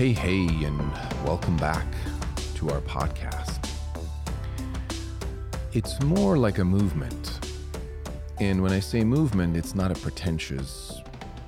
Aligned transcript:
Hey, 0.00 0.14
hey, 0.14 0.46
and 0.64 0.80
welcome 1.26 1.58
back 1.58 1.84
to 2.54 2.70
our 2.70 2.80
podcast. 2.80 3.68
It's 5.74 6.00
more 6.00 6.38
like 6.38 6.56
a 6.56 6.64
movement. 6.64 7.46
And 8.38 8.62
when 8.62 8.72
I 8.72 8.80
say 8.80 9.04
movement, 9.04 9.58
it's 9.58 9.74
not 9.74 9.90
a 9.90 9.94
pretentious 10.00 11.02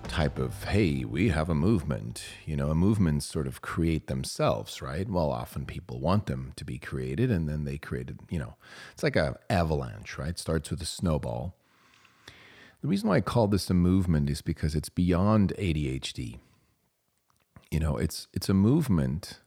type 0.06 0.38
of, 0.38 0.64
hey, 0.64 1.06
we 1.06 1.30
have 1.30 1.48
a 1.48 1.54
movement. 1.54 2.24
You 2.44 2.56
know, 2.56 2.68
a 2.68 2.74
movements 2.74 3.24
sort 3.24 3.46
of 3.46 3.62
create 3.62 4.06
themselves, 4.06 4.82
right? 4.82 5.08
Well, 5.08 5.32
often 5.32 5.64
people 5.64 5.98
want 5.98 6.26
them 6.26 6.52
to 6.56 6.64
be 6.66 6.76
created 6.76 7.30
and 7.30 7.48
then 7.48 7.64
they 7.64 7.78
created, 7.78 8.18
you 8.28 8.38
know, 8.38 8.56
it's 8.92 9.02
like 9.02 9.16
a 9.16 9.38
avalanche, 9.48 10.18
right? 10.18 10.28
It 10.28 10.38
starts 10.38 10.70
with 10.70 10.82
a 10.82 10.84
snowball. 10.84 11.54
The 12.82 12.88
reason 12.88 13.08
why 13.08 13.16
I 13.16 13.20
call 13.22 13.46
this 13.46 13.70
a 13.70 13.74
movement 13.74 14.28
is 14.28 14.42
because 14.42 14.74
it's 14.74 14.90
beyond 14.90 15.54
ADHD 15.58 16.40
you 17.72 17.80
know 17.80 17.96
it's 17.96 18.28
it's 18.34 18.50
a 18.50 18.54
movement 18.54 19.40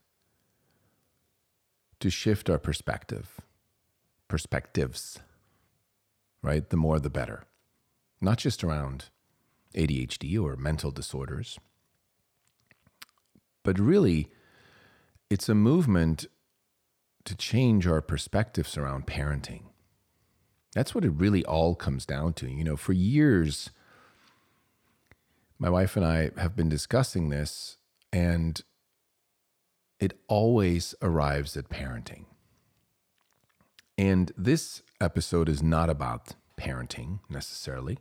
to 1.99 2.09
shift 2.09 2.49
our 2.49 2.57
perspective 2.57 3.39
perspectives 4.27 5.19
right? 6.41 6.69
The 6.69 6.77
more 6.77 6.99
the 6.99 7.09
better. 7.09 7.45
Not 8.21 8.37
just 8.37 8.63
around 8.63 9.05
ADHD 9.75 10.41
or 10.41 10.55
mental 10.55 10.91
disorders 10.91 11.59
but 13.63 13.79
really 13.79 14.31
it's 15.29 15.49
a 15.49 15.55
movement 15.55 16.25
to 17.25 17.35
change 17.35 17.87
our 17.87 18.01
perspectives 18.01 18.77
around 18.77 19.07
parenting. 19.07 19.63
That's 20.73 20.93
what 20.93 21.03
it 21.03 21.09
really 21.09 21.43
all 21.45 21.73
comes 21.73 22.05
down 22.05 22.33
to. 22.33 22.49
You 22.49 22.63
know 22.63 22.75
for 22.75 22.93
years 22.93 23.69
my 25.59 25.69
wife 25.69 25.95
and 25.95 26.05
I 26.05 26.31
have 26.37 26.55
been 26.55 26.69
discussing 26.69 27.29
this 27.29 27.77
and 28.15 28.61
it 29.99 30.17
always 30.29 30.95
arrives 31.01 31.57
at 31.57 31.67
parenting. 31.67 32.23
And 33.97 34.31
this 34.37 34.83
episode 35.01 35.49
is 35.49 35.61
not 35.61 35.89
about 35.89 36.33
parenting 36.57 37.19
necessarily, 37.29 37.97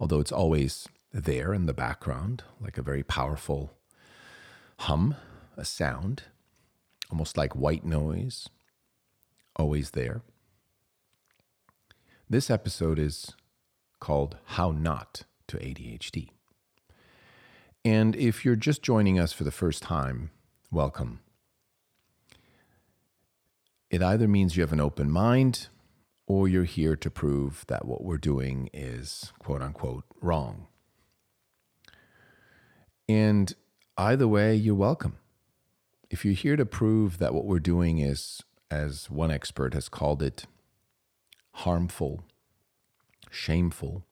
although 0.00 0.18
it's 0.18 0.32
always 0.32 0.88
there 1.12 1.54
in 1.54 1.66
the 1.66 1.72
background, 1.72 2.42
like 2.60 2.78
a 2.78 2.82
very 2.82 3.04
powerful 3.04 3.74
hum, 4.80 5.14
a 5.56 5.64
sound, 5.64 6.24
almost 7.08 7.36
like 7.36 7.54
white 7.54 7.84
noise, 7.84 8.48
always 9.54 9.92
there. 9.92 10.22
This 12.28 12.50
episode 12.50 12.98
is 12.98 13.36
called 14.00 14.36
How 14.46 14.72
Not 14.72 15.22
to 15.46 15.58
ADHD. 15.58 16.30
And 17.84 18.16
if 18.16 18.44
you're 18.44 18.56
just 18.56 18.82
joining 18.82 19.18
us 19.18 19.32
for 19.32 19.44
the 19.44 19.50
first 19.50 19.82
time, 19.82 20.30
welcome. 20.70 21.20
It 23.90 24.02
either 24.02 24.28
means 24.28 24.56
you 24.56 24.62
have 24.62 24.72
an 24.72 24.80
open 24.80 25.10
mind 25.10 25.68
or 26.26 26.46
you're 26.46 26.64
here 26.64 26.94
to 26.96 27.10
prove 27.10 27.64
that 27.68 27.86
what 27.86 28.04
we're 28.04 28.18
doing 28.18 28.68
is 28.72 29.32
quote 29.38 29.62
unquote 29.62 30.04
wrong. 30.20 30.66
And 33.08 33.54
either 33.96 34.28
way, 34.28 34.54
you're 34.54 34.74
welcome. 34.74 35.16
If 36.10 36.24
you're 36.24 36.34
here 36.34 36.56
to 36.56 36.66
prove 36.66 37.18
that 37.18 37.32
what 37.32 37.46
we're 37.46 37.58
doing 37.58 37.98
is, 37.98 38.42
as 38.70 39.10
one 39.10 39.30
expert 39.30 39.72
has 39.72 39.88
called 39.88 40.22
it, 40.22 40.44
harmful, 41.52 42.24
shameful, 43.30 44.04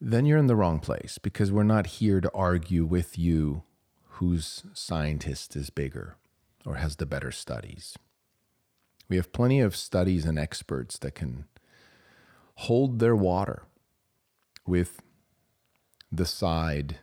then 0.00 0.26
you're 0.26 0.38
in 0.38 0.46
the 0.46 0.56
wrong 0.56 0.80
place 0.80 1.18
because 1.18 1.52
we're 1.52 1.62
not 1.62 1.86
here 1.86 2.20
to 2.20 2.30
argue 2.34 2.84
with 2.84 3.18
you 3.18 3.62
whose 4.18 4.64
scientist 4.72 5.56
is 5.56 5.70
bigger 5.70 6.16
or 6.64 6.76
has 6.76 6.96
the 6.96 7.06
better 7.06 7.32
studies. 7.32 7.96
We 9.08 9.16
have 9.16 9.32
plenty 9.32 9.60
of 9.60 9.76
studies 9.76 10.24
and 10.24 10.38
experts 10.38 10.98
that 10.98 11.14
can 11.14 11.44
hold 12.56 12.98
their 12.98 13.16
water 13.16 13.64
with 14.66 15.02
the 16.10 16.24
side, 16.24 16.98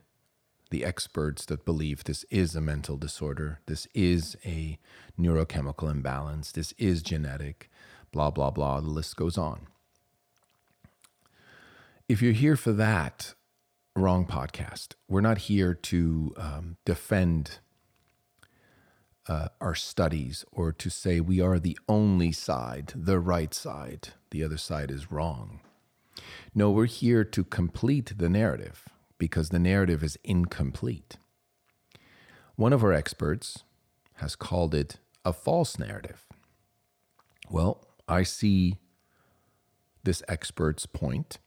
the 0.72 0.86
experts 0.86 1.46
that 1.46 1.66
believe 1.66 2.04
this 2.04 2.24
is 2.30 2.56
a 2.56 2.62
mental 2.62 2.98
disorder, 2.98 3.60
this 3.68 3.88
is 3.94 4.38
a 4.46 4.80
neurochemical 5.20 5.92
imbalance, 5.92 6.52
this 6.52 6.74
is 6.78 7.04
genetic, 7.04 7.70
blah, 8.12 8.32
blah, 8.32 8.52
blah. 8.52 8.80
The 8.80 8.90
list 8.90 9.16
goes 9.16 9.38
on 9.38 9.68
if 12.12 12.22
you're 12.22 12.34
here 12.34 12.58
for 12.58 12.74
that, 12.74 13.36
wrong 13.96 14.26
podcast. 14.26 14.96
We're 15.08 15.22
not 15.22 15.38
here 15.38 15.74
to 15.74 16.34
um, 16.36 16.76
defend 16.84 17.60
uh, 19.30 19.48
our 19.62 19.76
studies 19.76 20.44
or 20.52 20.74
to 20.74 20.90
say 20.90 21.22
we 21.22 21.40
are 21.40 21.58
the 21.58 21.80
only 21.88 22.34
side, 22.34 22.92
the 22.98 23.18
right 23.18 23.54
side, 23.54 24.10
the 24.32 24.44
other 24.44 24.58
side 24.58 24.92
is 24.92 25.10
wrong. 25.10 25.62
No, 26.54 26.70
we're 26.70 26.86
here 26.86 27.24
to 27.24 27.46
complete 27.46 28.18
the 28.18 28.28
narrative 28.28 28.90
because 29.18 29.48
the 29.48 29.60
narrative 29.60 30.04
is 30.04 30.20
incomplete. 30.22 31.16
One 32.58 32.74
of 32.74 32.84
our 32.84 32.92
experts 32.92 33.64
has 34.16 34.36
called 34.36 34.76
it 34.76 34.98
a 35.24 35.32
false 35.32 35.80
narrative. 35.80 36.26
Well, 37.50 37.88
I 38.06 38.24
see 38.24 38.80
this 40.04 40.22
expert's 40.28 40.86
point 40.86 41.40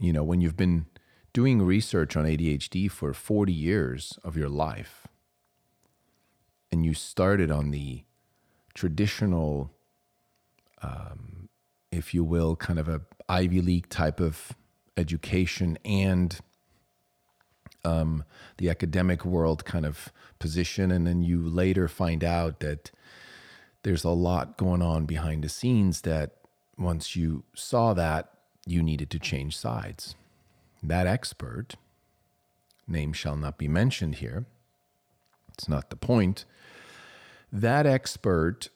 you 0.00 0.12
know, 0.12 0.24
when 0.24 0.40
you've 0.40 0.56
been 0.56 0.86
doing 1.32 1.62
research 1.62 2.16
on 2.16 2.24
ADHD 2.24 2.90
for 2.90 3.12
40 3.12 3.52
years 3.52 4.18
of 4.24 4.36
your 4.36 4.48
life, 4.48 5.06
and 6.72 6.84
you 6.84 6.94
started 6.94 7.50
on 7.50 7.70
the 7.70 8.04
traditional, 8.74 9.70
um, 10.82 11.48
if 11.92 12.14
you 12.14 12.24
will, 12.24 12.56
kind 12.56 12.78
of 12.78 12.88
a 12.88 13.02
Ivy 13.28 13.60
League 13.60 13.88
type 13.90 14.20
of 14.20 14.52
education 14.96 15.78
and 15.84 16.40
um, 17.84 18.24
the 18.56 18.70
academic 18.70 19.24
world 19.24 19.64
kind 19.64 19.84
of 19.84 20.12
position, 20.38 20.90
and 20.90 21.06
then 21.06 21.22
you 21.22 21.46
later 21.46 21.88
find 21.88 22.24
out 22.24 22.60
that 22.60 22.90
there's 23.82 24.04
a 24.04 24.10
lot 24.10 24.56
going 24.56 24.82
on 24.82 25.06
behind 25.06 25.44
the 25.44 25.48
scenes 25.48 26.02
that 26.02 26.36
once 26.78 27.16
you 27.16 27.44
saw 27.54 27.92
that 27.94 28.30
you 28.66 28.82
needed 28.82 29.10
to 29.10 29.18
change 29.18 29.56
sides. 29.56 30.14
That 30.82 31.06
expert, 31.06 31.74
name 32.86 33.12
shall 33.12 33.36
not 33.36 33.58
be 33.58 33.68
mentioned 33.68 34.16
here, 34.16 34.46
it's 35.54 35.68
not 35.68 35.90
the 35.90 35.96
point. 35.96 36.44
That 37.52 37.86
expert, 37.86 38.70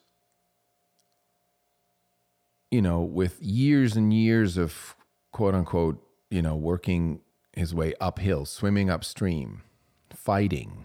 you 2.71 2.83
know, 2.83 3.01
with 3.01 3.41
years 3.41 3.97
and 3.97 4.13
years 4.13 4.57
of 4.57 4.95
quote 5.33 5.55
unquote, 5.55 6.07
you 6.31 6.43
know, 6.43 6.57
working 6.57 7.21
his 7.53 7.75
way 7.75 7.95
uphill, 8.01 8.45
swimming 8.45 8.91
upstream, 8.91 9.63
fighting 10.11 10.85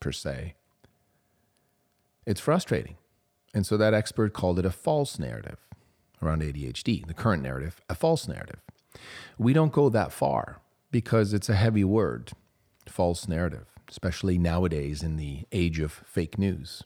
per 0.00 0.12
se, 0.12 0.54
it's 2.24 2.40
frustrating. 2.40 2.96
And 3.52 3.66
so 3.66 3.76
that 3.76 3.92
expert 3.92 4.32
called 4.32 4.58
it 4.58 4.64
a 4.64 4.70
false 4.70 5.18
narrative 5.18 5.67
around 6.22 6.42
ADHD, 6.42 7.06
the 7.06 7.14
current 7.14 7.42
narrative, 7.42 7.80
a 7.88 7.94
false 7.94 8.28
narrative. 8.28 8.60
We 9.38 9.52
don't 9.52 9.72
go 9.72 9.88
that 9.88 10.12
far 10.12 10.60
because 10.90 11.32
it's 11.32 11.48
a 11.48 11.54
heavy 11.54 11.84
word, 11.84 12.32
false 12.86 13.28
narrative, 13.28 13.66
especially 13.88 14.38
nowadays 14.38 15.02
in 15.02 15.16
the 15.16 15.44
age 15.52 15.78
of 15.78 15.92
fake 15.92 16.38
news. 16.38 16.82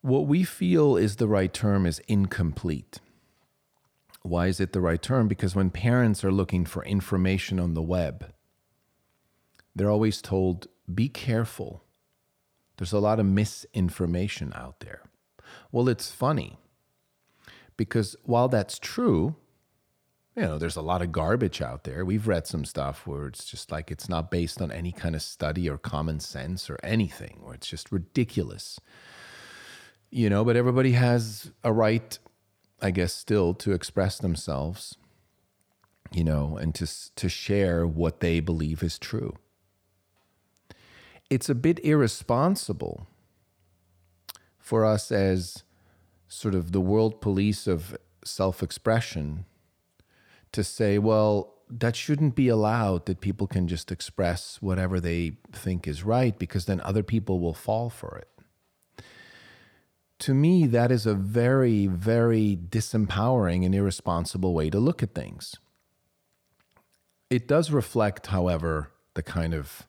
What 0.00 0.26
we 0.26 0.44
feel 0.44 0.96
is 0.96 1.16
the 1.16 1.28
right 1.28 1.52
term 1.52 1.86
is 1.86 2.00
incomplete. 2.06 3.00
Why 4.22 4.46
is 4.46 4.60
it 4.60 4.72
the 4.72 4.80
right 4.80 5.02
term? 5.02 5.28
Because 5.28 5.54
when 5.54 5.70
parents 5.70 6.24
are 6.24 6.32
looking 6.32 6.64
for 6.64 6.84
information 6.84 7.60
on 7.60 7.74
the 7.74 7.82
web, 7.82 8.32
they're 9.74 9.90
always 9.90 10.22
told, 10.22 10.68
be 10.92 11.08
careful. 11.08 11.82
There's 12.76 12.92
a 12.92 12.98
lot 12.98 13.20
of 13.20 13.26
misinformation 13.26 14.52
out 14.54 14.80
there. 14.80 15.02
Well, 15.70 15.88
it's 15.88 16.10
funny 16.10 16.58
because 17.76 18.16
while 18.24 18.48
that's 18.48 18.78
true, 18.78 19.36
you 20.36 20.42
know, 20.42 20.58
there's 20.58 20.76
a 20.76 20.82
lot 20.82 21.00
of 21.00 21.12
garbage 21.12 21.62
out 21.62 21.84
there. 21.84 22.04
We've 22.04 22.28
read 22.28 22.46
some 22.46 22.66
stuff 22.66 23.06
where 23.06 23.26
it's 23.26 23.46
just 23.46 23.72
like 23.72 23.90
it's 23.90 24.08
not 24.08 24.30
based 24.30 24.60
on 24.60 24.70
any 24.70 24.92
kind 24.92 25.14
of 25.14 25.22
study 25.22 25.68
or 25.68 25.78
common 25.78 26.20
sense 26.20 26.68
or 26.68 26.78
anything, 26.82 27.38
where 27.42 27.54
it's 27.54 27.68
just 27.68 27.90
ridiculous. 27.90 28.78
You 30.10 30.28
know, 30.28 30.44
but 30.44 30.56
everybody 30.56 30.92
has 30.92 31.50
a 31.64 31.72
right, 31.72 32.18
I 32.82 32.90
guess, 32.90 33.14
still 33.14 33.54
to 33.54 33.72
express 33.72 34.18
themselves, 34.18 34.96
you 36.12 36.22
know, 36.22 36.58
and 36.58 36.74
to, 36.74 37.14
to 37.16 37.28
share 37.30 37.86
what 37.86 38.20
they 38.20 38.40
believe 38.40 38.82
is 38.82 38.98
true. 38.98 39.36
It's 41.30 41.48
a 41.48 41.54
bit 41.54 41.80
irresponsible 41.82 43.06
for 44.58 44.84
us 44.84 45.10
as 45.10 45.64
sort 46.28 46.54
of 46.54 46.72
the 46.72 46.80
world 46.80 47.20
police 47.20 47.66
of 47.66 47.96
self 48.24 48.62
expression 48.62 49.44
to 50.52 50.64
say, 50.64 50.98
well, 50.98 51.54
that 51.68 51.96
shouldn't 51.96 52.34
be 52.34 52.48
allowed 52.48 53.06
that 53.06 53.20
people 53.20 53.46
can 53.46 53.66
just 53.66 53.90
express 53.90 54.58
whatever 54.60 55.00
they 55.00 55.32
think 55.52 55.88
is 55.88 56.04
right 56.04 56.38
because 56.38 56.66
then 56.66 56.80
other 56.80 57.02
people 57.02 57.40
will 57.40 57.54
fall 57.54 57.90
for 57.90 58.16
it. 58.18 58.28
To 60.20 60.32
me, 60.32 60.66
that 60.68 60.90
is 60.90 61.04
a 61.06 61.14
very, 61.14 61.86
very 61.86 62.56
disempowering 62.56 63.66
and 63.66 63.74
irresponsible 63.74 64.54
way 64.54 64.70
to 64.70 64.78
look 64.78 65.02
at 65.02 65.14
things. 65.14 65.56
It 67.28 67.46
does 67.48 67.70
reflect, 67.70 68.28
however, 68.28 68.92
the 69.14 69.22
kind 69.22 69.52
of 69.52 69.86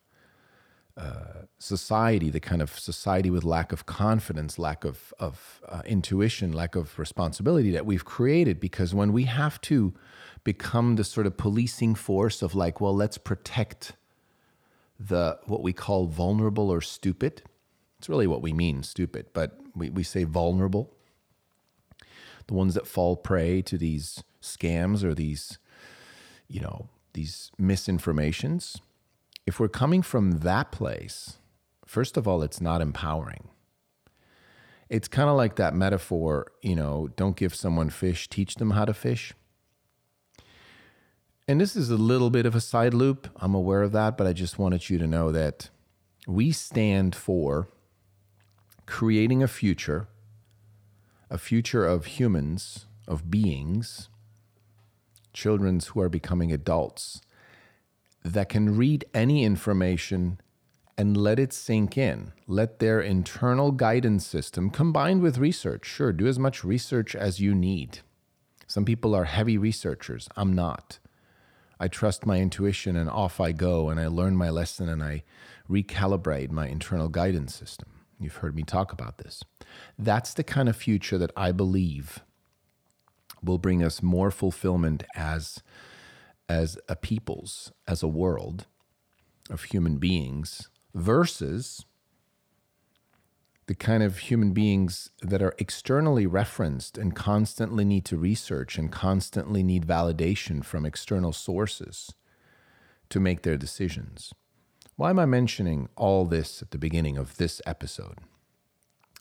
society, 1.60 2.30
the 2.30 2.40
kind 2.40 2.62
of 2.62 2.78
society 2.78 3.30
with 3.30 3.44
lack 3.44 3.72
of 3.72 3.86
confidence, 3.86 4.60
lack 4.60 4.84
of, 4.84 5.14
of 5.20 5.62
uh, 5.68 5.82
intuition, 5.86 6.52
lack 6.52 6.76
of 6.76 6.98
responsibility 7.00 7.72
that 7.72 7.86
we've 7.86 8.06
created. 8.06 8.60
Because 8.60 8.94
when 8.94 9.12
we 9.14 9.24
have 9.24 9.60
to 9.62 9.94
become 10.44 10.96
the 10.96 11.04
sort 11.04 11.28
of 11.28 11.38
policing 11.38 11.96
force 11.96 12.42
of 12.42 12.56
like, 12.56 12.80
well, 12.80 12.96
let's 12.96 13.18
protect 13.18 13.94
the 15.00 15.38
what 15.46 15.62
we 15.62 15.74
call 15.74 16.08
vulnerable 16.08 16.70
or 16.70 16.82
stupid. 16.82 17.44
It's 18.00 18.10
really 18.10 18.28
what 18.28 18.42
we 18.42 18.54
mean, 18.54 18.84
stupid, 18.84 19.28
but 19.34 19.60
we, 19.76 19.90
we 19.90 20.04
say 20.04 20.24
vulnerable. 20.24 20.94
The 22.48 22.54
ones 22.54 22.76
that 22.76 22.88
fall 22.88 23.16
prey 23.16 23.62
to 23.64 23.78
these 23.78 24.24
scams 24.42 25.04
or 25.04 25.14
these, 25.14 25.58
you 26.48 26.62
know, 26.62 26.90
these 27.14 27.52
misinformations. 27.60 28.80
If 29.48 29.62
we're 29.62 29.70
coming 29.70 30.02
from 30.02 30.40
that 30.40 30.74
place, 30.74 31.38
first 31.86 32.18
of 32.18 32.28
all, 32.28 32.44
it's 32.44 32.60
not 32.60 32.82
empowering. 32.82 33.48
It's 34.90 35.08
kind 35.08 35.30
of 35.30 35.38
like 35.38 35.56
that 35.56 35.74
metaphor, 35.74 36.52
you 36.62 36.76
know, 36.76 37.08
don't 37.16 37.38
give 37.38 37.56
someone 37.56 37.90
fish, 37.90 38.28
teach 38.30 38.56
them 38.56 38.72
how 38.72 38.84
to 38.84 38.94
fish. 38.94 39.34
And 41.48 41.62
this 41.62 41.78
is 41.78 41.90
a 41.90 41.96
little 41.96 42.30
bit 42.30 42.46
of 42.46 42.56
a 42.56 42.62
side 42.62 42.94
loop. 42.94 43.30
I'm 43.38 43.56
aware 43.56 43.84
of 43.84 43.94
that, 43.94 44.18
but 44.18 44.28
I 44.28 44.34
just 44.34 44.60
wanted 44.60 44.90
you 44.90 44.98
to 44.98 45.08
know 45.08 45.32
that 45.32 45.70
we 46.28 46.52
stand 46.52 47.16
for 47.16 47.70
creating 48.86 49.42
a 49.42 49.48
future, 49.48 50.10
a 51.30 51.38
future 51.38 51.86
of 51.86 52.06
humans, 52.06 52.86
of 53.08 53.32
beings, 53.32 54.10
children 55.32 55.80
who 55.80 56.02
are 56.02 56.10
becoming 56.10 56.52
adults, 56.52 57.22
that 58.24 58.50
can 58.50 58.76
read 58.76 59.06
any 59.14 59.44
information 59.44 60.40
and 60.98 61.16
let 61.16 61.40
it 61.40 61.54
sink 61.54 61.98
in. 61.98 62.34
Let 62.48 62.80
their 62.80 63.00
internal 63.00 63.72
guidance 63.72 64.26
system 64.26 64.70
combined 64.70 65.22
with 65.22 65.38
research. 65.38 65.86
Sure, 65.86 66.12
do 66.12 66.28
as 66.28 66.40
much 66.40 66.64
research 66.64 67.16
as 67.16 67.40
you 67.40 67.54
need. 67.54 68.00
Some 68.66 68.84
people 68.84 69.16
are 69.16 69.26
heavy 69.26 69.58
researchers. 69.58 70.28
I'm 70.36 70.54
not. 70.54 71.00
I 71.80 71.88
trust 71.88 72.26
my 72.26 72.40
intuition 72.40 72.96
and 72.96 73.10
off 73.10 73.40
I 73.40 73.52
go 73.52 73.90
and 73.90 74.00
I 74.00 74.08
learn 74.08 74.36
my 74.36 74.50
lesson 74.50 74.90
and 74.90 75.04
I 75.04 75.24
recalibrate 75.70 76.50
my 76.50 76.68
internal 76.68 77.08
guidance 77.08 77.54
system. 77.54 77.90
You've 78.20 78.38
heard 78.38 78.56
me 78.56 78.64
talk 78.64 78.92
about 78.92 79.20
this. 79.20 79.44
That's 79.98 80.34
the 80.34 80.44
kind 80.44 80.68
of 80.68 80.76
future 80.76 81.20
that 81.20 81.32
I 81.38 81.52
believe 81.52 82.24
will 83.44 83.60
bring 83.60 83.84
us 83.84 84.02
more 84.02 84.32
fulfillment 84.32 85.04
as 85.16 85.62
as 86.50 86.78
a 86.88 86.96
peoples, 86.96 87.72
as 87.88 88.02
a 88.02 88.08
world 88.08 88.66
of 89.50 89.64
human 89.64 89.98
beings 89.98 90.70
versus 90.94 91.86
the 93.68 93.76
kind 93.76 94.02
of 94.02 94.18
human 94.20 94.54
beings 94.54 95.10
that 95.22 95.42
are 95.42 95.54
externally 95.58 96.26
referenced 96.26 96.98
and 96.98 97.16
constantly 97.16 97.84
need 97.84 98.06
to 98.06 98.18
research 98.18 98.78
and 98.78 98.92
constantly 98.92 99.62
need 99.62 99.86
validation 99.86 100.64
from 100.64 100.86
external 100.86 101.34
sources 101.34 102.14
to 103.10 103.20
make 103.20 103.42
their 103.42 103.58
decisions. 103.58 104.34
Why 104.96 105.10
am 105.10 105.20
I 105.20 105.26
mentioning 105.26 105.90
all 105.96 106.26
this 106.26 106.62
at 106.62 106.72
the 106.72 106.78
beginning 106.78 107.18
of 107.18 107.38
this 107.38 107.62
episode? 107.66 108.20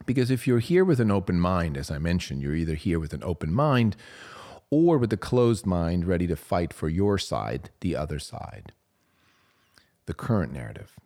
Because 0.05 0.31
if 0.31 0.47
you're 0.47 0.61
here 0.61 0.85
with 0.85 1.01
an 1.01 1.11
open 1.11 1.41
mind, 1.41 1.77
as 1.77 1.91
I 1.91 1.99
mentioned, 1.99 2.41
you're 2.41 2.55
either 2.55 2.75
here 2.75 3.01
with 3.01 3.13
an 3.13 3.25
open 3.25 3.53
mind 3.53 3.97
or 4.71 4.99
with 4.99 5.13
a 5.13 5.17
closed 5.17 5.67
mind 5.67 6.07
ready 6.07 6.27
to 6.27 6.37
fight 6.37 6.73
for 6.73 6.89
your 6.89 7.19
side, 7.19 7.71
the 7.81 7.97
other 7.97 8.19
side, 8.19 8.73
the 10.07 10.15
current 10.15 10.53
narrative. 10.53 10.97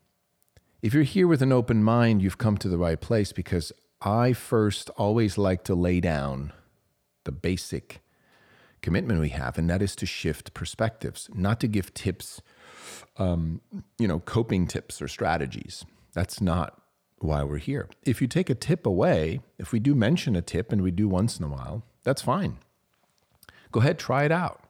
If 0.83 0.95
you're 0.95 1.03
here 1.03 1.27
with 1.27 1.43
an 1.43 1.53
open 1.53 1.83
mind, 1.83 2.23
you've 2.23 2.39
come 2.39 2.57
to 2.59 2.69
the 2.69 2.79
right 2.79 3.01
place 3.01 3.33
because 3.33 3.71
I 4.01 4.33
first 4.33 4.89
always 4.91 5.37
like 5.37 5.63
to 5.65 5.75
lay 5.75 6.01
down 6.01 6.53
the 7.25 7.33
basic 7.33 8.01
commitment 8.81 9.21
we 9.21 9.29
have, 9.29 9.59
and 9.59 9.69
that 9.69 9.83
is 9.83 9.95
to 9.97 10.07
shift 10.07 10.55
perspectives, 10.55 11.29
not 11.35 11.61
to 11.61 11.69
give 11.69 11.93
tips, 11.93 12.41
um, 13.19 13.61
you 13.99 14.09
know, 14.09 14.21
coping 14.21 14.67
tips 14.67 15.03
or 15.03 15.09
strategies. 15.09 15.85
That's 16.15 16.41
not 16.41 16.81
why 17.19 17.43
we're 17.43 17.59
here. 17.59 17.89
If 18.05 18.23
you 18.23 18.27
take 18.27 18.49
a 18.49 18.55
tip 18.55 18.87
away, 18.87 19.41
if 19.59 19.73
we 19.73 19.81
do 19.81 19.95
mention 19.95 20.35
a 20.35 20.41
tip 20.41 20.73
and 20.73 20.81
we 20.81 20.91
do 20.91 21.09
once 21.09 21.39
in 21.39 21.45
a 21.45 21.49
while, 21.49 21.85
that's 22.03 22.23
fine. 22.23 22.57
Go 23.73 23.81
ahead, 23.81 23.99
try 23.99 24.25
it 24.25 24.33
out. 24.33 24.65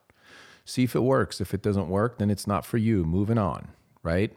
See 0.65 0.85
if 0.85 0.95
it 0.95 1.01
works. 1.01 1.41
If 1.41 1.55
it 1.55 1.63
doesn't 1.63 1.89
work, 1.89 2.19
then 2.19 2.31
it's 2.31 2.47
not 2.47 2.65
for 2.65 2.77
you. 2.79 3.05
Moving 3.05 3.39
on, 3.39 3.69
right? 4.03 4.35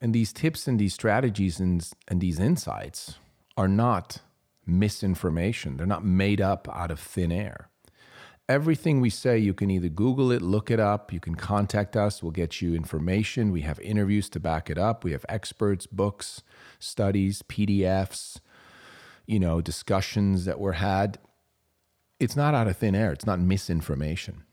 And 0.00 0.14
these 0.14 0.32
tips 0.32 0.66
and 0.66 0.78
these 0.78 0.94
strategies 0.94 1.60
and, 1.60 1.86
and 2.08 2.20
these 2.20 2.38
insights 2.38 3.16
are 3.56 3.68
not 3.68 4.18
misinformation. 4.64 5.76
They're 5.76 5.86
not 5.86 6.04
made 6.04 6.40
up 6.40 6.68
out 6.72 6.90
of 6.90 6.98
thin 6.98 7.32
air. 7.32 7.68
Everything 8.48 9.00
we 9.00 9.10
say, 9.10 9.38
you 9.38 9.54
can 9.54 9.70
either 9.70 9.88
Google 9.88 10.32
it, 10.32 10.42
look 10.42 10.72
it 10.72 10.80
up, 10.80 11.12
you 11.12 11.20
can 11.20 11.36
contact 11.36 11.96
us, 11.96 12.20
we'll 12.20 12.32
get 12.32 12.60
you 12.60 12.74
information. 12.74 13.52
We 13.52 13.60
have 13.60 13.78
interviews 13.78 14.28
to 14.30 14.40
back 14.40 14.68
it 14.68 14.76
up, 14.76 15.04
we 15.04 15.12
have 15.12 15.24
experts, 15.28 15.86
books, 15.86 16.42
studies, 16.80 17.42
PDFs, 17.42 18.40
you 19.26 19.38
know, 19.38 19.60
discussions 19.60 20.46
that 20.46 20.58
were 20.58 20.72
had. 20.72 21.18
It's 22.20 22.36
not 22.36 22.54
out 22.54 22.68
of 22.68 22.76
thin 22.76 22.94
air, 22.94 23.12
it's 23.12 23.26
not 23.26 23.40
misinformation. 23.40 24.44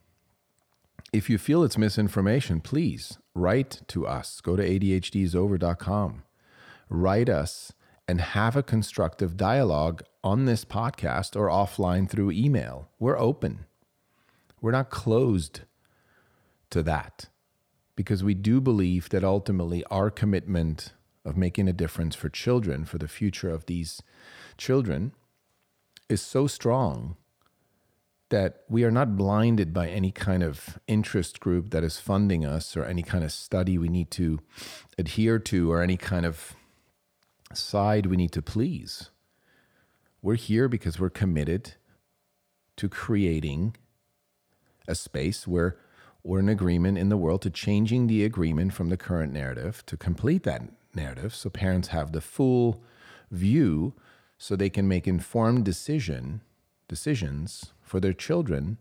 If 1.12 1.30
you 1.30 1.38
feel 1.38 1.64
it's 1.64 1.78
misinformation, 1.78 2.62
please 2.62 3.18
write 3.36 3.82
to 3.90 4.08
us. 4.08 4.40
Go 4.40 4.56
to 4.56 4.64
ADHDisover.com. 4.64 6.24
Write 6.90 7.30
us 7.30 7.74
and 8.08 8.22
have 8.22 8.56
a 8.56 8.64
constructive 8.64 9.36
dialogue 9.36 10.02
on 10.24 10.46
this 10.46 10.64
podcast 10.64 11.36
or 11.36 11.50
offline 11.50 12.10
through 12.10 12.32
email. 12.32 12.90
We're 13.00 13.20
open. 13.20 13.66
We're 14.62 14.72
not 14.72 14.90
closed 14.90 15.62
to 16.70 16.82
that 16.84 17.28
because 17.98 18.24
we 18.24 18.34
do 18.34 18.62
believe 18.62 19.10
that 19.10 19.26
ultimately 19.26 19.84
our 19.86 20.10
commitment 20.10 20.94
of 21.26 21.36
making 21.36 21.68
a 21.68 21.74
difference 21.74 22.16
for 22.16 22.30
children, 22.30 22.86
for 22.86 22.98
the 22.98 23.10
future 23.10 23.50
of 23.50 23.66
these 23.66 24.02
children, 24.58 25.12
is 26.08 26.22
so 26.22 26.48
strong 26.48 27.18
that 28.30 28.64
we 28.68 28.84
are 28.84 28.92
not 28.92 29.16
blinded 29.16 29.74
by 29.74 29.88
any 29.88 30.12
kind 30.12 30.44
of 30.44 30.80
interest 30.88 31.40
group 31.40 31.70
that 31.70 31.84
is 31.84 32.00
funding 32.00 32.46
us 32.46 32.76
or 32.76 32.84
any 32.84 33.04
kind 33.04 33.24
of 33.24 33.32
study 33.32 33.78
we 33.78 33.88
need 33.88 34.12
to 34.12 34.40
adhere 34.98 35.40
to 35.40 35.72
or 35.72 35.82
any 35.82 35.98
kind 35.98 36.26
of 36.26 36.54
side 37.54 38.06
we 38.06 38.18
need 38.18 38.32
to 38.34 38.42
please. 38.42 39.10
We're 40.22 40.36
here 40.36 40.68
because 40.68 41.00
we're 41.00 41.10
committed 41.10 41.76
to 42.76 42.90
creating 42.90 43.76
a 44.88 44.96
space 44.96 45.48
where 45.48 45.78
we're 46.24 46.40
in 46.40 46.50
agreement 46.50 46.98
in 46.98 47.10
the 47.10 47.18
world 47.18 47.42
to 47.44 47.50
changing 47.50 48.08
the 48.08 48.26
agreement 48.26 48.74
from 48.74 48.90
the 48.90 48.98
current 48.98 49.32
narrative 49.32 49.84
to 49.86 49.96
complete 49.96 50.44
that 50.44 50.62
narrative 50.94 51.34
so 51.34 51.50
parents 51.50 51.90
have 51.90 52.12
the 52.12 52.22
full 52.22 52.84
view 53.32 53.94
so 54.38 54.56
they 54.56 54.70
can 54.70 54.88
make 54.88 55.08
informed 55.08 55.64
decision 55.64 56.42
decisions 56.88 57.74
for 57.88 58.00
their 58.00 58.14
children, 58.14 58.78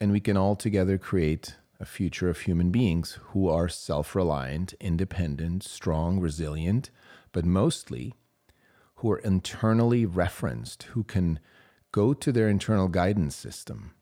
and 0.00 0.12
we 0.12 0.20
can 0.20 0.36
all 0.36 0.54
together 0.54 0.98
create 0.98 1.56
a 1.80 1.84
future 1.84 2.28
of 2.28 2.40
human 2.40 2.70
beings 2.70 3.18
who 3.28 3.48
are 3.48 3.68
self 3.68 4.14
reliant, 4.14 4.74
independent, 4.80 5.62
strong, 5.62 6.20
resilient, 6.20 6.90
but 7.32 7.44
mostly 7.44 8.14
who 8.96 9.10
are 9.10 9.18
internally 9.18 10.06
referenced, 10.06 10.84
who 10.84 11.02
can 11.02 11.40
go 11.90 12.14
to 12.14 12.32
their 12.32 12.48
internal 12.48 12.88
guidance 12.88 13.34
system 13.34 13.92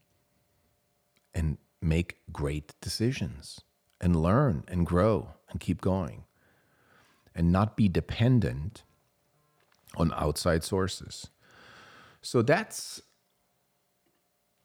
and 1.34 1.58
make 1.80 2.18
great 2.32 2.74
decisions 2.80 3.60
and 4.00 4.16
learn 4.16 4.64
and 4.68 4.86
grow 4.86 5.30
and 5.50 5.60
keep 5.60 5.80
going 5.80 6.24
and 7.34 7.50
not 7.50 7.76
be 7.76 7.88
dependent 7.88 8.82
on 9.96 10.12
outside 10.14 10.64
sources. 10.64 11.28
So 12.20 12.42
that's 12.42 13.02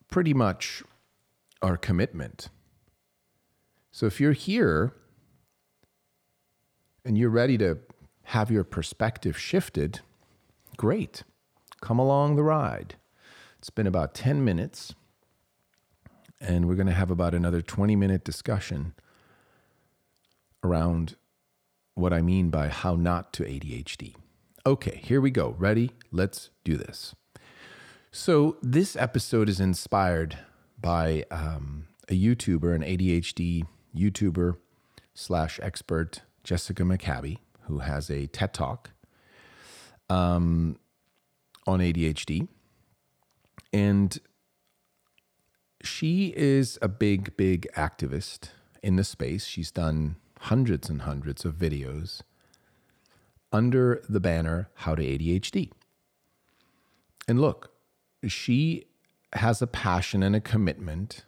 pretty 0.10 0.34
much 0.34 0.84
our 1.62 1.78
commitment. 1.78 2.50
So 3.92 4.06
if 4.06 4.20
you're 4.22 4.34
here 4.34 4.94
and 7.04 7.18
you're 7.18 7.30
ready 7.30 7.58
to 7.58 7.80
have 8.24 8.52
your 8.52 8.64
perspective 8.64 9.38
shifted, 9.38 10.02
great. 10.76 11.24
Come 11.82 12.00
along 12.00 12.36
the 12.36 12.44
ride. 12.44 12.96
It's 13.58 13.70
been 13.70 13.88
about 13.88 14.14
10 14.14 14.44
minutes, 14.44 14.94
and 16.40 16.68
we're 16.68 16.76
going 16.76 16.88
to 16.88 16.94
have 16.94 17.10
about 17.10 17.34
another 17.34 17.62
20 17.62 17.96
minute 17.96 18.24
discussion 18.24 18.94
around 20.64 21.16
what 21.96 22.14
I 22.14 22.22
mean 22.22 22.50
by 22.50 22.68
how 22.68 22.96
not 22.96 23.34
to 23.34 23.44
ADHD. 23.44 24.16
Okay, 24.66 25.02
here 25.04 25.22
we 25.22 25.32
go. 25.32 25.56
Ready? 25.58 25.92
Let's 26.12 26.50
do 26.64 26.78
this. 26.78 27.16
So, 28.12 28.58
this 28.62 28.96
episode 28.96 29.50
is 29.50 29.60
inspired 29.60 30.38
by 30.80 31.26
um, 31.30 31.88
a 32.08 32.14
YouTuber, 32.14 32.74
an 32.74 32.82
ADHD 32.82 33.66
YouTuber 33.96 34.56
slash 35.14 35.60
expert, 35.62 36.22
Jessica 36.44 36.84
McCabe, 36.84 37.40
who 37.64 37.80
has 37.80 38.10
a 38.10 38.28
TED 38.28 38.54
Talk 38.54 38.92
um, 40.10 40.78
on 41.68 41.80
ADHD. 41.80 42.48
And 43.74 44.18
she 45.84 46.34
is 46.38 46.80
a 46.82 46.88
big, 46.88 47.36
big 47.36 47.68
activist 47.76 48.50
in 48.82 48.96
the 48.96 49.04
space. 49.04 49.46
She's 49.46 49.72
done 49.72 50.16
hundreds 50.42 50.90
and 50.90 51.02
hundreds 51.02 51.44
of 51.44 51.56
videos 51.56 52.22
under 53.52 54.02
the 54.08 54.22
banner 54.22 54.70
How 54.76 54.96
to 54.96 55.04
ADHD. 55.04 55.72
And 57.28 57.42
look, 57.42 57.72
she 58.32 58.86
has 59.34 59.62
a 59.62 59.68
passion 59.68 60.24
and 60.24 60.36
a 60.36 60.42
commitment 60.42 61.26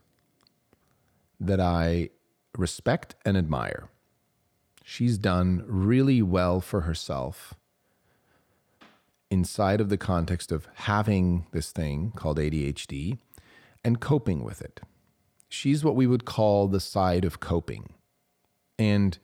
that 1.39 1.59
I 1.59 2.09
respect 2.57 3.15
and 3.25 3.37
admire. 3.37 3.89
She's 4.83 5.17
done 5.17 5.63
really 5.67 6.21
well 6.21 6.61
for 6.61 6.81
herself 6.81 7.53
inside 9.29 9.79
of 9.79 9.89
the 9.89 9.97
context 9.97 10.51
of 10.51 10.67
having 10.73 11.45
this 11.51 11.71
thing 11.71 12.11
called 12.15 12.39
ADHD 12.39 13.19
and 13.83 13.99
coping 13.99 14.43
with 14.43 14.61
it. 14.61 14.79
She's 15.47 15.83
what 15.83 15.95
we 15.95 16.07
would 16.07 16.25
call 16.25 16.67
the 16.67 16.79
side 16.79 17.25
of 17.25 17.39
coping. 17.39 17.93
And 18.77 19.17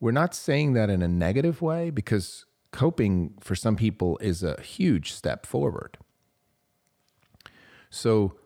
we're 0.00 0.10
not 0.12 0.34
saying 0.34 0.72
that 0.74 0.90
in 0.90 1.02
a 1.02 1.08
negative 1.08 1.62
way 1.62 1.90
because 1.90 2.44
coping 2.72 3.34
for 3.40 3.54
some 3.54 3.76
people 3.76 4.18
is 4.18 4.42
a 4.42 4.60
huge 4.60 5.12
step 5.12 5.46
forward. 5.46 5.98
So, 7.90 8.36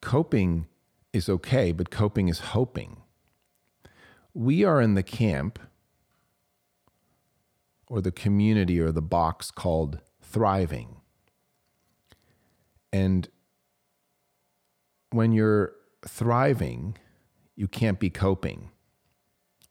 coping 0.00 0.66
is 1.12 1.28
okay, 1.28 1.72
but 1.72 1.90
coping 1.90 2.28
is 2.28 2.40
hoping. 2.40 2.98
We 4.34 4.64
are 4.64 4.80
in 4.80 4.94
the 4.94 5.02
camp 5.02 5.58
or 7.86 8.00
the 8.00 8.12
community 8.12 8.80
or 8.80 8.90
the 8.90 9.02
box 9.02 9.50
called 9.50 10.00
thriving. 10.20 10.96
And 12.92 13.28
when 15.10 15.32
you're 15.32 15.72
thriving, 16.06 16.96
you 17.56 17.68
can't 17.68 18.00
be 18.00 18.10
coping. 18.10 18.70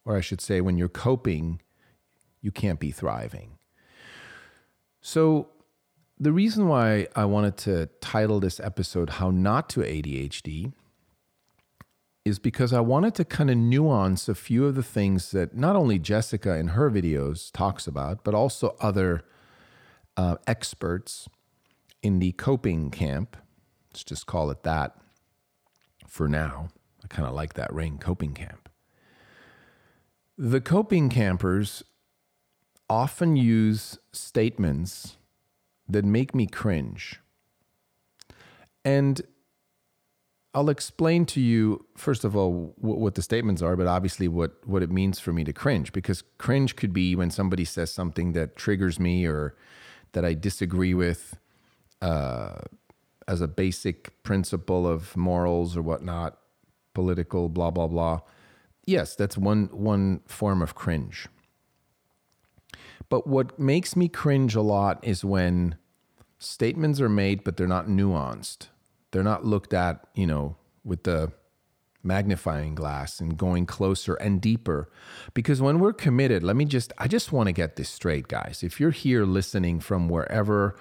Or 0.05 0.17
I 0.17 0.21
should 0.21 0.41
say, 0.41 0.61
when 0.61 0.77
you're 0.77 0.89
coping, 0.89 1.61
you 2.41 2.51
can't 2.51 2.79
be 2.79 2.91
thriving. 2.91 3.57
So, 5.01 5.49
the 6.19 6.31
reason 6.31 6.67
why 6.67 7.07
I 7.15 7.25
wanted 7.25 7.57
to 7.57 7.87
title 7.99 8.39
this 8.39 8.59
episode 8.59 9.11
How 9.11 9.31
Not 9.31 9.69
to 9.69 9.81
ADHD 9.81 10.73
is 12.23 12.39
because 12.39 12.71
I 12.71 12.79
wanted 12.79 13.15
to 13.15 13.25
kind 13.25 13.49
of 13.49 13.57
nuance 13.57 14.29
a 14.29 14.35
few 14.35 14.65
of 14.65 14.75
the 14.75 14.83
things 14.83 15.31
that 15.31 15.55
not 15.55 15.75
only 15.75 15.99
Jessica 15.99 16.55
in 16.55 16.69
her 16.69 16.89
videos 16.89 17.51
talks 17.51 17.87
about, 17.87 18.23
but 18.23 18.33
also 18.33 18.77
other 18.79 19.23
uh, 20.15 20.37
experts 20.47 21.27
in 22.01 22.19
the 22.19 22.31
coping 22.33 22.91
camp. 22.91 23.35
Let's 23.91 24.03
just 24.03 24.25
call 24.25 24.51
it 24.51 24.63
that 24.63 24.95
for 26.07 26.29
now. 26.29 26.69
I 27.03 27.07
kind 27.07 27.27
of 27.27 27.33
like 27.33 27.55
that 27.55 27.73
ring, 27.73 27.97
coping 27.97 28.33
camp. 28.33 28.69
The 30.37 30.61
coping 30.61 31.09
campers 31.09 31.83
often 32.89 33.35
use 33.35 33.97
statements 34.13 35.17
that 35.87 36.05
make 36.05 36.33
me 36.33 36.47
cringe. 36.47 37.19
And 38.85 39.21
I'll 40.53 40.69
explain 40.69 41.25
to 41.27 41.41
you, 41.41 41.85
first 41.97 42.23
of 42.23 42.35
all, 42.35 42.73
what, 42.77 42.99
what, 42.99 43.15
the 43.15 43.21
statements 43.21 43.61
are, 43.61 43.75
but 43.75 43.87
obviously 43.87 44.27
what, 44.27 44.51
what 44.67 44.83
it 44.83 44.91
means 44.91 45.19
for 45.19 45.33
me 45.33 45.43
to 45.45 45.53
cringe. 45.53 45.91
Because 45.91 46.23
cringe 46.37 46.75
could 46.75 46.93
be 46.93 47.15
when 47.15 47.31
somebody 47.31 47.65
says 47.65 47.91
something 47.91 48.33
that 48.33 48.55
triggers 48.55 48.99
me 48.99 49.25
or 49.25 49.55
that 50.11 50.23
I 50.23 50.35
disagree 50.35 50.93
with 50.93 51.37
uh, 52.01 52.59
as 53.27 53.41
a 53.41 53.47
basic 53.47 54.21
principle 54.21 54.87
of 54.87 55.17
morals 55.17 55.75
or 55.75 55.81
whatnot, 55.81 56.37
political, 56.93 57.49
blah, 57.49 57.71
blah, 57.71 57.87
blah. 57.87 58.19
Yes, 58.85 59.15
that's 59.15 59.37
one, 59.37 59.69
one 59.71 60.21
form 60.27 60.61
of 60.61 60.75
cringe. 60.75 61.27
But 63.09 63.27
what 63.27 63.59
makes 63.59 63.95
me 63.95 64.07
cringe 64.07 64.55
a 64.55 64.61
lot 64.61 64.99
is 65.03 65.23
when 65.23 65.75
statements 66.39 66.99
are 66.99 67.09
made, 67.09 67.43
but 67.43 67.57
they're 67.57 67.67
not 67.67 67.87
nuanced. 67.87 68.67
They're 69.11 69.23
not 69.23 69.45
looked 69.45 69.73
at, 69.73 70.05
you 70.15 70.27
know, 70.27 70.55
with 70.83 71.03
the 71.03 71.31
magnifying 72.03 72.75
glass 72.75 73.19
and 73.19 73.37
going 73.37 73.65
closer 73.65 74.15
and 74.15 74.41
deeper. 74.41 74.89
Because 75.33 75.61
when 75.61 75.79
we're 75.79 75.93
committed, 75.93 76.43
let 76.43 76.55
me 76.55 76.65
just, 76.65 76.91
I 76.97 77.07
just 77.07 77.31
want 77.31 77.47
to 77.47 77.53
get 77.53 77.75
this 77.75 77.89
straight, 77.89 78.27
guys. 78.27 78.61
If 78.61 78.79
you're 78.79 78.91
here 78.91 79.23
listening 79.25 79.79
from 79.79 80.09
wherever, 80.09 80.75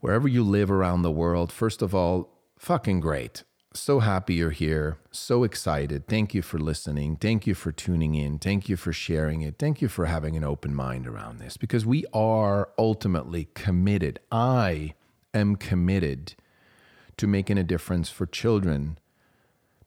wherever 0.00 0.26
you 0.26 0.42
live 0.42 0.70
around 0.70 1.02
the 1.02 1.12
world, 1.12 1.52
first 1.52 1.82
of 1.82 1.94
all, 1.94 2.30
fucking 2.58 3.00
great 3.00 3.44
so 3.74 4.00
happy 4.00 4.34
you're 4.34 4.50
here. 4.50 4.98
So 5.10 5.44
excited. 5.44 6.06
Thank 6.06 6.34
you 6.34 6.42
for 6.42 6.58
listening. 6.58 7.16
Thank 7.16 7.46
you 7.46 7.54
for 7.54 7.72
tuning 7.72 8.14
in. 8.14 8.38
Thank 8.38 8.68
you 8.68 8.76
for 8.76 8.92
sharing 8.92 9.42
it. 9.42 9.56
Thank 9.58 9.82
you 9.82 9.88
for 9.88 10.06
having 10.06 10.36
an 10.36 10.44
open 10.44 10.74
mind 10.74 11.06
around 11.06 11.38
this 11.38 11.56
because 11.56 11.84
we 11.84 12.04
are 12.12 12.70
ultimately 12.78 13.48
committed. 13.54 14.20
I 14.30 14.94
am 15.32 15.56
committed 15.56 16.34
to 17.16 17.26
making 17.26 17.58
a 17.58 17.64
difference 17.64 18.10
for 18.10 18.26
children 18.26 18.98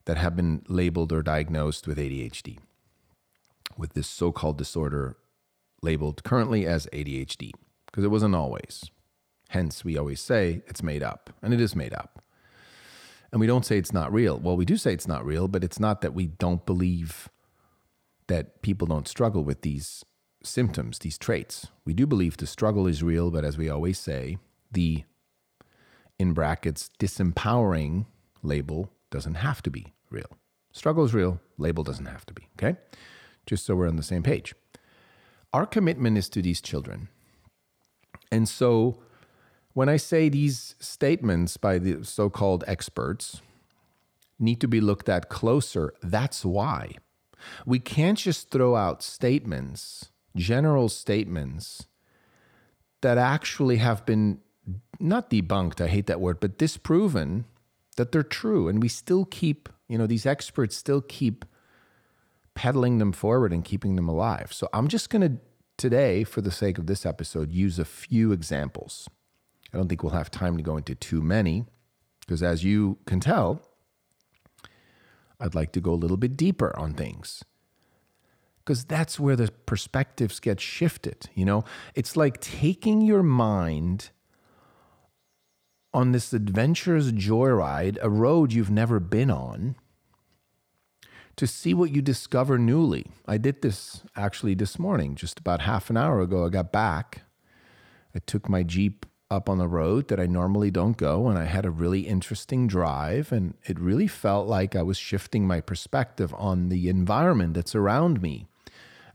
that 0.06 0.18
have 0.18 0.36
been 0.36 0.64
labeled 0.68 1.12
or 1.12 1.22
diagnosed 1.22 1.88
with 1.88 1.98
ADHD, 1.98 2.60
with 3.78 3.94
this 3.94 4.08
so 4.08 4.32
called 4.32 4.58
disorder 4.58 5.18
labeled 5.82 6.24
currently 6.24 6.66
as 6.66 6.88
ADHD, 6.94 7.52
because 7.86 8.04
it 8.04 8.12
wasn't 8.12 8.36
always. 8.36 8.90
Hence, 9.50 9.84
we 9.86 9.98
always 9.98 10.20
say 10.20 10.62
it's 10.68 10.84
made 10.84 11.04
up, 11.04 11.30
and 11.42 11.54
it 11.54 11.62
is 11.62 11.76
made 11.76 11.94
up. 11.94 12.22
And 13.38 13.40
we 13.40 13.46
don't 13.46 13.68
say 13.68 13.78
it's 13.78 13.94
not 13.94 14.12
real. 14.12 14.40
Well, 14.40 14.58
we 14.58 14.66
do 14.66 14.78
say 14.78 14.94
it's 14.94 15.08
not 15.08 15.24
real, 15.24 15.48
but 15.48 15.64
it's 15.64 15.80
not 15.80 16.02
that 16.02 16.16
we 16.16 16.26
don't 16.26 16.66
believe 16.66 17.30
that 18.26 18.64
people 18.64 18.88
don't 18.88 19.08
struggle 19.08 19.44
with 19.44 19.62
these 19.62 20.04
symptoms, 20.42 20.98
these 20.98 21.20
traits. 21.20 21.68
We 21.86 21.94
do 21.94 22.08
believe 22.08 22.38
the 22.38 22.48
struggle 22.48 22.88
is 22.88 23.04
real, 23.04 23.30
but 23.30 23.46
as 23.46 23.56
we 23.56 23.70
always 23.70 24.00
say, 24.00 24.40
the 24.72 25.04
in 26.18 26.34
brackets 26.34 26.90
disempowering 26.98 28.08
label 28.42 28.92
doesn't 29.12 29.36
have 29.36 29.62
to 29.62 29.70
be 29.70 29.94
real. 30.10 30.36
Struggle 30.72 31.06
is 31.06 31.14
real, 31.14 31.40
label 31.60 31.84
doesn't 31.84 32.08
have 32.08 32.26
to 32.26 32.34
be, 32.34 32.48
okay? 32.58 32.80
Just 33.46 33.68
so 33.68 33.76
we're 33.76 33.88
on 33.88 33.98
the 33.98 34.02
same 34.02 34.24
page. 34.24 34.56
Our 35.54 35.68
commitment 35.68 36.18
is 36.18 36.28
to 36.30 36.42
these 36.42 36.60
children. 36.60 37.10
And 38.32 38.50
so 38.50 38.98
when 39.78 39.90
I 39.90 39.98
say 39.98 40.28
these 40.28 40.74
statements 40.80 41.56
by 41.56 41.78
the 41.78 42.04
so 42.04 42.32
called 42.32 42.64
experts 42.66 43.44
need 44.40 44.60
to 44.62 44.68
be 44.68 44.82
looked 44.82 45.08
at 45.08 45.30
closer, 45.30 45.94
that's 46.02 46.44
why. 46.44 46.94
We 47.64 47.78
can't 47.78 48.18
just 48.18 48.50
throw 48.50 48.76
out 48.76 49.04
statements, 49.04 50.10
general 50.36 50.90
statements, 50.90 51.86
that 53.04 53.20
actually 53.20 53.78
have 53.78 54.04
been 54.04 54.40
not 55.00 55.30
debunked, 55.30 55.80
I 55.80 55.90
hate 55.90 56.08
that 56.08 56.20
word, 56.20 56.40
but 56.40 56.58
disproven 56.58 57.46
that 57.98 58.12
they're 58.12 58.24
true. 58.24 58.68
And 58.68 58.82
we 58.82 58.88
still 58.88 59.26
keep, 59.26 59.70
you 59.88 60.00
know, 60.00 60.08
these 60.08 60.26
experts 60.26 60.76
still 60.76 61.02
keep 61.02 61.46
peddling 62.56 62.98
them 62.98 63.12
forward 63.12 63.54
and 63.54 63.64
keeping 63.64 63.96
them 63.96 64.10
alive. 64.10 64.52
So 64.52 64.70
I'm 64.74 64.88
just 64.88 65.12
going 65.12 65.22
to, 65.22 65.38
today, 65.78 66.24
for 66.24 66.42
the 66.42 66.50
sake 66.50 66.80
of 66.80 66.88
this 66.88 67.06
episode, 67.06 67.52
use 67.52 67.78
a 67.78 67.86
few 67.86 68.32
examples. 68.32 69.08
I 69.74 69.78
don't 69.78 69.88
think 69.88 70.04
we'll 70.04 70.14
have 70.14 70.32
time 70.32 70.58
to 70.58 70.64
go 70.64 70.78
into 70.78 70.96
too 70.96 71.22
many 71.22 71.66
because, 72.22 72.44
as 72.44 72.64
you 72.64 72.98
can 73.06 73.20
tell, 73.20 73.62
I'd 75.40 75.56
like 75.56 75.72
to 75.74 75.82
go 75.82 75.92
a 75.92 75.96
little 75.96 76.18
bit 76.18 76.36
deeper 76.38 76.78
on 76.78 76.94
things. 76.94 77.44
Because 78.60 78.84
that's 78.84 79.20
where 79.20 79.36
the 79.36 79.52
perspectives 79.66 80.40
get 80.40 80.60
shifted. 80.60 81.30
You 81.34 81.46
know, 81.46 81.64
it's 81.96 82.18
like 82.18 82.42
taking 82.42 83.02
your 83.02 83.24
mind 83.24 84.10
on 85.94 86.12
this 86.12 86.34
adventurous 86.34 87.12
joyride, 87.12 87.98
a 88.02 88.10
road 88.10 88.52
you've 88.52 88.70
never 88.70 89.00
been 89.00 89.32
on, 89.32 89.76
to 91.38 91.48
see 91.48 91.74
what 91.74 91.92
you 91.92 92.02
discover 92.02 92.58
newly. 92.58 93.06
I 93.26 93.38
did 93.38 93.62
this 93.62 94.04
actually 94.16 94.56
this 94.56 94.78
morning, 94.78 95.16
just 95.16 95.40
about 95.40 95.62
half 95.62 95.90
an 95.90 95.98
hour 95.98 96.20
ago. 96.20 96.46
I 96.46 96.50
got 96.50 96.72
back. 96.72 97.22
I 98.14 98.20
took 98.20 98.50
my 98.50 98.64
Jeep 98.64 99.06
up 99.30 99.50
on 99.50 99.58
the 99.58 99.68
road 99.68 100.08
that 100.08 100.20
I 100.20 100.26
normally 100.26 100.72
don't 100.72 100.96
go, 100.96 101.28
and 101.28 101.38
I 101.38 101.46
had 101.46 101.66
a 101.66 101.70
really 101.70 102.02
interesting 102.02 102.68
drive. 102.68 103.32
And 103.32 103.56
it 103.66 103.80
really 103.80 104.08
felt 104.08 104.48
like 104.48 104.76
I 104.76 104.84
was 104.84 104.98
shifting 104.98 105.46
my 105.46 105.60
perspective 105.60 106.34
on 106.38 106.70
the 106.70 106.88
environment 106.90 107.54
that's 107.54 107.76
around 107.76 108.22
me, 108.22 108.48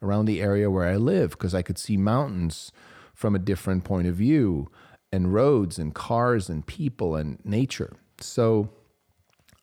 around 0.03 0.27
the 0.27 0.43
area 0.43 0.71
where 0.71 0.87
I 0.87 0.97
live, 0.97 1.31
because 1.31 1.55
I 1.55 1.63
could 1.63 1.79
see 1.79 1.97
mountains 1.97 2.73
from 3.15 3.35
a 3.35 3.39
different 3.39 3.85
point 3.85 4.07
of 4.07 4.15
view, 4.17 4.71
and 5.13 5.33
roads, 5.33 5.79
and 5.79 5.95
cars, 5.95 6.49
and 6.49 6.67
people, 6.67 7.17
and 7.17 7.39
nature. 7.45 7.93
So 8.21 8.71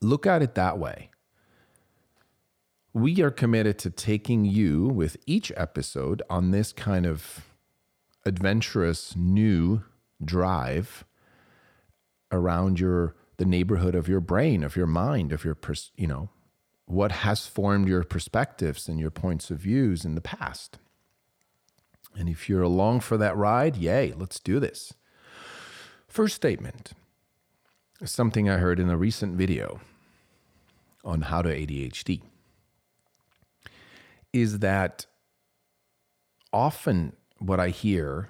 look 0.02 0.26
at 0.26 0.42
it 0.42 0.56
that 0.56 0.78
way. 0.78 1.10
We 2.94 3.22
are 3.22 3.32
committed 3.32 3.78
to 3.80 3.92
taking 3.92 4.46
you 4.46 4.88
with 4.88 5.18
each 5.28 5.52
episode 5.56 6.24
on 6.30 6.52
this 6.52 6.74
kind 6.74 7.06
of 7.06 7.46
adventurous 8.26 9.16
new 9.16 9.84
drive 10.24 11.06
around 12.32 12.80
your 12.80 13.16
the 13.38 13.46
neighborhood 13.46 13.96
of 13.96 14.10
your 14.10 14.20
brain, 14.20 14.64
of 14.64 14.76
your 14.76 14.86
mind, 14.86 15.32
of 15.32 15.46
your 15.46 15.56
pers- 15.56 15.92
you 15.96 16.06
know, 16.06 16.30
what 16.86 17.12
has 17.12 17.48
formed 17.48 17.88
your 17.88 18.04
perspectives 18.04 18.90
and 18.90 19.00
your 19.00 19.12
points 19.12 19.50
of 19.50 19.60
views 19.60 20.04
in 20.04 20.16
the 20.16 20.22
past. 20.22 20.78
And 22.18 22.28
if 22.28 22.50
you're 22.50 22.64
along 22.64 23.00
for 23.00 23.16
that 23.18 23.38
ride, 23.38 23.78
yay, 23.78 24.14
let's 24.14 24.40
do 24.40 24.60
this. 24.60 24.94
First 26.08 26.36
statement 26.36 26.92
something 28.06 28.50
I 28.50 28.58
heard 28.58 28.80
in 28.80 28.90
a 28.90 28.98
recent 28.98 29.36
video 29.36 29.82
on 31.04 31.22
how 31.24 31.42
to 31.42 31.50
ADHD 31.50 32.22
is 34.32 34.60
that 34.60 35.06
often 36.54 37.14
what 37.40 37.60
I 37.60 37.70
hear 37.70 38.30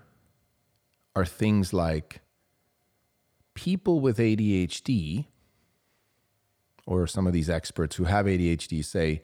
are 1.15 1.25
things 1.25 1.73
like 1.73 2.21
people 3.53 3.99
with 3.99 4.17
ADHD, 4.17 5.25
or 6.85 7.05
some 7.07 7.27
of 7.27 7.33
these 7.33 7.49
experts 7.49 7.97
who 7.97 8.05
have 8.05 8.25
ADHD 8.25 8.83
say, 8.83 9.21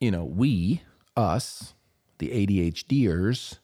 you 0.00 0.10
know, 0.10 0.24
we, 0.24 0.82
us, 1.16 1.74
the 2.18 2.28
ADHDers, 2.30 3.58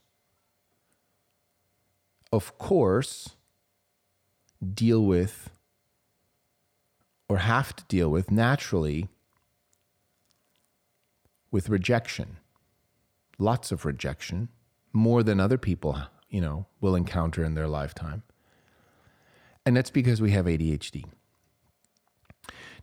of 2.33 2.59
course, 2.59 3.37
deal 4.75 5.05
with 5.05 5.51
or 7.29 7.39
have 7.39 7.75
to 7.77 7.85
deal 7.85 8.11
with 8.11 8.31
naturally 8.31 9.09
with 11.51 11.69
rejection. 11.69 12.39
Lots 13.39 13.73
of 13.73 13.85
rejection, 13.85 14.49
more 14.93 15.23
than 15.23 15.41
other 15.41 15.59
people 15.59 15.99
you 16.35 16.41
know, 16.41 16.67
will 16.81 16.97
encounter 16.97 17.45
in 17.45 17.55
their 17.55 17.69
lifetime. 17.69 18.25
And 19.65 19.77
that's 19.77 19.91
because 19.91 20.21
we 20.21 20.33
have 20.33 20.47
ADHD. 20.47 21.05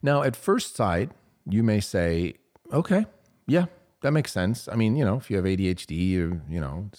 Now, 0.02 0.24
at 0.24 0.38
first 0.38 0.74
sight, 0.74 1.12
you 1.46 1.62
may 1.62 1.82
say, 1.82 2.36
okay, 2.72 3.06
yeah, 3.48 3.66
that 4.04 4.14
makes 4.14 4.32
sense. 4.32 4.70
I 4.72 4.76
mean, 4.76 4.96
you 4.96 5.04
know, 5.04 5.18
if 5.18 5.30
you 5.30 5.36
have 5.36 5.44
ADHD, 5.44 5.92
you, 5.92 6.42
you 6.50 6.62
know, 6.62 6.90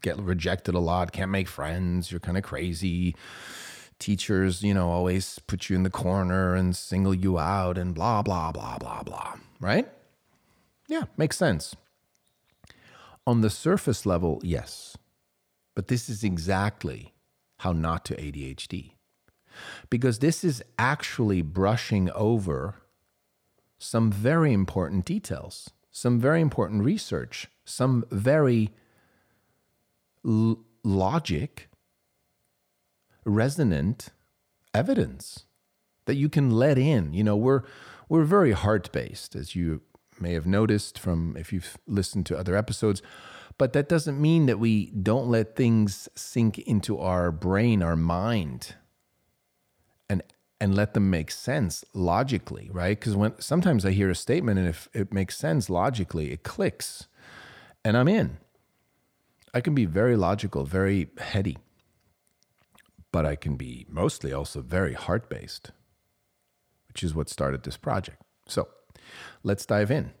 get 0.00 0.16
rejected 0.20 0.76
a 0.76 0.78
lot, 0.78 1.10
can't 1.10 1.32
make 1.32 1.48
friends, 1.48 2.12
you're 2.12 2.20
kind 2.20 2.38
of 2.38 2.44
crazy. 2.44 3.16
Teachers, 3.98 4.62
you 4.62 4.72
know, 4.72 4.88
always 4.88 5.40
put 5.48 5.68
you 5.68 5.74
in 5.74 5.82
the 5.82 5.90
corner 5.90 6.54
and 6.54 6.76
single 6.76 7.12
you 7.12 7.40
out 7.40 7.76
and 7.76 7.92
blah, 7.92 8.22
blah, 8.22 8.52
blah, 8.52 8.78
blah, 8.78 9.02
blah, 9.02 9.34
right? 9.58 9.88
Yeah, 10.86 11.04
makes 11.16 11.36
sense. 11.36 11.74
On 13.26 13.40
the 13.40 13.50
surface 13.50 14.06
level, 14.06 14.40
yes. 14.44 14.96
But 15.74 15.88
this 15.88 16.08
is 16.08 16.22
exactly 16.22 17.14
how 17.58 17.72
not 17.72 18.04
to 18.06 18.16
ADHD. 18.16 18.92
Because 19.88 20.18
this 20.18 20.44
is 20.44 20.62
actually 20.78 21.42
brushing 21.42 22.10
over 22.10 22.76
some 23.78 24.10
very 24.10 24.52
important 24.52 25.04
details, 25.04 25.70
some 25.90 26.18
very 26.18 26.40
important 26.40 26.82
research, 26.84 27.48
some 27.64 28.04
very 28.10 28.70
l- 30.24 30.58
logic, 30.82 31.68
resonant 33.24 34.08
evidence 34.72 35.44
that 36.06 36.16
you 36.16 36.28
can 36.28 36.50
let 36.50 36.78
in. 36.78 37.14
You 37.14 37.24
know, 37.24 37.36
we're 37.36 37.62
we're 38.08 38.24
very 38.24 38.52
heart 38.52 38.90
based, 38.92 39.34
as 39.34 39.54
you 39.54 39.82
may 40.20 40.32
have 40.32 40.46
noticed 40.46 40.98
from 40.98 41.36
if 41.36 41.52
you've 41.52 41.76
listened 41.86 42.26
to 42.26 42.38
other 42.38 42.56
episodes. 42.56 43.02
But 43.56 43.72
that 43.74 43.88
doesn't 43.88 44.20
mean 44.20 44.46
that 44.46 44.58
we 44.58 44.86
don't 44.90 45.28
let 45.28 45.54
things 45.54 46.08
sink 46.14 46.58
into 46.58 46.98
our 46.98 47.30
brain, 47.30 47.82
our 47.82 47.96
mind, 47.96 48.74
and 50.08 50.22
and 50.60 50.74
let 50.74 50.94
them 50.94 51.10
make 51.10 51.30
sense 51.30 51.84
logically, 51.92 52.70
right? 52.72 52.98
Because 52.98 53.14
when 53.14 53.40
sometimes 53.40 53.84
I 53.84 53.90
hear 53.90 54.10
a 54.10 54.14
statement 54.14 54.58
and 54.58 54.68
if 54.68 54.88
it 54.92 55.12
makes 55.12 55.36
sense 55.36 55.68
logically, 55.68 56.32
it 56.32 56.42
clicks, 56.42 57.06
and 57.84 57.96
I'm 57.96 58.08
in. 58.08 58.38
I 59.52 59.60
can 59.60 59.74
be 59.74 59.84
very 59.84 60.16
logical, 60.16 60.64
very 60.64 61.10
heady, 61.18 61.58
but 63.12 63.24
I 63.24 63.36
can 63.36 63.54
be 63.54 63.86
mostly 63.88 64.32
also 64.32 64.62
very 64.62 64.94
heart 64.94 65.28
based, 65.28 65.70
which 66.88 67.04
is 67.04 67.14
what 67.14 67.28
started 67.28 67.62
this 67.62 67.76
project. 67.76 68.20
So 68.48 68.68
let's 69.44 69.64
dive 69.64 69.92
in. 69.92 70.12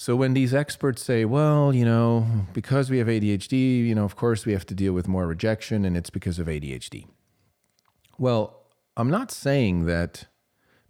So 0.00 0.14
when 0.14 0.32
these 0.32 0.54
experts 0.54 1.02
say, 1.02 1.24
well, 1.24 1.74
you 1.74 1.84
know, 1.84 2.24
because 2.52 2.88
we 2.88 2.98
have 2.98 3.08
ADHD, 3.08 3.84
you 3.84 3.96
know, 3.96 4.04
of 4.04 4.14
course 4.14 4.46
we 4.46 4.52
have 4.52 4.64
to 4.66 4.74
deal 4.74 4.92
with 4.92 5.08
more 5.08 5.26
rejection 5.26 5.84
and 5.84 5.96
it's 5.96 6.08
because 6.08 6.38
of 6.38 6.46
ADHD. 6.46 7.08
Well, 8.16 8.62
I'm 8.96 9.10
not 9.10 9.32
saying 9.32 9.86
that 9.86 10.26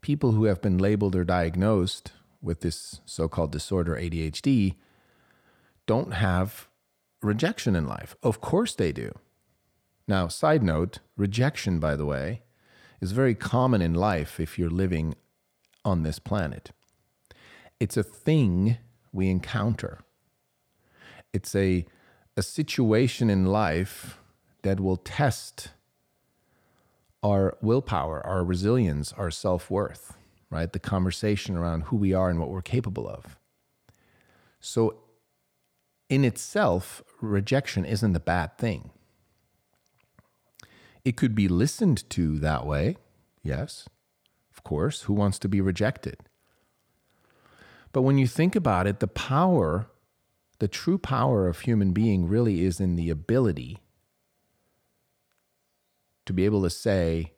people 0.02 0.32
who 0.32 0.44
have 0.44 0.60
been 0.60 0.76
labeled 0.76 1.16
or 1.16 1.24
diagnosed 1.24 2.12
with 2.42 2.60
this 2.60 3.00
so 3.06 3.28
called 3.28 3.50
disorder 3.50 3.96
ADHD 3.96 4.74
don't 5.86 6.12
have 6.12 6.68
rejection 7.22 7.74
in 7.74 7.86
life. 7.86 8.14
Of 8.22 8.42
course 8.42 8.74
they 8.74 8.92
do. 8.92 9.18
Now, 10.06 10.28
side 10.28 10.62
note 10.62 10.98
rejection, 11.16 11.78
by 11.80 11.96
the 11.96 12.04
way, 12.04 12.42
is 13.00 13.12
very 13.12 13.34
common 13.34 13.80
in 13.80 13.94
life 13.94 14.38
if 14.38 14.58
you're 14.58 14.68
living 14.68 15.14
on 15.82 16.02
this 16.02 16.18
planet. 16.18 16.72
It's 17.80 17.96
a 17.96 18.02
thing 18.02 18.76
we 19.18 19.28
encounter. 19.28 19.98
It's 21.34 21.54
a, 21.54 21.84
a 22.36 22.42
situation 22.42 23.28
in 23.28 23.44
life 23.44 24.20
that 24.62 24.80
will 24.80 24.96
test 24.96 25.70
our 27.22 27.58
willpower, 27.60 28.24
our 28.24 28.44
resilience, 28.44 29.12
our 29.12 29.30
self 29.30 29.70
worth, 29.70 30.16
right? 30.50 30.72
The 30.72 30.78
conversation 30.78 31.56
around 31.56 31.82
who 31.82 31.96
we 31.96 32.14
are 32.14 32.30
and 32.30 32.38
what 32.38 32.48
we're 32.48 32.62
capable 32.62 33.08
of. 33.08 33.36
So, 34.60 35.00
in 36.08 36.24
itself, 36.24 37.02
rejection 37.20 37.84
isn't 37.84 38.16
a 38.16 38.20
bad 38.20 38.56
thing. 38.56 38.90
It 41.04 41.16
could 41.16 41.34
be 41.34 41.48
listened 41.48 42.08
to 42.10 42.38
that 42.38 42.66
way, 42.66 42.96
yes, 43.42 43.88
of 44.56 44.62
course. 44.62 45.02
Who 45.02 45.12
wants 45.12 45.38
to 45.40 45.48
be 45.48 45.60
rejected? 45.60 46.27
But 47.98 48.02
when 48.02 48.16
you 48.16 48.28
think 48.28 48.54
about 48.54 48.86
it, 48.86 49.00
the 49.00 49.08
power, 49.08 49.90
the 50.60 50.68
true 50.68 50.98
power 50.98 51.48
of 51.48 51.62
human 51.62 51.90
being 51.92 52.28
really 52.28 52.64
is 52.64 52.78
in 52.78 52.94
the 52.94 53.10
ability 53.10 53.78
to 56.24 56.32
be 56.32 56.44
able 56.44 56.62
to 56.62 56.70
say, 56.70 57.32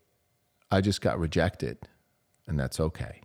I 0.70 0.82
just 0.82 1.00
got 1.00 1.18
rejected, 1.18 1.78
and 2.46 2.60
that's 2.60 2.78
okay. 2.78 3.22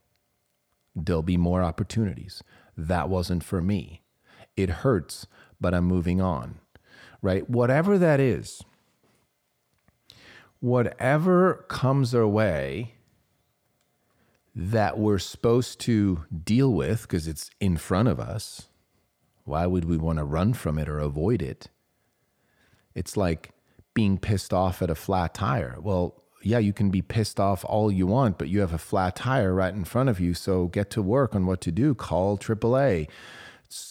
There'll 0.95 1.23
be 1.23 1.35
more 1.35 1.61
opportunities. 1.61 2.41
That 2.77 3.09
wasn't 3.09 3.43
for 3.43 3.61
me. 3.61 4.01
It 4.55 4.69
hurts, 4.69 5.27
but 5.59 5.73
I'm 5.73 5.83
moving 5.83 6.21
on, 6.21 6.59
right? 7.21 7.49
Whatever 7.49 7.97
that 7.97 8.21
is, 8.21 8.63
whatever 10.61 11.65
comes 11.67 12.15
our 12.15 12.25
way, 12.25 12.94
that 14.55 14.97
we're 14.97 15.19
supposed 15.19 15.79
to 15.81 16.23
deal 16.43 16.73
with 16.73 17.01
because 17.01 17.27
it's 17.27 17.49
in 17.59 17.75
front 17.75 18.07
of 18.07 18.19
us. 18.19 18.69
Why 19.43 19.67
would 19.67 19.85
we 19.85 19.97
want 19.97 20.17
to 20.17 20.23
run 20.23 20.53
from 20.53 20.77
it 20.77 20.87
or 20.87 20.99
avoid 20.99 21.41
it? 21.41 21.69
It's 22.95 23.17
like 23.17 23.51
being 23.93 24.17
pissed 24.17 24.53
off 24.53 24.81
at 24.81 24.89
a 24.89 24.95
flat 24.95 25.33
tire. 25.33 25.77
Well, 25.79 26.23
yeah, 26.41 26.59
you 26.59 26.73
can 26.73 26.89
be 26.89 27.01
pissed 27.01 27.39
off 27.39 27.65
all 27.65 27.91
you 27.91 28.07
want, 28.07 28.37
but 28.37 28.49
you 28.49 28.61
have 28.61 28.73
a 28.73 28.77
flat 28.77 29.17
tire 29.17 29.53
right 29.53 29.73
in 29.73 29.83
front 29.83 30.09
of 30.09 30.19
you. 30.19 30.33
So 30.33 30.67
get 30.67 30.89
to 30.91 31.01
work 31.01 31.35
on 31.35 31.45
what 31.45 31.59
to 31.61 31.71
do. 31.71 31.93
Call 31.93 32.37
AAA, 32.37 33.09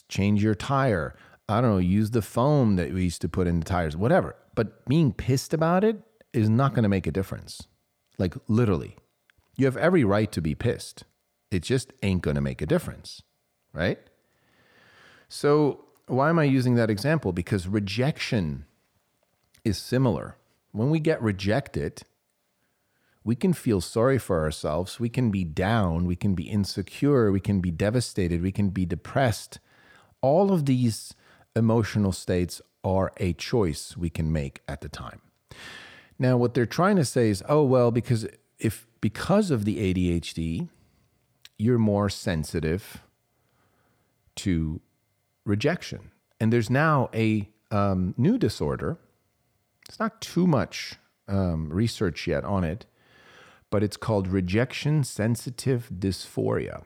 change 0.08 0.42
your 0.42 0.54
tire. 0.54 1.14
I 1.48 1.60
don't 1.60 1.70
know, 1.72 1.78
use 1.78 2.12
the 2.12 2.22
foam 2.22 2.76
that 2.76 2.92
we 2.92 3.04
used 3.04 3.20
to 3.20 3.28
put 3.28 3.46
in 3.46 3.58
the 3.58 3.66
tires, 3.66 3.96
whatever. 3.96 4.34
But 4.54 4.86
being 4.86 5.12
pissed 5.12 5.52
about 5.52 5.84
it 5.84 6.00
is 6.32 6.48
not 6.48 6.74
going 6.74 6.84
to 6.84 6.88
make 6.88 7.06
a 7.06 7.12
difference. 7.12 7.66
Like 8.18 8.34
literally, 8.48 8.96
you 9.56 9.66
have 9.66 9.76
every 9.76 10.04
right 10.04 10.30
to 10.32 10.40
be 10.40 10.54
pissed. 10.54 11.04
It 11.50 11.62
just 11.62 11.92
ain't 12.02 12.22
going 12.22 12.34
to 12.34 12.40
make 12.40 12.60
a 12.60 12.66
difference, 12.66 13.22
right? 13.72 13.98
So, 15.28 15.84
why 16.06 16.28
am 16.28 16.38
I 16.38 16.44
using 16.44 16.74
that 16.74 16.90
example? 16.90 17.32
Because 17.32 17.66
rejection 17.66 18.66
is 19.64 19.78
similar. 19.78 20.36
When 20.72 20.90
we 20.90 20.98
get 20.98 21.22
rejected, 21.22 22.02
we 23.22 23.34
can 23.34 23.54
feel 23.54 23.80
sorry 23.80 24.18
for 24.18 24.42
ourselves. 24.42 25.00
We 25.00 25.08
can 25.08 25.30
be 25.30 25.44
down. 25.44 26.04
We 26.04 26.16
can 26.16 26.34
be 26.34 26.44
insecure. 26.44 27.32
We 27.32 27.40
can 27.40 27.60
be 27.60 27.70
devastated. 27.70 28.42
We 28.42 28.52
can 28.52 28.68
be 28.68 28.84
depressed. 28.84 29.60
All 30.20 30.52
of 30.52 30.66
these 30.66 31.14
emotional 31.56 32.12
states 32.12 32.60
are 32.82 33.12
a 33.16 33.32
choice 33.32 33.96
we 33.96 34.10
can 34.10 34.30
make 34.30 34.60
at 34.68 34.82
the 34.82 34.88
time. 34.90 35.22
Now, 36.18 36.36
what 36.36 36.54
they're 36.54 36.66
trying 36.66 36.96
to 36.96 37.04
say 37.04 37.30
is, 37.30 37.42
oh, 37.48 37.64
well, 37.64 37.90
because 37.90 38.26
if 38.64 38.86
because 39.02 39.50
of 39.50 39.66
the 39.66 39.76
ADHD, 39.76 40.70
you're 41.58 41.78
more 41.78 42.08
sensitive 42.08 43.02
to 44.36 44.80
rejection. 45.44 46.10
And 46.40 46.50
there's 46.50 46.70
now 46.70 47.10
a 47.14 47.50
um, 47.70 48.14
new 48.16 48.38
disorder. 48.38 48.96
It's 49.86 50.00
not 50.00 50.22
too 50.22 50.46
much 50.46 50.94
um, 51.28 51.68
research 51.68 52.26
yet 52.26 52.42
on 52.44 52.64
it, 52.64 52.86
but 53.70 53.82
it's 53.82 53.98
called 53.98 54.28
rejection 54.28 55.04
sensitive 55.04 55.90
dysphoria. 55.98 56.84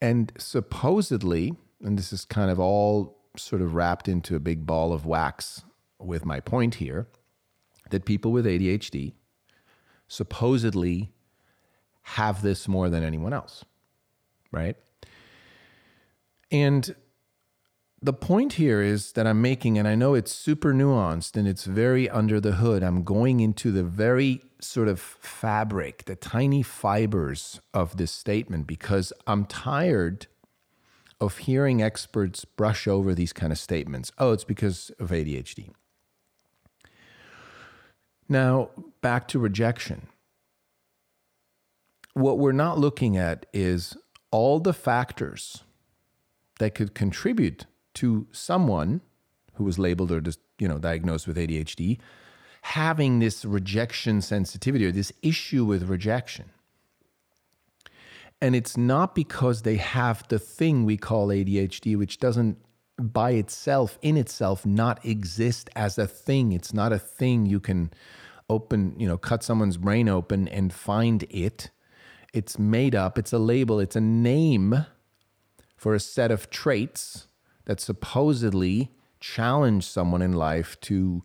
And 0.00 0.32
supposedly, 0.38 1.54
and 1.82 1.98
this 1.98 2.14
is 2.14 2.24
kind 2.24 2.50
of 2.50 2.58
all 2.58 3.18
sort 3.36 3.60
of 3.60 3.74
wrapped 3.74 4.08
into 4.08 4.36
a 4.36 4.40
big 4.40 4.64
ball 4.64 4.94
of 4.94 5.04
wax 5.04 5.64
with 5.98 6.24
my 6.24 6.40
point 6.40 6.76
here, 6.76 7.08
that 7.90 8.06
people 8.06 8.32
with 8.32 8.46
ADHD 8.46 9.12
supposedly 10.08 11.12
have 12.02 12.42
this 12.42 12.68
more 12.68 12.90
than 12.90 13.02
anyone 13.02 13.32
else, 13.32 13.64
right? 14.52 14.76
And 16.50 16.94
the 18.02 18.12
point 18.12 18.54
here 18.54 18.82
is 18.82 19.12
that 19.12 19.26
I'm 19.26 19.40
making, 19.40 19.78
and 19.78 19.88
I 19.88 19.94
know 19.94 20.12
it's 20.12 20.30
super 20.30 20.74
nuanced 20.74 21.36
and 21.36 21.48
it's 21.48 21.64
very 21.64 22.08
under 22.10 22.38
the 22.38 22.52
hood. 22.52 22.82
I'm 22.82 23.02
going 23.02 23.40
into 23.40 23.72
the 23.72 23.82
very 23.82 24.42
sort 24.60 24.88
of 24.88 25.00
fabric, 25.00 26.04
the 26.04 26.14
tiny 26.14 26.62
fibers 26.62 27.60
of 27.72 27.96
this 27.96 28.12
statement 28.12 28.66
because 28.66 29.12
I'm 29.26 29.46
tired 29.46 30.26
of 31.20 31.38
hearing 31.38 31.82
experts 31.82 32.44
brush 32.44 32.86
over 32.86 33.14
these 33.14 33.32
kind 33.32 33.52
of 33.52 33.58
statements. 33.58 34.12
Oh, 34.18 34.32
it's 34.32 34.44
because 34.44 34.90
of 34.98 35.10
ADHD. 35.10 35.70
Now, 38.28 38.70
back 39.04 39.28
to 39.28 39.38
rejection. 39.38 40.06
What 42.14 42.38
we're 42.38 42.52
not 42.52 42.78
looking 42.78 43.18
at 43.18 43.44
is 43.52 43.98
all 44.30 44.60
the 44.60 44.72
factors 44.72 45.62
that 46.58 46.74
could 46.74 46.94
contribute 46.94 47.66
to 47.94 48.26
someone 48.32 49.02
who 49.56 49.64
was 49.64 49.78
labeled 49.78 50.10
or 50.10 50.22
just, 50.22 50.40
you 50.58 50.66
know, 50.66 50.78
diagnosed 50.78 51.26
with 51.28 51.36
ADHD 51.36 51.98
having 52.62 53.18
this 53.18 53.44
rejection 53.44 54.22
sensitivity 54.22 54.86
or 54.86 54.90
this 54.90 55.12
issue 55.20 55.66
with 55.66 55.82
rejection. 55.82 56.46
And 58.40 58.56
it's 58.56 58.78
not 58.78 59.14
because 59.14 59.62
they 59.62 59.76
have 59.76 60.26
the 60.28 60.38
thing 60.38 60.86
we 60.86 60.96
call 60.96 61.28
ADHD, 61.28 61.94
which 61.98 62.18
doesn't 62.18 62.56
by 62.96 63.32
itself, 63.32 63.98
in 64.00 64.16
itself, 64.16 64.64
not 64.64 65.04
exist 65.04 65.68
as 65.76 65.98
a 65.98 66.06
thing. 66.06 66.52
It's 66.52 66.72
not 66.72 66.90
a 66.90 66.98
thing 66.98 67.44
you 67.44 67.60
can 67.60 67.92
open, 68.48 68.94
you 68.98 69.06
know, 69.08 69.18
cut 69.18 69.42
someone's 69.42 69.76
brain 69.76 70.08
open 70.08 70.48
and 70.48 70.72
find 70.72 71.24
it. 71.30 71.70
It's 72.32 72.58
made 72.58 72.94
up, 72.94 73.18
it's 73.18 73.32
a 73.32 73.38
label, 73.38 73.80
it's 73.80 73.96
a 73.96 74.00
name 74.00 74.86
for 75.76 75.94
a 75.94 76.00
set 76.00 76.30
of 76.30 76.50
traits 76.50 77.28
that 77.66 77.80
supposedly 77.80 78.90
challenge 79.20 79.86
someone 79.86 80.22
in 80.22 80.32
life 80.32 80.78
to 80.80 81.22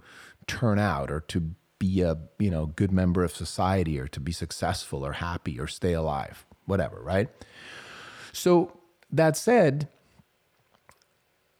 turn 0.47 0.79
out 0.79 1.12
or 1.12 1.19
to 1.19 1.55
be 1.79 2.01
a 2.01 2.17
you 2.38 2.51
know 2.51 2.65
good 2.65 2.91
member 2.91 3.23
of 3.23 3.36
society 3.36 3.99
or 3.99 4.08
to 4.08 4.19
be 4.19 4.32
successful 4.32 5.05
or 5.05 5.13
happy 5.13 5.60
or 5.60 5.67
stay 5.67 5.93
alive 5.93 6.45
whatever 6.65 6.99
right 7.01 7.29
so 8.34 8.77
that 9.12 9.38
said 9.38 9.88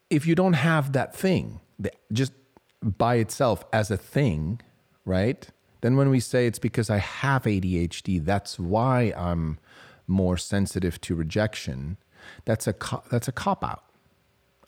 if 0.10 0.28
you 0.28 0.36
don't 0.36 0.54
have 0.54 0.92
that 0.92 1.16
thing 1.16 1.60
just 2.12 2.34
by 2.82 3.16
itself 3.16 3.64
as 3.72 3.90
a 3.90 3.98
thing 3.98 4.62
right 5.10 5.50
then 5.82 5.98
when 5.98 6.10
we 6.10 6.20
say 6.20 6.46
it's 6.46 6.60
because 6.60 6.90
i 6.90 6.98
have 6.98 7.44
adhd 7.44 8.26
that's 8.26 8.60
why 8.60 9.14
i'm 9.18 9.58
more 10.08 10.38
sensitive 10.38 11.00
to 11.02 11.16
rejection 11.16 11.98
that's 12.46 12.68
a 12.68 12.76
that's 13.10 13.28
a 13.28 13.32
cop 13.32 13.64
out 13.64 13.84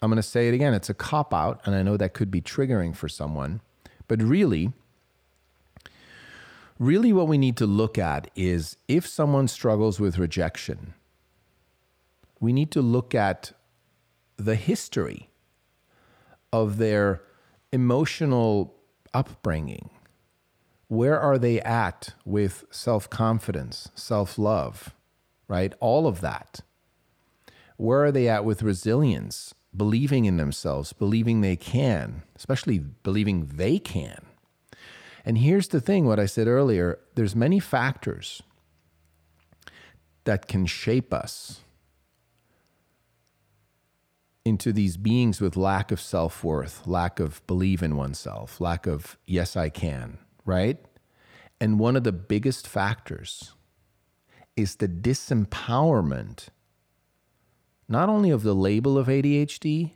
I'm 0.02 0.10
going 0.10 0.18
to 0.18 0.24
say 0.24 0.48
it 0.48 0.54
again. 0.54 0.74
It's 0.74 0.90
a 0.90 0.96
cop 0.96 1.34
out, 1.34 1.62
and 1.64 1.76
I 1.76 1.84
know 1.84 1.96
that 1.96 2.14
could 2.14 2.32
be 2.32 2.42
triggering 2.42 2.96
for 2.96 3.08
someone. 3.08 3.62
But 4.08 4.22
really, 4.22 4.74
really, 6.80 7.14
what 7.14 7.28
we 7.28 7.38
need 7.38 7.56
to 7.58 7.68
look 7.68 8.00
at 8.00 8.32
is 8.36 8.78
if 8.88 9.06
someone 9.06 9.48
struggles 9.48 10.00
with 10.00 10.18
rejection, 10.18 10.96
we 12.40 12.52
need 12.52 12.72
to 12.72 12.82
look 12.82 13.14
at 13.14 13.52
the 14.38 14.56
history 14.56 15.30
of 16.52 16.78
their 16.78 17.22
emotional 17.72 18.74
upbringing. 19.14 19.92
Where 20.92 21.18
are 21.18 21.38
they 21.38 21.62
at 21.62 22.16
with 22.26 22.66
self 22.70 23.10
confidence, 23.10 23.88
self 23.96 24.38
love, 24.38 24.94
right? 25.48 25.74
All 25.80 26.06
of 26.06 26.20
that. 26.20 26.60
Where 27.78 28.04
are 28.04 28.12
they 28.12 28.28
at 28.28 28.44
with 28.44 28.62
resilience, 28.62 29.54
believing 29.74 30.26
in 30.26 30.36
themselves, 30.36 30.92
believing 30.92 31.40
they 31.40 31.56
can, 31.56 32.24
especially 32.36 32.80
believing 32.80 33.52
they 33.54 33.80
can. 33.80 34.20
And 35.24 35.38
here's 35.38 35.70
the 35.70 35.80
thing 35.80 36.08
what 36.08 36.20
I 36.20 36.26
said 36.26 36.48
earlier 36.48 37.00
there's 37.16 37.38
many 37.38 37.62
factors 37.62 38.44
that 40.26 40.50
can 40.50 40.66
shape 40.66 41.14
us 41.14 41.62
into 44.44 44.74
these 44.74 44.98
beings 44.98 45.40
with 45.40 45.56
lack 45.56 45.94
of 45.94 46.02
self 46.02 46.44
worth, 46.44 46.86
lack 46.86 47.22
of 47.22 47.48
believe 47.48 47.82
in 47.82 47.96
oneself, 47.96 48.60
lack 48.60 48.86
of 48.86 49.18
yes, 49.26 49.56
I 49.56 49.70
can, 49.70 50.18
right? 50.46 50.78
And 51.60 51.80
one 51.80 51.96
of 51.96 52.04
the 52.04 52.12
biggest 52.12 52.68
factors 52.68 53.54
is 54.56 54.78
the 54.78 54.88
disempowerment 54.88 56.48
not 57.92 58.08
only 58.08 58.30
of 58.30 58.44
the 58.44 58.56
label 58.56 58.98
of 58.98 59.08
ADHD, 59.08 59.92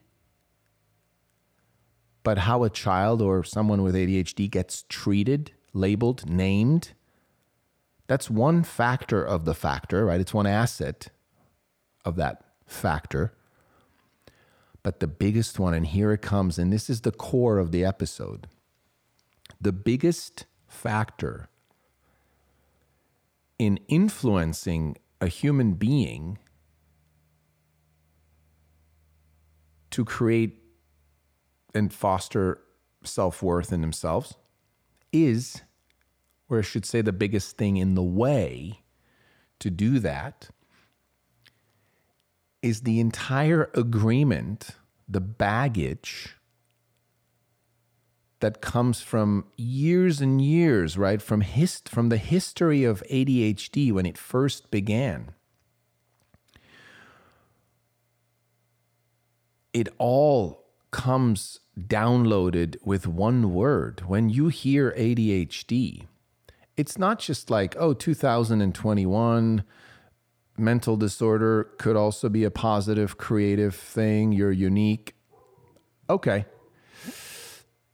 but 2.24 2.40
how 2.40 2.64
a 2.64 2.70
child 2.70 3.22
or 3.22 3.44
someone 3.44 3.84
with 3.84 3.96
ADHD 3.96 4.52
gets 4.52 4.84
treated, 4.90 5.52
labeled, 5.74 6.30
named. 6.30 6.92
That's 8.08 8.30
one 8.30 8.64
factor 8.64 9.24
of 9.24 9.46
the 9.46 9.54
factor, 9.54 10.06
right? 10.06 10.20
It's 10.20 10.34
one 10.34 10.46
asset 10.46 11.08
of 12.04 12.18
that 12.18 12.44
factor. 12.66 13.34
But 14.84 15.00
the 15.00 15.08
biggest 15.08 15.58
one, 15.58 15.74
and 15.74 15.88
here 15.88 16.12
it 16.12 16.22
comes, 16.22 16.60
and 16.60 16.74
this 16.74 16.90
is 16.90 17.02
the 17.02 17.12
core 17.12 17.60
of 17.60 17.72
the 17.72 17.86
episode 17.86 18.48
the 19.66 19.72
biggest 19.72 20.46
factor 20.68 21.50
in 23.58 23.80
influencing 23.88 24.96
a 25.20 25.26
human 25.26 25.74
being 25.74 26.38
to 29.90 30.06
create 30.06 30.62
and 31.74 31.92
foster 31.92 32.62
self 33.04 33.42
worth 33.42 33.74
in 33.74 33.82
themselves 33.82 34.36
is, 35.12 35.64
or 36.48 36.60
I 36.60 36.62
should 36.62 36.86
say, 36.86 37.02
the 37.02 37.12
biggest 37.12 37.58
thing 37.58 37.78
in 37.78 37.96
the 37.96 38.04
way 38.04 38.84
to 39.58 39.72
do 39.72 39.98
that 39.98 40.48
is 42.62 42.82
the 42.82 43.00
entire 43.00 43.72
agreement, 43.74 44.76
the 45.10 45.22
baggage 45.22 46.36
that 48.46 48.62
comes 48.62 49.02
from 49.02 49.46
years 49.58 50.22
and 50.22 50.42
years, 50.42 50.98
right? 50.98 51.22
From 51.22 51.42
hist- 51.42 51.90
from 51.90 52.10
the 52.10 52.18
history 52.18 52.84
of 52.84 53.04
ADHD 53.10 53.92
when 53.92 54.06
it 54.06 54.18
first 54.18 54.72
began. 54.72 55.34
it 59.76 59.90
all 59.98 60.64
comes 60.92 61.60
downloaded 61.78 62.78
with 62.86 63.06
one 63.06 63.54
word. 63.54 64.04
When 64.08 64.30
you 64.30 64.48
hear 64.48 64.94
ADHD, 64.98 66.08
it's 66.78 66.98
not 66.98 67.20
just 67.20 67.50
like, 67.50 67.76
oh, 67.78 67.94
2021 67.94 69.64
mental 70.58 70.96
disorder 70.96 71.66
could 71.78 71.98
also 71.98 72.30
be 72.30 72.46
a 72.46 72.52
positive 72.52 73.18
creative 73.18 73.76
thing. 73.76 74.32
You're 74.32 74.54
unique. 74.54 75.14
Okay. 76.10 76.46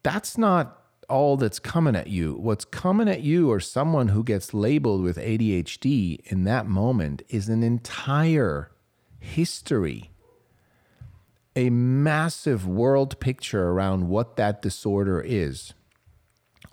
That's 0.03 0.37
not 0.37 0.77
all 1.09 1.37
that's 1.37 1.59
coming 1.59 1.95
at 1.95 2.07
you. 2.07 2.35
What's 2.35 2.65
coming 2.65 3.09
at 3.09 3.21
you 3.21 3.51
or 3.51 3.59
someone 3.59 4.09
who 4.09 4.23
gets 4.23 4.53
labeled 4.53 5.03
with 5.03 5.17
ADHD 5.17 6.21
in 6.31 6.45
that 6.45 6.67
moment 6.67 7.21
is 7.29 7.49
an 7.49 7.63
entire 7.63 8.71
history, 9.19 10.11
a 11.55 11.69
massive 11.69 12.65
world 12.65 13.19
picture 13.19 13.69
around 13.69 14.07
what 14.07 14.37
that 14.37 14.61
disorder 14.61 15.21
is. 15.21 15.73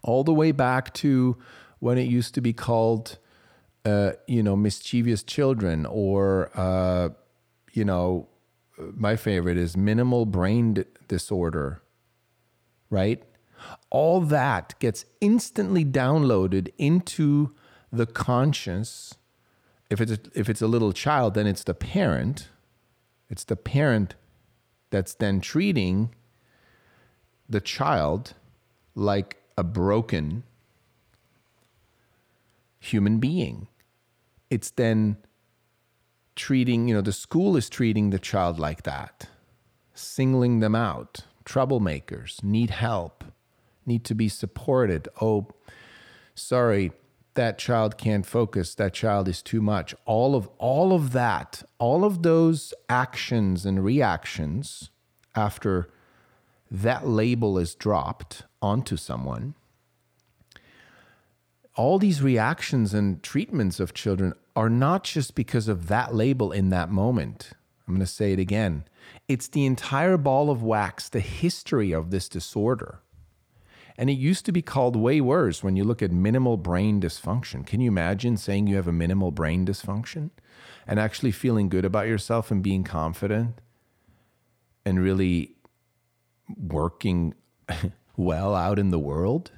All 0.02 0.22
the 0.24 0.32
way 0.32 0.52
back 0.52 0.94
to 0.94 1.36
when 1.80 1.98
it 1.98 2.08
used 2.08 2.34
to 2.34 2.40
be 2.40 2.52
called, 2.52 3.18
uh, 3.84 4.12
you 4.26 4.42
know, 4.42 4.56
mischievous 4.56 5.22
children 5.22 5.84
or, 5.84 6.50
uh, 6.54 7.10
you 7.72 7.84
know, 7.84 8.28
my 8.78 9.16
favorite 9.16 9.56
is 9.56 9.76
minimal 9.76 10.24
brain 10.24 10.84
disorder, 11.08 11.82
right? 12.90 13.22
All 13.90 14.20
that 14.20 14.74
gets 14.79 15.05
instantly 15.20 15.85
downloaded 15.85 16.72
into 16.79 17.55
the 17.92 18.07
conscience. 18.07 19.14
If 19.90 20.01
it's 20.01 20.12
a, 20.12 20.18
if 20.35 20.48
it's 20.48 20.62
a 20.62 20.66
little 20.66 20.92
child, 20.92 21.35
then 21.35 21.46
it's 21.46 21.64
the 21.64 21.74
parent. 21.74 22.48
It's 23.31 23.44
the 23.44 23.57
parent 23.57 24.14
that's 24.90 25.14
then 25.14 25.40
treating 25.40 26.14
the 27.48 27.61
child 27.61 28.35
like 28.94 29.38
a 29.57 29.64
broken 29.64 30.44
human 32.79 33.18
being. 33.18 33.68
It's 34.51 34.70
then 34.70 35.16
treating, 36.37 36.88
you 36.88 36.94
know, 36.94 37.01
the 37.01 37.12
school 37.12 37.57
is 37.57 37.68
treating 37.68 38.11
the 38.11 38.18
child 38.18 38.59
like 38.59 38.85
that, 38.85 39.29
singling 39.94 40.61
them 40.61 40.74
out. 40.74 41.24
Troublemakers 41.48 42.42
need 42.44 42.70
help, 42.70 43.24
need 43.87 44.04
to 44.04 44.14
be 44.14 44.28
supported. 44.28 45.08
Oh, 45.20 45.48
sorry, 46.34 46.92
that 47.34 47.58
child 47.58 47.96
can't 47.96 48.26
focus. 48.26 48.74
That 48.74 48.92
child 48.92 49.28
is 49.28 49.40
too 49.40 49.62
much. 49.62 49.94
All 50.04 50.34
of 50.34 50.48
all 50.58 50.92
of 50.92 51.12
that, 51.12 51.62
all 51.78 52.04
of 52.04 52.22
those 52.22 52.74
actions 52.90 53.64
and 53.64 53.82
reactions 53.82 54.90
after 55.34 55.88
that 56.70 57.06
label 57.06 57.58
is 57.58 57.74
dropped 57.74 58.42
onto 58.61 58.96
someone 58.96 59.54
all 61.78 62.00
these 62.00 62.20
reactions 62.20 62.92
and 62.92 63.22
treatments 63.22 63.78
of 63.78 63.94
children 63.94 64.34
are 64.56 64.68
not 64.68 65.04
just 65.04 65.37
because 65.37 65.68
of 65.68 65.87
that 65.87 66.12
label 66.12 66.50
in 66.50 66.70
that 66.70 66.90
moment. 66.90 67.52
I'm 67.88 67.94
going 67.94 68.01
to 68.01 68.07
say 68.07 68.33
it 68.33 68.38
again. 68.38 68.85
It's 69.27 69.48
the 69.48 69.64
entire 69.64 70.18
ball 70.18 70.51
of 70.51 70.62
wax, 70.62 71.09
the 71.09 71.20
history 71.20 71.90
of 71.92 72.11
this 72.11 72.29
disorder. 72.29 73.01
And 73.96 74.11
it 74.11 74.14
used 74.14 74.44
to 74.46 74.53
be 74.53 74.62
called 74.62 74.94
way 74.94 75.20
worse 75.20 75.64
when 75.64 75.74
you 75.74 75.85
look 75.85 76.03
at 76.03 76.12
minimal 76.12 76.57
brain 76.57 77.01
dysfunction. 77.01 77.66
Can 77.66 77.81
you 77.81 77.88
imagine 77.88 78.37
saying 78.37 78.66
you 78.66 78.77
have 78.77 78.87
a 78.87 78.92
minimal 78.92 79.33
brain 79.33 79.66
dysfunction 79.66 80.31
and 80.87 81.01
actually 81.01 81.33
feeling 81.33 81.68
good 81.68 81.85
about 81.85 82.07
yourself 82.07 82.51
and 82.51 82.62
being 82.62 82.85
confident 82.85 83.61
and 84.85 85.03
really 85.03 85.57
working 86.57 87.35
well 88.16 88.55
out 88.55 88.79
in 88.79 88.90
the 88.90 88.98
world? 88.98 89.51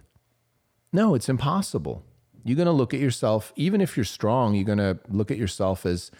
No, 0.92 1.14
it's 1.14 1.28
impossible 1.28 2.04
you're 2.44 2.56
going 2.56 2.66
to 2.66 2.72
look 2.72 2.94
at 2.94 3.00
yourself, 3.00 3.52
even 3.56 3.80
if 3.80 3.96
you're 3.96 4.04
strong, 4.04 4.54
you're 4.54 4.64
going 4.64 4.78
to 4.78 4.98
look 5.08 5.30
at 5.30 5.38
yourself 5.38 5.84
as 5.84 6.10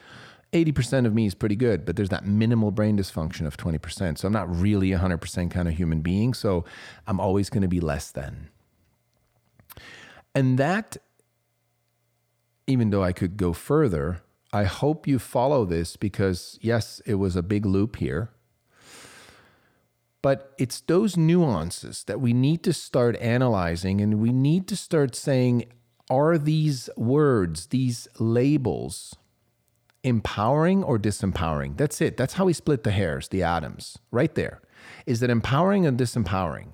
80% 0.53 1.07
of 1.07 1.15
me 1.15 1.27
is 1.27 1.35
pretty 1.35 1.57
good, 1.57 1.85
but 1.85 1.97
there's 1.97 2.09
that 2.09 2.27
minimal 2.27 2.71
brain 2.71 2.99
dysfunction 2.99 3.47
of 3.47 3.57
20%. 3.57 4.19
So 4.19 4.27
I'm 4.27 4.33
not 4.33 4.55
really 4.55 4.93
a 4.93 4.99
100% 4.99 5.51
kind 5.51 5.69
of 5.69 5.75
human 5.75 6.01
being. 6.01 6.35
So 6.35 6.65
I'm 7.07 7.21
always 7.21 7.51
going 7.51 7.63
to 7.63 7.69
be 7.69 7.81
less 7.81 8.11
than. 8.11 8.49
And 10.35 10.59
that, 10.59 10.97
even 12.67 12.91
though 12.91 13.03
I 13.03 13.13
could 13.13 13.37
go 13.37 13.53
further, 13.53 14.23
I 14.53 14.65
hope 14.65 15.07
you 15.07 15.19
follow 15.19 15.65
this 15.65 15.97
because, 15.97 16.59
yes, 16.61 17.01
it 17.07 17.15
was 17.15 17.37
a 17.37 17.43
big 17.43 17.65
loop 17.65 17.97
here. 17.97 18.31
But 20.23 20.53
it's 20.59 20.81
those 20.81 21.17
nuances 21.17 22.05
that 22.05 22.21
we 22.21 22.33
need 22.33 22.63
to 22.65 22.73
start 22.73 23.17
analyzing 23.19 24.01
and 24.01 24.21
we 24.21 24.33
need 24.33 24.67
to 24.69 24.77
start 24.77 25.15
saying, 25.15 25.65
are 26.11 26.37
these 26.37 26.91
words, 26.97 27.69
these 27.69 28.09
labels, 28.19 29.17
empowering 30.03 30.83
or 30.83 30.99
disempowering? 30.99 31.77
That's 31.77 32.01
it. 32.01 32.17
That's 32.17 32.35
how 32.35 32.47
we 32.47 32.53
split 32.53 32.85
the 32.85 32.91
hairs, 32.91 33.29
the 33.29 33.43
atoms, 33.43 33.99
right 34.11 34.35
there. 34.35 34.61
Is 35.07 35.23
it 35.23 35.31
empowering 35.31 35.87
or 35.87 35.93
disempowering? 35.93 36.73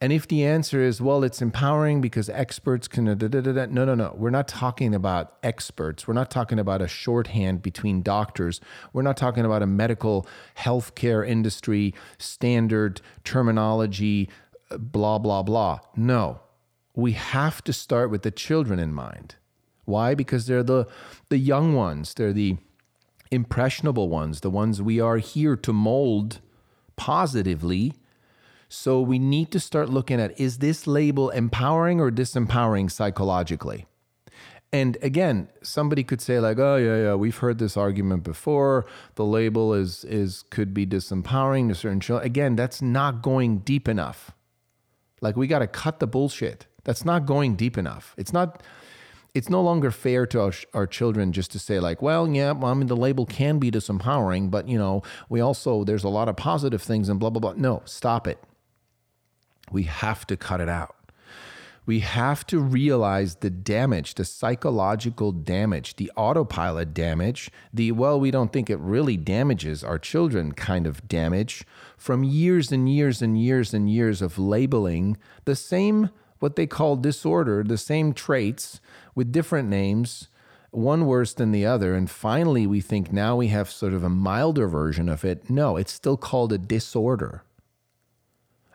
And 0.00 0.12
if 0.12 0.26
the 0.26 0.44
answer 0.44 0.82
is, 0.82 1.00
well, 1.00 1.22
it's 1.22 1.40
empowering 1.40 2.00
because 2.00 2.28
experts 2.28 2.88
can, 2.88 3.04
da, 3.04 3.14
da, 3.14 3.40
da, 3.40 3.66
no, 3.66 3.84
no, 3.84 3.94
no. 3.94 4.12
We're 4.18 4.30
not 4.30 4.48
talking 4.48 4.96
about 4.96 5.36
experts. 5.44 6.08
We're 6.08 6.14
not 6.14 6.28
talking 6.28 6.58
about 6.58 6.82
a 6.82 6.88
shorthand 6.88 7.62
between 7.62 8.02
doctors. 8.02 8.60
We're 8.92 9.02
not 9.02 9.16
talking 9.16 9.44
about 9.44 9.62
a 9.62 9.66
medical 9.66 10.26
healthcare 10.58 11.26
industry 11.26 11.94
standard 12.18 13.00
terminology, 13.22 14.28
uh, 14.72 14.78
blah, 14.78 15.18
blah, 15.18 15.44
blah. 15.44 15.78
No, 15.94 16.40
we 16.96 17.12
have 17.12 17.62
to 17.62 17.72
start 17.72 18.10
with 18.10 18.22
the 18.22 18.32
children 18.32 18.80
in 18.80 18.92
mind. 18.92 19.36
Why? 19.84 20.14
Because 20.14 20.46
they're 20.46 20.62
the, 20.62 20.86
the 21.28 21.38
young 21.38 21.74
ones, 21.74 22.14
they're 22.14 22.32
the 22.32 22.56
impressionable 23.30 24.08
ones, 24.08 24.40
the 24.40 24.50
ones 24.50 24.80
we 24.80 25.00
are 25.00 25.16
here 25.16 25.56
to 25.56 25.72
mold 25.72 26.40
positively. 26.96 27.94
So 28.68 29.00
we 29.00 29.18
need 29.18 29.50
to 29.52 29.60
start 29.60 29.88
looking 29.88 30.20
at 30.20 30.38
is 30.38 30.58
this 30.58 30.86
label 30.86 31.30
empowering 31.30 32.00
or 32.00 32.10
disempowering 32.10 32.90
psychologically? 32.90 33.86
And 34.72 34.96
again, 35.02 35.48
somebody 35.62 36.02
could 36.02 36.22
say 36.22 36.40
like, 36.40 36.58
"Oh 36.58 36.76
yeah, 36.76 36.96
yeah, 37.02 37.14
we've 37.14 37.36
heard 37.36 37.58
this 37.58 37.76
argument 37.76 38.22
before. 38.24 38.86
The 39.16 39.24
label 39.24 39.74
is 39.74 40.04
is 40.04 40.44
could 40.48 40.72
be 40.72 40.86
disempowering 40.86 41.68
to 41.68 41.74
certain 41.74 42.00
children." 42.00 42.24
Again, 42.24 42.56
that's 42.56 42.80
not 42.80 43.20
going 43.20 43.58
deep 43.58 43.86
enough. 43.86 44.30
Like 45.20 45.36
we 45.36 45.46
got 45.46 45.58
to 45.58 45.66
cut 45.66 46.00
the 46.00 46.06
bullshit. 46.06 46.66
That's 46.84 47.04
not 47.04 47.26
going 47.26 47.54
deep 47.54 47.76
enough. 47.76 48.14
It's 48.16 48.32
not 48.32 48.62
it's 49.34 49.48
no 49.48 49.62
longer 49.62 49.90
fair 49.90 50.26
to 50.26 50.40
our, 50.40 50.52
our, 50.74 50.86
children 50.86 51.32
just 51.32 51.50
to 51.52 51.58
say 51.58 51.80
like, 51.80 52.02
well, 52.02 52.28
yeah, 52.28 52.52
I 52.52 52.74
mean 52.74 52.86
the 52.86 52.96
label 52.96 53.24
can 53.24 53.58
be 53.58 53.70
disempowering, 53.70 54.50
but 54.50 54.68
you 54.68 54.78
know, 54.78 55.02
we 55.28 55.40
also 55.40 55.84
there's 55.84 56.04
a 56.04 56.08
lot 56.08 56.28
of 56.28 56.36
positive 56.36 56.82
things 56.82 57.08
and 57.08 57.18
blah 57.18 57.30
blah 57.30 57.40
blah. 57.40 57.54
No, 57.56 57.82
stop 57.84 58.26
it. 58.26 58.38
We 59.70 59.84
have 59.84 60.26
to 60.26 60.36
cut 60.36 60.60
it 60.60 60.68
out. 60.68 60.96
We 61.84 61.98
have 61.98 62.46
to 62.46 62.60
realize 62.60 63.36
the 63.36 63.50
damage, 63.50 64.14
the 64.14 64.24
psychological 64.24 65.32
damage, 65.32 65.96
the 65.96 66.12
autopilot 66.14 66.94
damage, 66.94 67.50
the, 67.74 67.90
well, 67.90 68.20
we 68.20 68.30
don't 68.30 68.52
think 68.52 68.70
it 68.70 68.78
really 68.78 69.16
damages 69.16 69.82
our 69.82 69.98
children 69.98 70.52
kind 70.52 70.86
of 70.86 71.08
damage 71.08 71.64
from 71.96 72.22
years 72.22 72.70
and 72.70 72.88
years 72.88 73.20
and 73.20 73.36
years 73.36 73.74
and 73.74 73.90
years 73.90 74.22
of 74.22 74.38
labeling 74.38 75.16
the 75.44 75.56
same 75.56 76.10
what 76.42 76.56
they 76.56 76.66
call 76.66 76.96
disorder, 76.96 77.62
the 77.62 77.78
same 77.78 78.12
traits 78.12 78.80
with 79.14 79.30
different 79.30 79.68
names, 79.68 80.26
one 80.72 81.06
worse 81.06 81.32
than 81.32 81.52
the 81.52 81.64
other. 81.64 81.94
And 81.94 82.10
finally, 82.10 82.66
we 82.66 82.80
think 82.80 83.12
now 83.12 83.36
we 83.36 83.46
have 83.48 83.70
sort 83.70 83.92
of 83.92 84.02
a 84.02 84.08
milder 84.08 84.66
version 84.66 85.08
of 85.08 85.24
it. 85.24 85.48
No, 85.48 85.76
it's 85.76 85.92
still 85.92 86.16
called 86.16 86.52
a 86.52 86.58
disorder. 86.58 87.44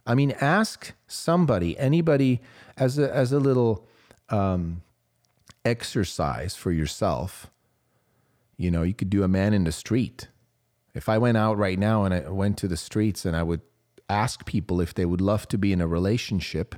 I 0.06 0.16
mean, 0.16 0.32
ask 0.40 0.94
somebody, 1.08 1.78
anybody, 1.78 2.40
as 2.78 2.98
a, 2.98 3.14
as 3.14 3.34
a 3.34 3.40
little 3.40 3.86
um, 4.30 4.82
exercise 5.66 6.56
for 6.56 6.72
yourself. 6.72 7.48
You 8.56 8.72
know, 8.72 8.84
you 8.84 8.94
could 8.94 9.10
do 9.10 9.24
a 9.24 9.28
man 9.28 9.54
in 9.54 9.66
the 9.66 9.74
street. 9.74 10.30
If 10.96 11.10
I 11.10 11.18
went 11.18 11.36
out 11.36 11.58
right 11.58 11.78
now 11.78 12.06
and 12.06 12.14
I 12.14 12.30
went 12.30 12.58
to 12.60 12.70
the 12.70 12.78
streets 12.78 13.26
and 13.26 13.36
I 13.36 13.44
would 13.44 13.60
ask 14.10 14.46
people 14.46 14.80
if 14.80 14.94
they 14.94 15.04
would 15.04 15.20
love 15.20 15.50
to 15.50 15.58
be 15.58 15.74
in 15.74 15.82
a 15.82 15.88
relationship 15.88 16.76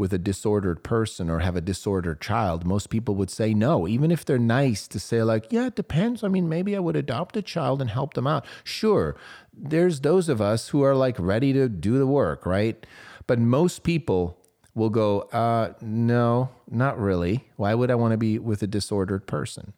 with 0.00 0.14
a 0.14 0.18
disordered 0.18 0.82
person 0.82 1.28
or 1.28 1.40
have 1.40 1.54
a 1.54 1.60
disordered 1.60 2.22
child, 2.22 2.64
most 2.64 2.88
people 2.88 3.14
would 3.14 3.28
say 3.28 3.52
no, 3.52 3.86
even 3.86 4.10
if 4.10 4.24
they're 4.24 4.38
nice 4.38 4.88
to 4.88 4.98
say, 4.98 5.22
like, 5.22 5.52
yeah, 5.52 5.66
it 5.66 5.76
depends. 5.76 6.24
I 6.24 6.28
mean, 6.28 6.48
maybe 6.48 6.74
I 6.74 6.78
would 6.78 6.96
adopt 6.96 7.36
a 7.36 7.42
child 7.42 7.82
and 7.82 7.90
help 7.90 8.14
them 8.14 8.26
out. 8.26 8.46
Sure, 8.64 9.14
there's 9.52 10.00
those 10.00 10.30
of 10.30 10.40
us 10.40 10.70
who 10.70 10.82
are 10.82 10.94
like 10.94 11.16
ready 11.18 11.52
to 11.52 11.68
do 11.68 11.98
the 11.98 12.06
work, 12.06 12.46
right? 12.46 12.86
But 13.26 13.38
most 13.38 13.82
people 13.82 14.38
will 14.74 14.88
go, 14.88 15.20
uh, 15.32 15.74
no, 15.82 16.48
not 16.70 16.98
really. 16.98 17.44
Why 17.56 17.74
would 17.74 17.90
I 17.90 17.94
want 17.94 18.12
to 18.12 18.16
be 18.16 18.38
with 18.38 18.62
a 18.62 18.66
disordered 18.66 19.26
person? 19.26 19.74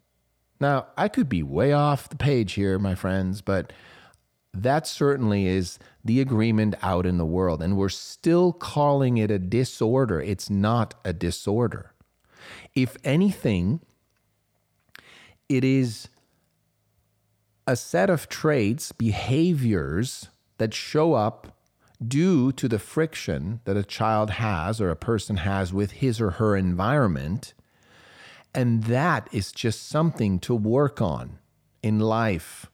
Now, 0.60 0.86
I 0.96 1.08
could 1.08 1.28
be 1.28 1.42
way 1.42 1.72
off 1.72 2.08
the 2.08 2.14
page 2.14 2.52
here, 2.52 2.78
my 2.78 2.94
friends, 2.94 3.40
but 3.40 3.72
that 4.54 4.86
certainly 4.86 5.46
is 5.46 5.78
the 6.04 6.20
agreement 6.20 6.74
out 6.82 7.06
in 7.06 7.16
the 7.16 7.26
world. 7.26 7.62
And 7.62 7.76
we're 7.76 7.88
still 7.88 8.52
calling 8.52 9.16
it 9.16 9.30
a 9.30 9.38
disorder. 9.38 10.20
It's 10.20 10.50
not 10.50 10.94
a 11.04 11.12
disorder. 11.12 11.92
If 12.74 12.96
anything, 13.04 13.80
it 15.48 15.64
is 15.64 16.08
a 17.66 17.76
set 17.76 18.10
of 18.10 18.28
traits, 18.28 18.92
behaviors 18.92 20.28
that 20.58 20.74
show 20.74 21.14
up 21.14 21.56
due 22.06 22.52
to 22.52 22.68
the 22.68 22.78
friction 22.78 23.60
that 23.64 23.76
a 23.76 23.84
child 23.84 24.30
has 24.30 24.80
or 24.80 24.90
a 24.90 24.96
person 24.96 25.36
has 25.38 25.72
with 25.72 25.92
his 25.92 26.20
or 26.20 26.32
her 26.32 26.56
environment. 26.56 27.54
And 28.54 28.84
that 28.84 29.28
is 29.32 29.52
just 29.52 29.88
something 29.88 30.38
to 30.40 30.54
work 30.54 31.00
on 31.00 31.38
in 31.82 32.00
life. 32.00 32.66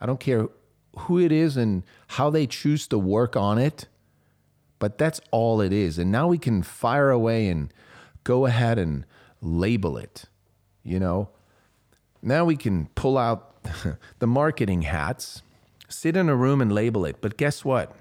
I 0.00 0.06
don't 0.06 0.20
care 0.20 0.48
who 0.98 1.18
it 1.18 1.32
is 1.32 1.56
and 1.56 1.82
how 2.08 2.30
they 2.30 2.46
choose 2.46 2.86
to 2.88 2.98
work 2.98 3.36
on 3.36 3.58
it, 3.58 3.86
but 4.78 4.98
that's 4.98 5.20
all 5.30 5.60
it 5.60 5.72
is. 5.72 5.98
And 5.98 6.12
now 6.12 6.28
we 6.28 6.38
can 6.38 6.62
fire 6.62 7.10
away 7.10 7.48
and 7.48 7.72
go 8.24 8.46
ahead 8.46 8.78
and 8.78 9.04
label 9.40 9.96
it, 9.96 10.24
you 10.82 10.98
know? 10.98 11.30
Now 12.22 12.44
we 12.44 12.56
can 12.56 12.86
pull 12.94 13.16
out 13.16 13.54
the 14.18 14.26
marketing 14.26 14.82
hats, 14.82 15.42
sit 15.88 16.16
in 16.16 16.28
a 16.28 16.36
room 16.36 16.60
and 16.60 16.72
label 16.72 17.04
it. 17.04 17.20
But 17.20 17.36
guess 17.36 17.64
what? 17.64 17.94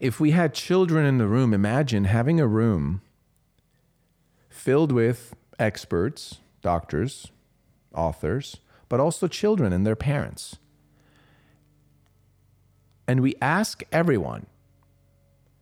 If 0.00 0.20
we 0.20 0.30
had 0.30 0.54
children 0.54 1.04
in 1.04 1.18
the 1.18 1.26
room, 1.26 1.52
imagine 1.52 2.04
having 2.04 2.40
a 2.40 2.46
room 2.46 3.02
filled 4.48 4.92
with 4.92 5.34
experts, 5.58 6.38
doctors, 6.62 7.28
authors, 7.94 8.56
but 8.88 9.00
also 9.00 9.28
children 9.28 9.72
and 9.72 9.86
their 9.86 9.96
parents. 9.96 10.56
And 13.08 13.20
we 13.20 13.34
ask 13.40 13.82
everyone, 13.90 14.46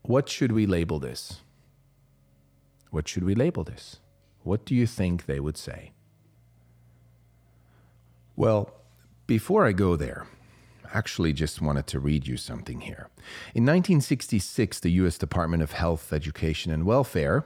what 0.02 0.28
should 0.28 0.50
we 0.50 0.66
label 0.66 0.98
this? 0.98 1.42
What 2.90 3.06
should 3.06 3.22
we 3.22 3.36
label 3.36 3.62
this? 3.62 4.00
What 4.42 4.64
do 4.64 4.74
you 4.74 4.86
think 4.86 5.26
they 5.26 5.38
would 5.38 5.56
say? 5.56 5.92
Well, 8.34 8.72
before 9.28 9.64
I 9.64 9.72
go 9.72 9.94
there, 9.94 10.26
I 10.84 10.98
actually 10.98 11.32
just 11.32 11.62
wanted 11.62 11.86
to 11.88 12.00
read 12.00 12.26
you 12.26 12.36
something 12.36 12.80
here. 12.80 13.08
In 13.54 13.64
1966, 13.64 14.80
the 14.80 14.90
U.S. 15.02 15.16
Department 15.16 15.62
of 15.62 15.72
Health, 15.72 16.12
Education, 16.12 16.72
and 16.72 16.84
Welfare, 16.84 17.44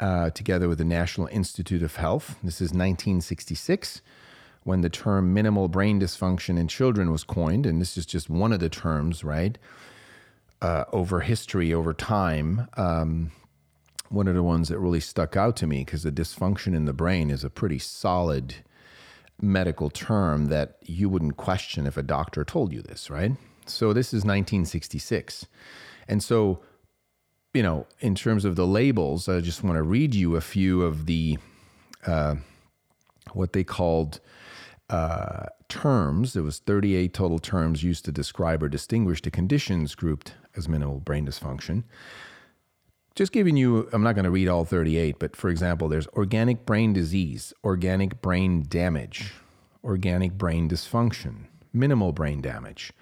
uh, 0.00 0.30
together 0.30 0.68
with 0.68 0.78
the 0.78 0.84
National 0.84 1.28
Institute 1.28 1.82
of 1.82 1.96
Health, 1.96 2.36
this 2.42 2.56
is 2.56 2.70
1966, 2.70 4.02
when 4.64 4.80
the 4.80 4.88
term 4.88 5.32
minimal 5.32 5.68
brain 5.68 6.00
dysfunction 6.00 6.58
in 6.58 6.68
children 6.68 7.10
was 7.12 7.22
coined, 7.22 7.66
and 7.66 7.80
this 7.80 7.96
is 7.96 8.06
just 8.06 8.28
one 8.28 8.52
of 8.52 8.60
the 8.60 8.70
terms, 8.70 9.22
right? 9.22 9.56
Uh, 10.60 10.84
over 10.92 11.20
history, 11.20 11.72
over 11.72 11.92
time, 11.92 12.66
um, 12.76 13.30
one 14.08 14.26
of 14.26 14.34
the 14.34 14.42
ones 14.42 14.68
that 14.68 14.78
really 14.78 15.00
stuck 15.00 15.36
out 15.36 15.56
to 15.56 15.66
me 15.66 15.84
because 15.84 16.02
the 16.02 16.12
dysfunction 16.12 16.74
in 16.74 16.86
the 16.86 16.92
brain 16.92 17.30
is 17.30 17.44
a 17.44 17.50
pretty 17.50 17.78
solid 17.78 18.54
medical 19.40 19.90
term 19.90 20.46
that 20.46 20.76
you 20.82 21.08
wouldn't 21.08 21.36
question 21.36 21.86
if 21.86 21.96
a 21.96 22.02
doctor 22.02 22.44
told 22.44 22.72
you 22.72 22.80
this, 22.80 23.10
right? 23.10 23.32
So 23.66 23.92
this 23.92 24.08
is 24.08 24.24
1966. 24.24 25.46
And 26.08 26.22
so, 26.22 26.60
you 27.52 27.62
know, 27.62 27.86
in 28.00 28.14
terms 28.14 28.44
of 28.44 28.56
the 28.56 28.66
labels, 28.66 29.28
I 29.28 29.40
just 29.40 29.62
want 29.62 29.76
to 29.76 29.82
read 29.82 30.14
you 30.14 30.36
a 30.36 30.40
few 30.40 30.82
of 30.82 31.06
the 31.06 31.38
uh, 32.06 32.36
what 33.32 33.52
they 33.52 33.64
called 33.64 34.20
uh, 34.94 35.46
terms. 35.68 36.34
There 36.34 36.44
was 36.44 36.60
38 36.60 37.12
total 37.12 37.40
terms 37.40 37.82
used 37.82 38.04
to 38.04 38.12
describe 38.12 38.62
or 38.62 38.68
distinguish 38.68 39.20
the 39.20 39.30
conditions 39.30 39.96
grouped 39.96 40.34
as 40.56 40.68
minimal 40.68 41.00
brain 41.00 41.26
dysfunction. 41.26 41.82
Just 43.16 43.32
giving 43.32 43.56
you, 43.56 43.88
I'm 43.92 44.02
not 44.04 44.14
going 44.14 44.24
to 44.24 44.30
read 44.30 44.46
all 44.48 44.64
38, 44.64 45.18
but 45.18 45.34
for 45.34 45.48
example, 45.50 45.88
there's 45.88 46.06
organic 46.08 46.64
brain 46.64 46.92
disease, 46.92 47.52
organic 47.64 48.22
brain 48.22 48.64
damage, 48.68 49.32
organic 49.82 50.32
brain 50.38 50.68
dysfunction, 50.68 51.46
minimal 51.72 52.12
brain 52.12 52.40
damage, 52.40 52.92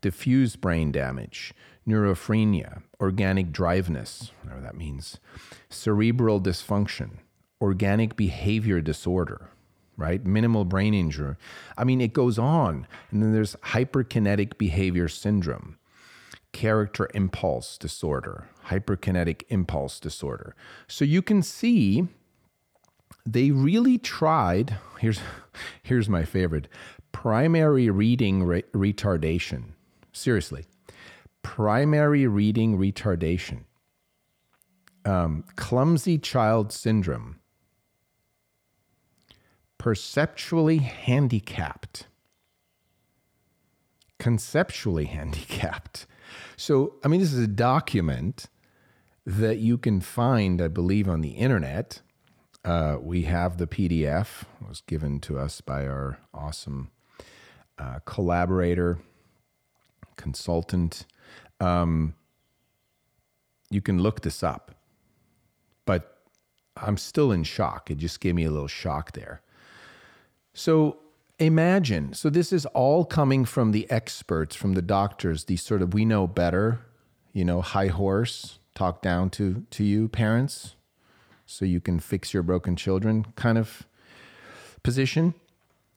diffuse 0.00 0.56
brain 0.56 0.90
damage, 0.90 1.54
neurophrenia, 1.86 2.82
organic 3.00 3.52
drivenness, 3.52 4.32
whatever 4.42 4.60
that 4.62 4.76
means, 4.76 5.18
cerebral 5.70 6.40
dysfunction, 6.40 7.18
organic 7.60 8.16
behavior 8.16 8.80
disorder, 8.80 9.50
right? 9.96 10.24
Minimal 10.24 10.64
brain 10.64 10.94
injury. 10.94 11.36
I 11.76 11.84
mean, 11.84 12.00
it 12.00 12.12
goes 12.12 12.38
on. 12.38 12.86
And 13.10 13.22
then 13.22 13.32
there's 13.32 13.56
hyperkinetic 13.56 14.58
behavior 14.58 15.08
syndrome, 15.08 15.78
character 16.52 17.08
impulse 17.14 17.78
disorder, 17.78 18.48
hyperkinetic 18.66 19.42
impulse 19.48 19.98
disorder. 20.00 20.54
So 20.86 21.04
you 21.04 21.22
can 21.22 21.42
see 21.42 22.08
they 23.24 23.50
really 23.50 23.98
tried. 23.98 24.76
Here's, 25.00 25.20
here's 25.82 26.08
my 26.08 26.24
favorite 26.24 26.68
primary 27.12 27.88
reading 27.88 28.44
re- 28.44 28.62
retardation. 28.74 29.72
Seriously, 30.12 30.66
primary 31.42 32.26
reading 32.26 32.78
retardation, 32.78 33.64
um, 35.04 35.44
clumsy 35.56 36.18
child 36.18 36.72
syndrome, 36.72 37.38
perceptually 39.78 40.78
handicapped, 40.78 42.06
conceptually 44.18 45.04
handicapped. 45.06 46.06
So, 46.56 46.94
I 47.04 47.08
mean, 47.08 47.20
this 47.20 47.32
is 47.32 47.44
a 47.44 47.48
document 47.48 48.48
that 49.24 49.58
you 49.58 49.76
can 49.76 50.00
find, 50.00 50.62
I 50.62 50.68
believe, 50.68 51.08
on 51.08 51.20
the 51.20 51.30
internet. 51.30 52.00
Uh, 52.64 52.96
we 53.00 53.22
have 53.22 53.58
the 53.58 53.66
PDF, 53.66 54.42
it 54.60 54.68
was 54.68 54.80
given 54.80 55.20
to 55.20 55.38
us 55.38 55.60
by 55.60 55.86
our 55.86 56.18
awesome 56.34 56.90
uh, 57.78 58.00
collaborator, 58.04 58.98
consultant. 60.16 61.06
Um, 61.60 62.14
you 63.70 63.80
can 63.80 64.00
look 64.00 64.22
this 64.22 64.42
up, 64.42 64.74
but 65.84 66.22
I'm 66.76 66.96
still 66.96 67.32
in 67.32 67.44
shock. 67.44 67.90
It 67.90 67.98
just 67.98 68.20
gave 68.20 68.34
me 68.34 68.44
a 68.44 68.50
little 68.50 68.68
shock 68.68 69.12
there. 69.12 69.42
So 70.58 70.96
imagine, 71.38 72.14
so 72.14 72.30
this 72.30 72.50
is 72.50 72.64
all 72.66 73.04
coming 73.04 73.44
from 73.44 73.72
the 73.72 73.86
experts, 73.90 74.56
from 74.56 74.72
the 74.72 74.80
doctors, 74.80 75.44
these 75.44 75.62
sort 75.62 75.82
of 75.82 75.92
we 75.92 76.06
know 76.06 76.26
better, 76.26 76.80
you 77.34 77.44
know, 77.44 77.60
high 77.60 77.88
horse, 77.88 78.58
talk 78.74 79.02
down 79.02 79.28
to 79.30 79.66
to 79.70 79.84
you 79.84 80.08
parents 80.08 80.74
so 81.44 81.66
you 81.66 81.78
can 81.78 82.00
fix 82.00 82.32
your 82.32 82.42
broken 82.42 82.74
children 82.74 83.26
kind 83.36 83.58
of 83.58 83.86
position. 84.82 85.34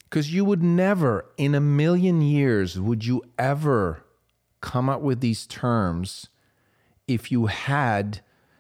Because 0.04 0.34
you 0.34 0.44
would 0.44 0.62
never 0.62 1.24
in 1.38 1.56
a 1.56 1.62
million 1.62 2.22
years 2.22 2.78
would 2.78 3.06
you 3.06 3.24
ever 3.38 4.04
come 4.60 4.90
up 4.90 5.00
with 5.00 5.22
these 5.22 5.48
terms 5.48 6.28
if 7.08 7.32
you 7.32 7.46
had 7.46 8.20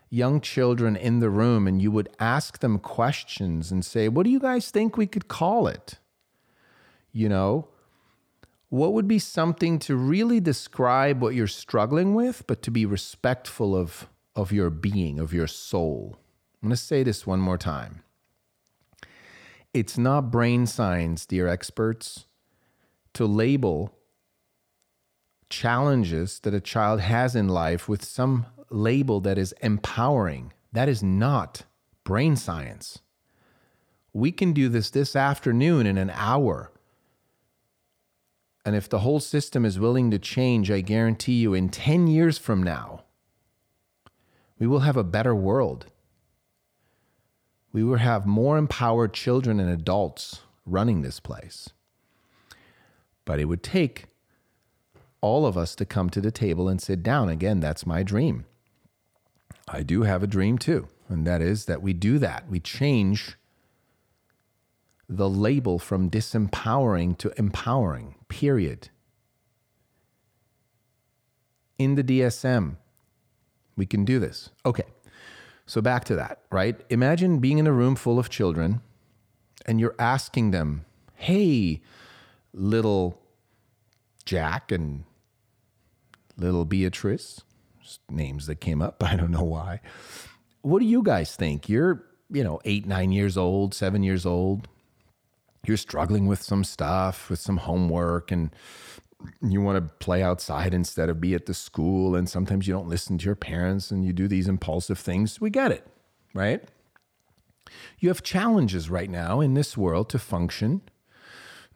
young 0.09 0.41
children 0.41 0.95
in 0.95 1.19
the 1.19 1.29
room 1.29 1.67
and 1.67 1.81
you 1.81 1.91
would 1.91 2.09
ask 2.19 2.59
them 2.59 2.79
questions 2.79 3.71
and 3.71 3.85
say, 3.85 4.07
What 4.09 4.23
do 4.23 4.29
you 4.29 4.39
guys 4.39 4.71
think 4.71 4.97
we 4.97 5.07
could 5.07 5.27
call 5.27 5.67
it? 5.67 5.99
You 7.11 7.29
know, 7.29 7.67
what 8.69 8.93
would 8.93 9.07
be 9.07 9.19
something 9.19 9.79
to 9.79 9.95
really 9.95 10.39
describe 10.39 11.21
what 11.21 11.33
you're 11.33 11.47
struggling 11.47 12.13
with, 12.13 12.45
but 12.45 12.61
to 12.63 12.71
be 12.71 12.85
respectful 12.85 13.75
of, 13.75 14.07
of 14.35 14.51
your 14.51 14.69
being, 14.69 15.19
of 15.19 15.33
your 15.33 15.47
soul? 15.47 16.19
I'm 16.61 16.69
going 16.69 16.75
to 16.75 16.81
say 16.81 17.03
this 17.03 17.25
one 17.25 17.39
more 17.39 17.57
time. 17.57 18.03
It's 19.73 19.97
not 19.97 20.31
brain 20.31 20.65
science, 20.65 21.25
dear 21.25 21.47
experts, 21.47 22.25
to 23.13 23.25
label 23.25 23.95
challenges 25.49 26.39
that 26.41 26.53
a 26.53 26.61
child 26.61 26.99
has 27.01 27.35
in 27.35 27.47
life 27.47 27.89
with 27.89 28.03
some 28.03 28.45
label 28.69 29.19
that 29.21 29.37
is 29.37 29.53
empowering. 29.61 30.53
That 30.71 30.89
is 30.89 31.01
not 31.01 31.63
brain 32.03 32.35
science. 32.35 32.99
We 34.13 34.31
can 34.31 34.53
do 34.53 34.69
this 34.69 34.89
this 34.89 35.15
afternoon 35.15 35.85
in 35.85 35.97
an 35.97 36.09
hour. 36.09 36.71
And 38.65 38.75
if 38.75 38.89
the 38.89 38.99
whole 38.99 39.19
system 39.19 39.65
is 39.65 39.79
willing 39.79 40.11
to 40.11 40.19
change, 40.19 40.69
I 40.69 40.81
guarantee 40.81 41.39
you, 41.39 41.53
in 41.53 41.69
10 41.69 42.07
years 42.07 42.37
from 42.37 42.61
now, 42.61 43.03
we 44.59 44.67
will 44.67 44.79
have 44.79 44.97
a 44.97 45.03
better 45.03 45.33
world. 45.33 45.85
We 47.71 47.83
will 47.83 47.97
have 47.97 48.25
more 48.25 48.57
empowered 48.57 49.13
children 49.13 49.59
and 49.59 49.69
adults 49.69 50.41
running 50.65 51.01
this 51.01 51.19
place. 51.19 51.69
But 53.25 53.39
it 53.39 53.45
would 53.45 53.63
take 53.63 54.05
all 55.21 55.45
of 55.45 55.57
us 55.57 55.75
to 55.75 55.85
come 55.85 56.09
to 56.09 56.21
the 56.21 56.31
table 56.31 56.67
and 56.67 56.81
sit 56.81 57.03
down. 57.03 57.29
Again, 57.29 57.59
that's 57.59 57.85
my 57.85 58.03
dream. 58.03 58.45
I 59.71 59.83
do 59.83 60.03
have 60.03 60.23
a 60.23 60.27
dream 60.27 60.57
too, 60.57 60.87
and 61.07 61.25
that 61.27 61.41
is 61.41 61.65
that 61.65 61.81
we 61.81 61.93
do 61.93 62.17
that. 62.19 62.49
We 62.49 62.59
change 62.59 63.35
the 65.07 65.29
label 65.29 65.79
from 65.79 66.09
disempowering 66.09 67.17
to 67.19 67.33
empowering, 67.37 68.15
period. 68.27 68.89
in 71.79 71.95
the 71.95 72.03
DSM. 72.03 72.75
We 73.75 73.87
can 73.87 74.05
do 74.05 74.19
this. 74.19 74.49
Okay. 74.65 74.83
So 75.65 75.81
back 75.81 76.03
to 76.05 76.15
that, 76.17 76.41
right? 76.51 76.79
Imagine 76.89 77.39
being 77.39 77.57
in 77.57 77.65
a 77.65 77.71
room 77.71 77.95
full 77.95 78.19
of 78.19 78.29
children 78.29 78.81
and 79.65 79.79
you're 79.79 79.95
asking 79.97 80.51
them, 80.51 80.85
hey, 81.15 81.81
little 82.53 83.21
Jack 84.25 84.71
and 84.71 85.05
little 86.37 86.65
Beatrice, 86.65 87.41
names 88.09 88.45
that 88.47 88.59
came 88.61 88.81
up. 88.81 89.03
I 89.03 89.15
don't 89.15 89.31
know 89.31 89.43
why. 89.43 89.81
What 90.61 90.79
do 90.79 90.85
you 90.85 91.01
guys 91.03 91.35
think? 91.35 91.69
You're, 91.69 92.03
you 92.29 92.43
know, 92.43 92.59
eight, 92.65 92.85
nine 92.85 93.11
years 93.11 93.37
old, 93.37 93.73
seven 93.73 94.03
years 94.03 94.25
old. 94.25 94.67
You're 95.65 95.77
struggling 95.77 96.27
with 96.27 96.41
some 96.41 96.63
stuff, 96.63 97.29
with 97.29 97.39
some 97.39 97.57
homework, 97.57 98.31
and 98.31 98.51
you 99.41 99.61
want 99.61 99.75
to 99.77 100.05
play 100.05 100.23
outside 100.23 100.73
instead 100.73 101.09
of 101.09 101.19
be 101.19 101.33
at 101.33 101.45
the 101.45 101.53
school. 101.53 102.15
And 102.15 102.29
sometimes 102.29 102.67
you 102.67 102.73
don't 102.73 102.87
listen 102.87 103.17
to 103.17 103.25
your 103.25 103.35
parents 103.35 103.91
and 103.91 104.05
you 104.05 104.13
do 104.13 104.27
these 104.27 104.47
impulsive 104.47 104.97
things. 104.97 105.41
We 105.41 105.49
get 105.49 105.71
it, 105.71 105.85
right? 106.33 106.63
You 107.99 108.09
have 108.09 108.23
challenges 108.23 108.89
right 108.89 109.09
now 109.09 109.41
in 109.41 109.53
this 109.53 109.77
world 109.77 110.09
to 110.09 110.19
function 110.19 110.81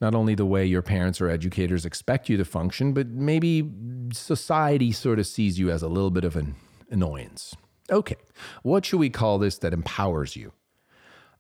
not 0.04 0.14
only 0.14 0.36
the 0.36 0.46
way 0.46 0.66
your 0.66 0.82
parents 0.82 1.22
or 1.22 1.30
educators 1.30 1.86
expect 1.86 2.28
you 2.28 2.36
to 2.36 2.44
function, 2.44 2.92
but 2.92 3.08
maybe 3.08 3.72
society 4.12 4.92
sort 4.92 5.18
of 5.18 5.26
sees 5.26 5.58
you 5.58 5.72
as 5.72 5.82
a 5.82 5.88
little 5.88 6.12
bit 6.12 6.26
of 6.26 6.36
an 6.36 6.56
annoyance. 6.92 7.56
Okay, 7.90 8.18
what 8.64 8.84
should 8.84 9.00
we 9.00 9.10
call 9.10 9.40
this 9.40 9.58
that 9.60 9.72
empowers 9.72 10.36
you? 10.36 10.52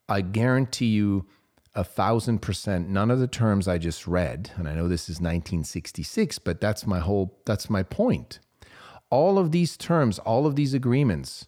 I 0.08 0.22
guarantee 0.22 0.86
you 0.86 1.26
a 1.76 1.84
thousand 1.84 2.40
percent 2.40 2.88
none 2.88 3.12
of 3.12 3.20
the 3.20 3.28
terms 3.28 3.68
I 3.68 3.78
just 3.78 4.08
read, 4.08 4.52
and 4.56 4.66
I 4.70 4.76
know 4.76 4.88
this 4.88 5.10
is 5.10 5.18
1966, 5.18 6.40
but 6.40 6.62
that's 6.62 6.88
my 6.88 7.00
whole 7.00 7.38
that's 7.46 7.70
my 7.70 7.84
point. 7.84 8.40
All 9.10 9.38
of 9.38 9.52
these 9.52 9.76
terms, 9.76 10.20
all 10.20 10.46
of 10.46 10.56
these 10.56 10.74
agreements, 10.74 11.48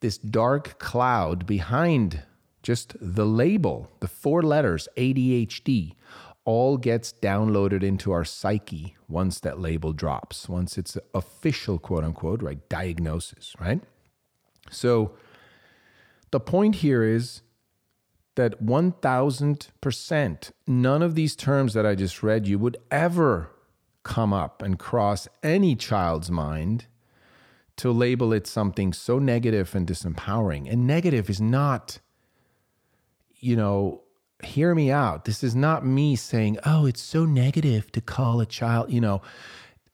this 0.00 0.18
dark 0.18 0.80
cloud 0.80 1.46
behind 1.46 2.24
just 2.64 2.96
the 3.00 3.26
label, 3.26 3.90
the 4.00 4.08
four 4.08 4.42
letters 4.42 4.88
ADHD, 4.96 5.94
all 6.44 6.76
gets 6.76 7.12
downloaded 7.12 7.82
into 7.82 8.12
our 8.12 8.24
psyche 8.24 8.96
once 9.08 9.40
that 9.40 9.60
label 9.60 9.92
drops, 9.92 10.48
once 10.48 10.76
it's 10.76 10.98
official, 11.14 11.78
quote 11.78 12.04
unquote, 12.04 12.42
right? 12.42 12.68
Diagnosis, 12.68 13.54
right? 13.60 13.80
So 14.70 15.12
the 16.30 16.40
point 16.40 16.76
here 16.76 17.04
is 17.04 17.42
that 18.34 18.62
1000% 18.62 20.52
none 20.66 21.02
of 21.02 21.14
these 21.14 21.36
terms 21.36 21.74
that 21.74 21.84
I 21.84 21.94
just 21.94 22.22
read 22.22 22.46
you 22.46 22.58
would 22.58 22.78
ever 22.90 23.50
come 24.02 24.32
up 24.32 24.62
and 24.62 24.78
cross 24.78 25.28
any 25.42 25.76
child's 25.76 26.30
mind 26.30 26.86
to 27.76 27.90
label 27.90 28.32
it 28.32 28.46
something 28.46 28.92
so 28.92 29.18
negative 29.18 29.74
and 29.74 29.86
disempowering. 29.86 30.70
And 30.70 30.86
negative 30.86 31.30
is 31.30 31.40
not, 31.40 32.00
you 33.38 33.56
know, 33.56 34.01
hear 34.44 34.74
me 34.74 34.90
out. 34.90 35.24
This 35.24 35.42
is 35.42 35.54
not 35.54 35.86
me 35.86 36.16
saying, 36.16 36.58
oh, 36.64 36.86
it's 36.86 37.02
so 37.02 37.24
negative 37.24 37.90
to 37.92 38.00
call 38.00 38.40
a 38.40 38.46
child, 38.46 38.90
you 38.92 39.00
know. 39.00 39.22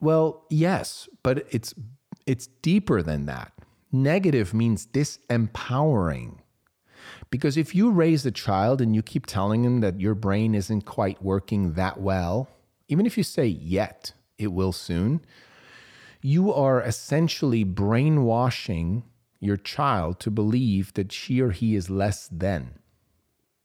Well, 0.00 0.44
yes, 0.48 1.08
but 1.22 1.46
it's 1.50 1.74
it's 2.26 2.46
deeper 2.62 3.02
than 3.02 3.26
that. 3.26 3.52
Negative 3.90 4.52
means 4.52 4.86
disempowering. 4.86 6.38
Because 7.30 7.56
if 7.56 7.74
you 7.74 7.90
raise 7.90 8.24
a 8.26 8.30
child 8.30 8.80
and 8.80 8.94
you 8.94 9.02
keep 9.02 9.26
telling 9.26 9.64
him 9.64 9.80
that 9.80 10.00
your 10.00 10.14
brain 10.14 10.54
isn't 10.54 10.82
quite 10.82 11.22
working 11.22 11.72
that 11.72 12.00
well, 12.00 12.48
even 12.88 13.06
if 13.06 13.16
you 13.16 13.24
say 13.24 13.46
yet, 13.46 14.12
it 14.38 14.48
will 14.48 14.72
soon, 14.72 15.20
you 16.20 16.52
are 16.52 16.82
essentially 16.82 17.64
brainwashing 17.64 19.04
your 19.40 19.56
child 19.56 20.20
to 20.20 20.30
believe 20.30 20.92
that 20.94 21.12
she 21.12 21.40
or 21.40 21.50
he 21.50 21.74
is 21.74 21.90
less 21.90 22.28
than. 22.28 22.77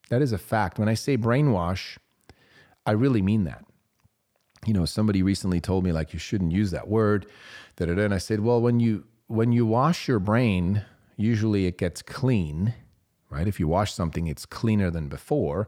That 0.10 0.22
is 0.22 0.32
a 0.32 0.38
fact. 0.38 0.80
When 0.80 0.89
I 0.89 0.93
say 0.93 1.18
brainwash, 1.18 1.97
I 2.86 2.91
really 2.91 3.22
mean 3.22 3.45
that. 3.45 3.66
You 4.66 4.74
know, 4.74 4.86
somebody 4.86 5.24
recently 5.24 5.60
told 5.60 5.84
me 5.84 5.91
like 5.91 6.14
you 6.14 6.20
shouldn't 6.20 6.51
use 6.51 6.72
that 6.72 6.88
word. 6.88 7.26
That 7.78 7.89
and 7.89 8.14
I 8.14 8.18
said, 8.18 8.39
well, 8.39 8.62
when 8.62 8.80
you 8.80 9.06
when 9.28 9.51
you 9.51 9.66
wash 9.66 10.08
your 10.08 10.20
brain, 10.20 10.84
usually 11.18 11.66
it 11.66 11.78
gets 11.78 12.01
clean, 12.01 12.74
right? 13.30 13.47
If 13.47 13.60
you 13.60 13.68
wash 13.68 13.93
something, 13.93 14.28
it's 14.28 14.45
cleaner 14.45 14.91
than 14.91 15.08
before. 15.08 15.68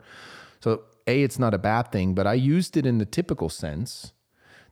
So 0.59 0.83
a, 1.07 1.23
it's 1.23 1.39
not 1.39 1.53
a 1.53 1.57
bad 1.57 1.91
thing, 1.91 2.13
but 2.13 2.27
I 2.27 2.33
used 2.33 2.77
it 2.77 2.85
in 2.85 2.97
the 2.97 3.05
typical 3.05 3.49
sense 3.49 4.13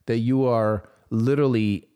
that 0.05 0.17
you 0.17 0.45
are 0.45 0.83
literally 1.09 1.87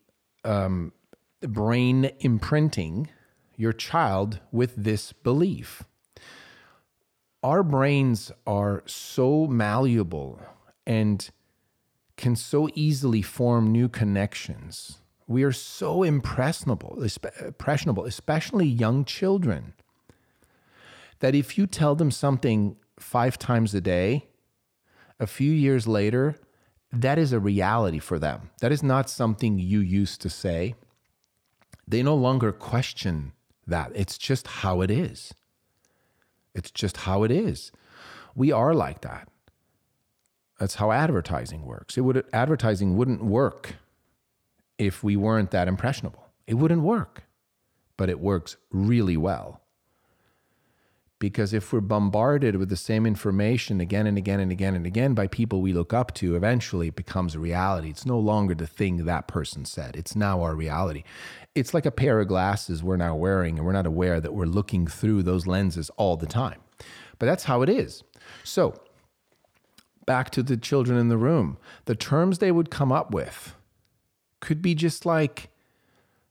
um, 0.44 0.94
brain 1.42 2.12
imprinting 2.20 3.10
your 3.56 3.74
child 3.74 4.40
with 4.52 4.76
this 4.76 5.12
belief 5.12 5.84
our 7.44 7.64
brains 7.64 8.32
are 8.46 8.84
so 8.86 9.48
malleable 9.48 10.42
and 10.86 11.30
can 12.16 12.36
so 12.36 12.70
easily 12.74 13.22
form 13.22 13.72
new 13.72 13.88
connections. 13.88 14.98
We 15.28 15.44
are 15.44 15.52
so 15.52 16.04
impressionable, 16.04 17.06
impressionable, 17.40 18.06
especially 18.06 18.66
young 18.66 19.06
children, 19.06 19.74
that 21.20 21.36
if 21.36 21.58
you 21.58 21.68
tell 21.68 21.96
them 21.96 22.12
something 22.12 22.78
five 23.00 23.38
times 23.38 23.74
a 23.76 23.82
day, 23.82 24.28
a 25.20 25.28
few 25.28 25.52
years 25.52 25.88
later, 25.88 26.36
that 26.92 27.18
is 27.18 27.34
a 27.34 27.40
reality 27.40 28.00
for 28.00 28.18
them. 28.18 28.50
That 28.62 28.72
is 28.72 28.82
not 28.82 29.10
something 29.10 29.60
you 29.60 29.80
used 29.80 30.22
to 30.22 30.30
say. 30.30 30.76
They 31.88 32.02
no 32.02 32.16
longer 32.16 32.52
question 32.52 33.34
that. 33.66 33.92
It's 33.96 34.18
just 34.18 34.48
how 34.48 34.82
it 34.82 34.90
is. 34.90 35.34
It's 36.58 36.72
just 36.72 36.98
how 36.98 37.24
it 37.24 37.32
is. 37.32 37.72
We 38.36 38.52
are 38.52 38.74
like 38.74 39.02
that. 39.02 39.30
That's 40.60 40.76
how 40.76 40.92
advertising 40.92 41.64
works. 41.66 41.98
It 41.98 42.02
would 42.02 42.26
advertising 42.34 42.98
wouldn't 42.98 43.24
work 43.24 43.76
if 44.78 45.04
we 45.04 45.16
weren't 45.16 45.52
that 45.52 45.68
impressionable. 45.68 46.26
It 46.48 46.56
wouldn't 46.56 46.82
work. 46.82 47.24
But 47.96 48.10
it 48.10 48.20
works 48.20 48.58
really 48.72 49.18
well. 49.18 49.62
Because 51.20 51.52
if 51.52 51.74
we're 51.74 51.82
bombarded 51.82 52.58
with 52.58 52.70
the 52.70 52.76
same 52.76 53.08
information 53.08 53.82
again 53.82 54.06
and 54.06 54.20
again 54.20 54.40
and 54.40 54.52
again 54.52 54.76
and 54.76 54.86
again 54.86 55.16
by 55.16 55.26
people 55.26 55.62
we 55.62 55.74
look 55.74 55.92
up 55.92 56.14
to, 56.16 56.36
eventually 56.36 56.90
it 56.90 56.96
becomes 56.96 57.34
a 57.34 57.40
reality. 57.40 57.90
It's 57.90 58.06
no 58.06 58.20
longer 58.20 58.54
the 58.54 58.68
thing 58.68 59.04
that 59.06 59.28
person 59.28 59.66
said, 59.66 59.96
it's 59.96 60.16
now 60.16 60.44
our 60.44 60.54
reality. 60.54 61.04
It's 61.56 61.74
like 61.74 61.88
a 61.88 61.92
pair 61.92 62.20
of 62.20 62.28
glasses 62.28 62.84
we're 62.84 62.98
now 62.98 63.16
wearing, 63.16 63.58
and 63.58 63.66
we're 63.66 63.72
not 63.72 63.88
aware 63.88 64.22
that 64.22 64.34
we're 64.34 64.46
looking 64.46 64.86
through 64.86 65.24
those 65.24 65.48
lenses 65.48 65.90
all 65.98 66.18
the 66.18 66.28
time. 66.28 66.62
But 67.18 67.26
that's 67.26 67.46
how 67.46 67.64
it 67.64 67.70
is. 67.70 68.04
So, 68.44 68.80
back 70.06 70.30
to 70.32 70.44
the 70.44 70.58
children 70.58 71.00
in 71.00 71.10
the 71.10 71.18
room, 71.18 71.58
the 71.86 71.96
terms 71.96 72.38
they 72.38 72.52
would 72.52 72.70
come 72.70 72.92
up 72.92 73.12
with 73.12 73.56
could 74.40 74.62
be 74.62 74.76
just 74.76 75.06
like, 75.06 75.50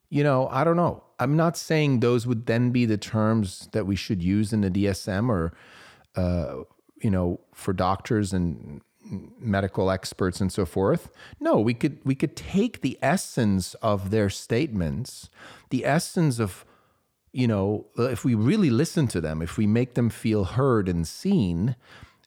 you 0.09 0.23
know, 0.23 0.49
I 0.51 0.63
don't 0.63 0.77
know, 0.77 1.03
I'm 1.19 1.37
not 1.37 1.57
saying 1.57 2.01
those 2.01 2.27
would 2.27 2.47
then 2.47 2.71
be 2.71 2.85
the 2.85 2.99
terms 2.99 3.69
that 3.73 3.87
we 3.87 3.97
should 3.97 4.23
use 4.23 4.53
in 4.53 4.61
the 4.61 4.71
DSM 4.71 5.29
or, 5.29 5.53
uh, 6.15 6.63
you 7.03 7.11
know, 7.11 7.41
for 7.55 7.73
doctors 7.73 8.33
and 8.33 8.81
medical 9.39 9.91
experts 9.91 10.41
and 10.41 10.53
so 10.53 10.67
forth. 10.67 11.11
No, 11.41 11.59
we 11.59 11.75
could 11.75 11.99
we 12.05 12.15
could 12.15 12.37
take 12.37 12.81
the 12.81 12.99
essence 13.01 13.75
of 13.75 14.11
their 14.11 14.29
statements, 14.29 15.31
the 15.71 15.85
essence 15.85 16.39
of, 16.39 16.65
you 17.33 17.47
know, 17.47 17.87
if 17.97 18.25
we 18.25 18.35
really 18.35 18.71
listen 18.71 19.07
to 19.09 19.21
them, 19.21 19.43
if 19.43 19.57
we 19.57 19.67
make 19.67 19.95
them 19.95 20.11
feel 20.11 20.45
heard 20.45 20.89
and 20.89 21.07
seen, 21.07 21.77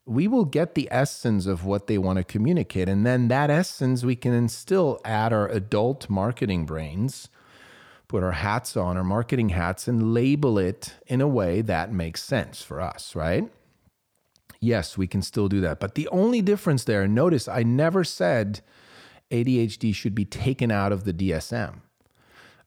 we 0.06 0.28
will 0.28 0.46
get 0.46 0.74
the 0.74 0.88
essence 0.90 1.46
of 1.46 1.66
what 1.66 1.88
they 1.88 1.98
want 1.98 2.18
to 2.18 2.24
communicate, 2.24 2.90
and 2.90 3.06
then 3.06 3.28
that 3.28 3.50
essence 3.50 4.04
we 4.04 4.16
can 4.16 4.48
still 4.48 5.00
add 5.06 5.34
our 5.34 5.48
adult 5.50 6.10
marketing 6.10 6.66
brains 6.66 7.30
put 8.10 8.24
our 8.24 8.34
hats 8.34 8.76
on, 8.76 8.98
our 8.98 9.04
marketing 9.04 9.50
hats, 9.50 9.88
and 9.88 10.14
label 10.14 10.58
it 10.58 10.96
in 11.08 11.22
a 11.22 11.28
way 11.28 11.62
that 11.62 11.94
makes 11.94 12.22
sense 12.22 12.62
for 12.62 12.82
us, 12.82 13.16
right? 13.16 13.50
Yes, 14.60 14.98
we 14.98 15.08
can 15.08 15.22
still 15.22 15.48
do 15.48 15.62
that. 15.62 15.80
But 15.80 15.96
the 15.96 16.10
only 16.10 16.42
difference 16.42 16.84
there, 16.84 17.08
notice 17.08 17.48
I 17.48 17.64
never 17.64 18.04
said 18.04 18.60
ADHD 19.32 19.96
should 19.96 20.16
be 20.16 20.26
taken 20.26 20.72
out 20.72 20.92
of 20.92 21.06
the 21.06 21.14
DSM. 21.14 21.82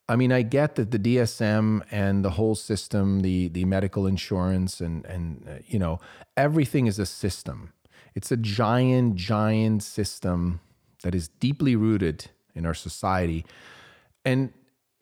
I 0.08 0.16
mean, 0.16 0.32
I 0.32 0.42
get 0.42 0.76
that 0.76 0.92
the 0.92 0.98
DSM 0.98 1.82
and 1.90 2.24
the 2.24 2.30
whole 2.30 2.54
system, 2.54 3.20
the 3.20 3.48
the 3.48 3.64
medical 3.64 4.06
insurance, 4.06 4.80
and 4.80 5.04
and 5.06 5.46
uh, 5.48 5.52
you 5.66 5.78
know 5.78 6.00
everything 6.36 6.86
is 6.86 6.98
a 6.98 7.06
system. 7.06 7.72
It's 8.14 8.30
a 8.30 8.36
giant, 8.36 9.16
giant 9.16 9.82
system 9.82 10.60
that 11.02 11.14
is 11.14 11.28
deeply 11.28 11.76
rooted 11.76 12.26
in 12.54 12.66
our 12.66 12.74
society, 12.74 13.44
and 14.24 14.52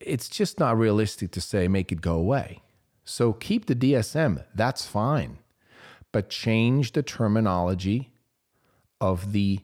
it's 0.05 0.29
just 0.29 0.59
not 0.59 0.77
realistic 0.77 1.31
to 1.31 1.41
say 1.41 1.67
make 1.67 1.91
it 1.91 2.01
go 2.01 2.15
away. 2.15 2.61
So 3.03 3.33
keep 3.33 3.65
the 3.65 3.75
DSM, 3.75 4.43
that's 4.55 4.85
fine. 4.85 5.39
But 6.11 6.29
change 6.29 6.91
the 6.91 7.03
terminology 7.03 8.11
of 8.99 9.31
the 9.31 9.59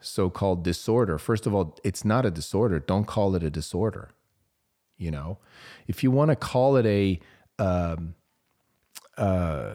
so 0.00 0.30
called 0.30 0.62
disorder. 0.62 1.18
First 1.18 1.46
of 1.46 1.54
all, 1.54 1.78
it's 1.84 2.04
not 2.04 2.24
a 2.24 2.30
disorder. 2.30 2.78
Don't 2.78 3.06
call 3.06 3.34
it 3.34 3.42
a 3.42 3.50
disorder. 3.50 4.10
You 4.96 5.10
know, 5.10 5.38
if 5.86 6.02
you 6.02 6.10
want 6.10 6.30
to 6.30 6.36
call 6.36 6.76
it 6.76 6.86
a, 6.86 7.20
um, 7.58 8.14
uh, 9.18 9.72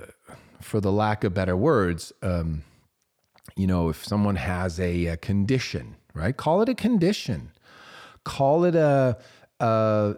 for 0.62 0.80
the 0.80 0.92
lack 0.92 1.24
of 1.24 1.34
better 1.34 1.56
words, 1.56 2.12
um, 2.24 2.64
you 3.56 3.68
know, 3.68 3.89
if 3.89 4.04
someone 4.04 4.36
has 4.36 4.80
a, 4.80 5.08
a, 5.08 5.18
condition, 5.18 5.96
right? 6.14 6.36
Call 6.36 6.62
it 6.62 6.70
a 6.70 6.76
condition. 6.76 7.52
Call 8.24 8.64
it 8.64 8.76
a, 8.76 9.18
a 9.62 10.16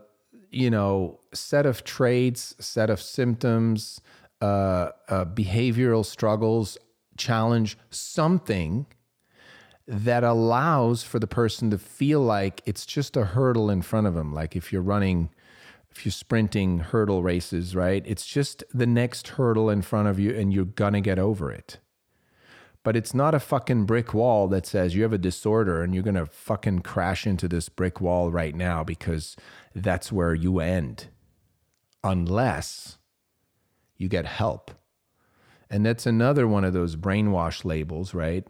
you 0.54 0.70
know, 0.70 1.20
set 1.34 1.66
of 1.66 1.84
traits, 1.84 2.56
set 2.60 2.90
of 2.90 3.02
symptoms, 3.02 4.00
uh, 4.40 4.90
uh, 5.10 5.26
behavioral 5.26 6.06
struggles, 6.06 6.78
challenge, 7.18 7.78
something 7.90 8.86
that 9.88 10.24
allows 10.24 11.04
for 11.04 11.20
the 11.20 11.28
person 11.28 11.72
to 11.72 11.78
feel 11.78 12.22
like 12.22 12.62
it's 12.66 12.86
just 12.86 13.18
a 13.18 13.26
hurdle 13.26 13.70
in 13.70 13.82
front 13.82 14.06
of 14.06 14.14
them. 14.14 14.32
Like 14.32 14.56
if 14.56 14.72
you're 14.72 14.84
running, 14.84 15.32
if 15.90 16.06
you're 16.06 16.12
sprinting 16.12 16.80
hurdle 16.80 17.24
races, 17.24 17.76
right? 17.76 18.04
It's 18.06 18.26
just 18.26 18.64
the 18.74 18.88
next 18.88 19.30
hurdle 19.30 19.70
in 19.72 19.82
front 19.82 20.08
of 20.08 20.20
you 20.20 20.36
and 20.36 20.54
you're 20.54 20.66
gonna 20.66 21.02
get 21.02 21.18
over 21.18 21.52
it. 21.52 21.80
But 22.84 22.98
it's 22.98 23.14
not 23.14 23.34
a 23.34 23.40
fucking 23.40 23.86
brick 23.86 24.14
wall 24.14 24.48
that 24.50 24.66
says 24.66 24.94
you 24.94 25.04
have 25.04 25.14
a 25.14 25.18
disorder 25.18 25.82
and 25.82 25.94
you're 25.94 26.04
gonna 26.04 26.26
fucking 26.26 26.80
crash 26.80 27.26
into 27.26 27.48
this 27.48 27.70
brick 27.70 28.02
wall 28.02 28.30
right 28.30 28.54
now 28.54 28.84
because 28.84 29.38
that's 29.74 30.12
where 30.12 30.34
you 30.34 30.60
end. 30.60 31.08
Unless 32.04 32.98
you 33.98 34.10
get 34.10 34.26
help. 34.26 34.72
And 35.70 35.86
that's 35.86 36.06
another 36.06 36.48
one 36.48 36.66
of 36.66 36.74
those 36.74 36.96
brainwash 36.96 37.64
labels, 37.64 38.14
right? 38.14 38.46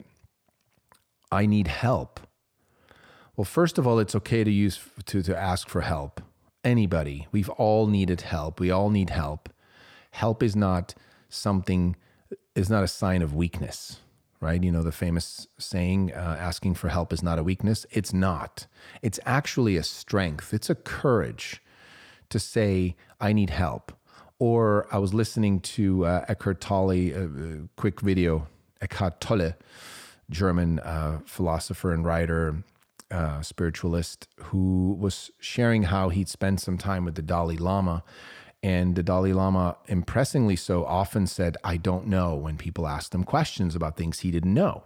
I 1.32 1.46
need 1.46 1.68
help. 1.68 2.20
Well, 3.36 3.46
first 3.46 3.78
of 3.78 3.88
all, 3.88 4.00
it's 4.00 4.16
okay 4.16 4.44
to 4.44 4.52
use 4.52 4.80
to, 5.06 5.22
to 5.24 5.38
ask 5.38 5.70
for 5.70 5.82
help. 5.82 6.22
Anybody. 6.64 7.28
We've 7.32 7.50
all 7.50 7.88
needed 7.88 8.22
help. 8.22 8.60
We 8.60 8.72
all 8.72 8.90
need 8.90 9.10
help. 9.10 9.50
Help 10.12 10.44
is 10.44 10.56
not 10.56 10.94
something 11.30 11.96
is 12.56 12.70
not 12.70 12.84
a 12.84 12.88
sign 12.88 13.22
of 13.22 13.34
weakness, 13.34 14.00
right? 14.44 14.62
You 14.64 14.72
know 14.72 14.84
the 14.84 14.92
famous 14.92 15.48
saying, 15.58 16.12
uh, 16.14 16.38
asking 16.40 16.76
for 16.76 16.90
help 16.90 17.14
is 17.14 17.24
not 17.24 17.40
a 17.40 17.44
weakness. 17.44 17.86
It's 17.92 18.14
not. 18.14 18.68
It's 19.02 19.20
actually 19.26 19.78
a 19.78 19.84
strength. 19.84 20.54
It's 20.54 20.70
a 20.70 20.76
courage 20.76 21.62
to 22.30 22.40
say, 22.40 22.96
I 23.20 23.34
need 23.34 23.50
help. 23.50 23.94
Or 24.40 24.88
I 24.92 24.98
was 24.98 25.14
listening 25.14 25.62
to 25.62 26.06
uh, 26.06 26.26
Eckhart 26.28 26.60
Tolle, 26.60 26.92
a, 26.92 27.24
a 27.24 27.68
quick 27.78 28.02
video, 28.02 28.48
Eckhart 28.82 29.22
Tolle, 29.22 29.54
German 30.30 30.80
uh, 30.80 31.20
philosopher 31.26 31.94
and 31.94 32.04
writer, 32.06 32.64
uh, 33.12 33.42
spiritualist, 33.42 34.28
who 34.46 34.98
was 35.00 35.32
sharing 35.40 35.84
how 35.84 36.10
he'd 36.10 36.28
spent 36.28 36.60
some 36.60 36.78
time 36.78 37.06
with 37.06 37.16
the 37.16 37.22
Dalai 37.22 37.58
Lama. 37.58 38.04
And 38.64 38.96
the 38.96 39.04
Dalai 39.04 39.34
Lama, 39.34 39.76
impressingly 39.88 40.56
so, 40.56 40.86
often 40.86 41.28
said, 41.28 41.58
I 41.66 41.76
don't 41.76 42.08
know, 42.08 42.34
when 42.36 42.58
people 42.58 42.88
asked 42.88 43.14
him 43.14 43.26
questions 43.26 43.76
about 43.76 43.98
things 43.98 44.22
he 44.22 44.32
didn't 44.32 44.54
know. 44.54 44.86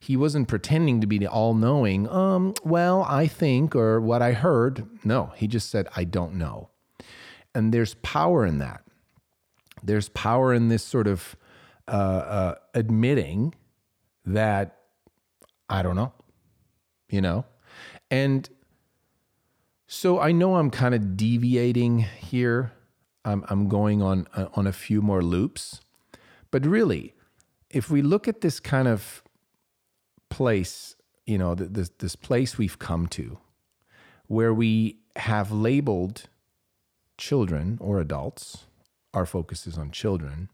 He 0.00 0.16
wasn't 0.16 0.48
pretending 0.48 1.02
to 1.02 1.06
be 1.06 1.26
all 1.26 1.52
knowing, 1.54 2.08
um, 2.08 2.54
well, 2.64 3.06
I 3.06 3.26
think, 3.26 3.76
or 3.76 4.00
what 4.00 4.22
I 4.22 4.32
heard. 4.32 4.86
No, 5.04 5.32
he 5.36 5.46
just 5.46 5.70
said, 5.70 5.86
I 5.94 6.04
don't 6.04 6.34
know. 6.34 6.70
And 7.54 7.72
there's 7.72 7.94
power 7.96 8.44
in 8.44 8.58
that. 8.58 8.82
There's 9.82 10.08
power 10.08 10.54
in 10.54 10.68
this 10.68 10.82
sort 10.82 11.06
of 11.06 11.36
uh, 11.86 11.90
uh, 11.90 12.54
admitting 12.74 13.54
that 14.24 14.78
I 15.68 15.82
don't 15.82 15.96
know, 15.96 16.12
you 17.10 17.20
know? 17.20 17.44
And 18.10 18.48
so 19.86 20.20
I 20.20 20.32
know 20.32 20.56
I'm 20.56 20.70
kind 20.70 20.94
of 20.94 21.16
deviating 21.16 21.98
here. 21.98 22.72
I'm, 23.24 23.44
I'm 23.48 23.68
going 23.68 24.02
on, 24.02 24.26
uh, 24.34 24.46
on 24.54 24.66
a 24.66 24.72
few 24.72 25.00
more 25.02 25.22
loops. 25.22 25.80
But 26.50 26.66
really, 26.66 27.14
if 27.70 27.90
we 27.90 28.02
look 28.02 28.28
at 28.28 28.40
this 28.40 28.60
kind 28.60 28.86
of 28.86 29.22
place, 30.30 30.96
you 31.26 31.38
know, 31.38 31.54
this, 31.54 31.90
this 31.98 32.16
place 32.16 32.58
we've 32.58 32.78
come 32.78 33.06
to, 33.08 33.38
where 34.26 34.54
we 34.54 34.98
have 35.16 35.50
labeled 35.50 36.28
children 37.18 37.78
or 37.80 38.00
adults, 38.00 38.64
our 39.12 39.26
focus 39.26 39.66
is 39.66 39.78
on 39.78 39.90
children, 39.90 40.48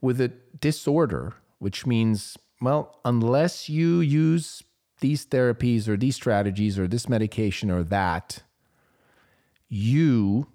with 0.00 0.20
a 0.20 0.28
disorder, 0.58 1.34
which 1.58 1.86
means 1.86 2.36
well, 2.60 2.98
unless 3.04 3.68
you 3.68 4.00
use 4.00 4.62
these 5.00 5.24
therapies 5.24 5.88
or 5.88 5.96
these 5.96 6.14
strategies 6.14 6.78
or 6.78 6.86
this 6.86 7.08
medication 7.08 7.70
or 7.70 7.82
that, 7.84 8.42
you 9.68 10.46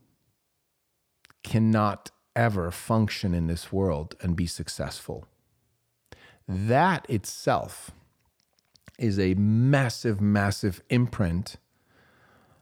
cannot 1.46 2.12
ever 2.36 2.72
function 2.72 3.34
in 3.34 3.48
this 3.48 3.72
world 3.72 4.16
and 4.20 4.36
be 4.36 4.48
successful. 4.48 5.28
That 6.48 7.10
itself 7.10 7.92
is 8.98 9.20
a 9.20 9.36
massive, 9.36 10.20
massive 10.20 10.82
imprint 10.90 11.58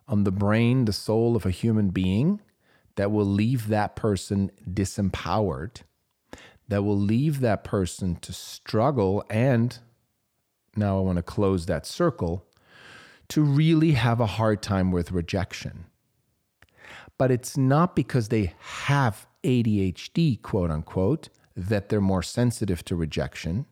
on 0.07 0.25
the 0.25 0.31
brain, 0.31 0.85
the 0.85 0.93
soul 0.93 1.35
of 1.35 1.45
a 1.45 1.51
human 1.51 1.89
being 1.89 2.41
that 2.95 3.11
will 3.11 3.25
leave 3.25 3.69
that 3.69 3.95
person 3.95 4.51
disempowered 4.69 5.81
that 6.67 6.83
will 6.83 6.99
leave 6.99 7.39
that 7.39 7.63
person 7.63 8.15
to 8.15 8.33
struggle 8.33 9.23
and 9.29 9.79
now 10.75 10.97
I 10.97 11.01
want 11.01 11.17
to 11.17 11.23
close 11.23 11.65
that 11.67 11.85
circle 11.85 12.45
to 13.29 13.41
really 13.41 13.91
have 13.91 14.19
a 14.19 14.25
hard 14.25 14.61
time 14.61 14.91
with 14.91 15.11
rejection. 15.11 15.85
But 17.17 17.31
it's 17.31 17.57
not 17.57 17.95
because 17.95 18.29
they 18.29 18.53
have 18.59 19.27
ADHD, 19.43 20.41
quote 20.41 20.71
unquote, 20.71 21.29
that 21.55 21.89
they're 21.89 22.01
more 22.01 22.23
sensitive 22.23 22.83
to 22.85 22.95
rejection. 22.95 23.65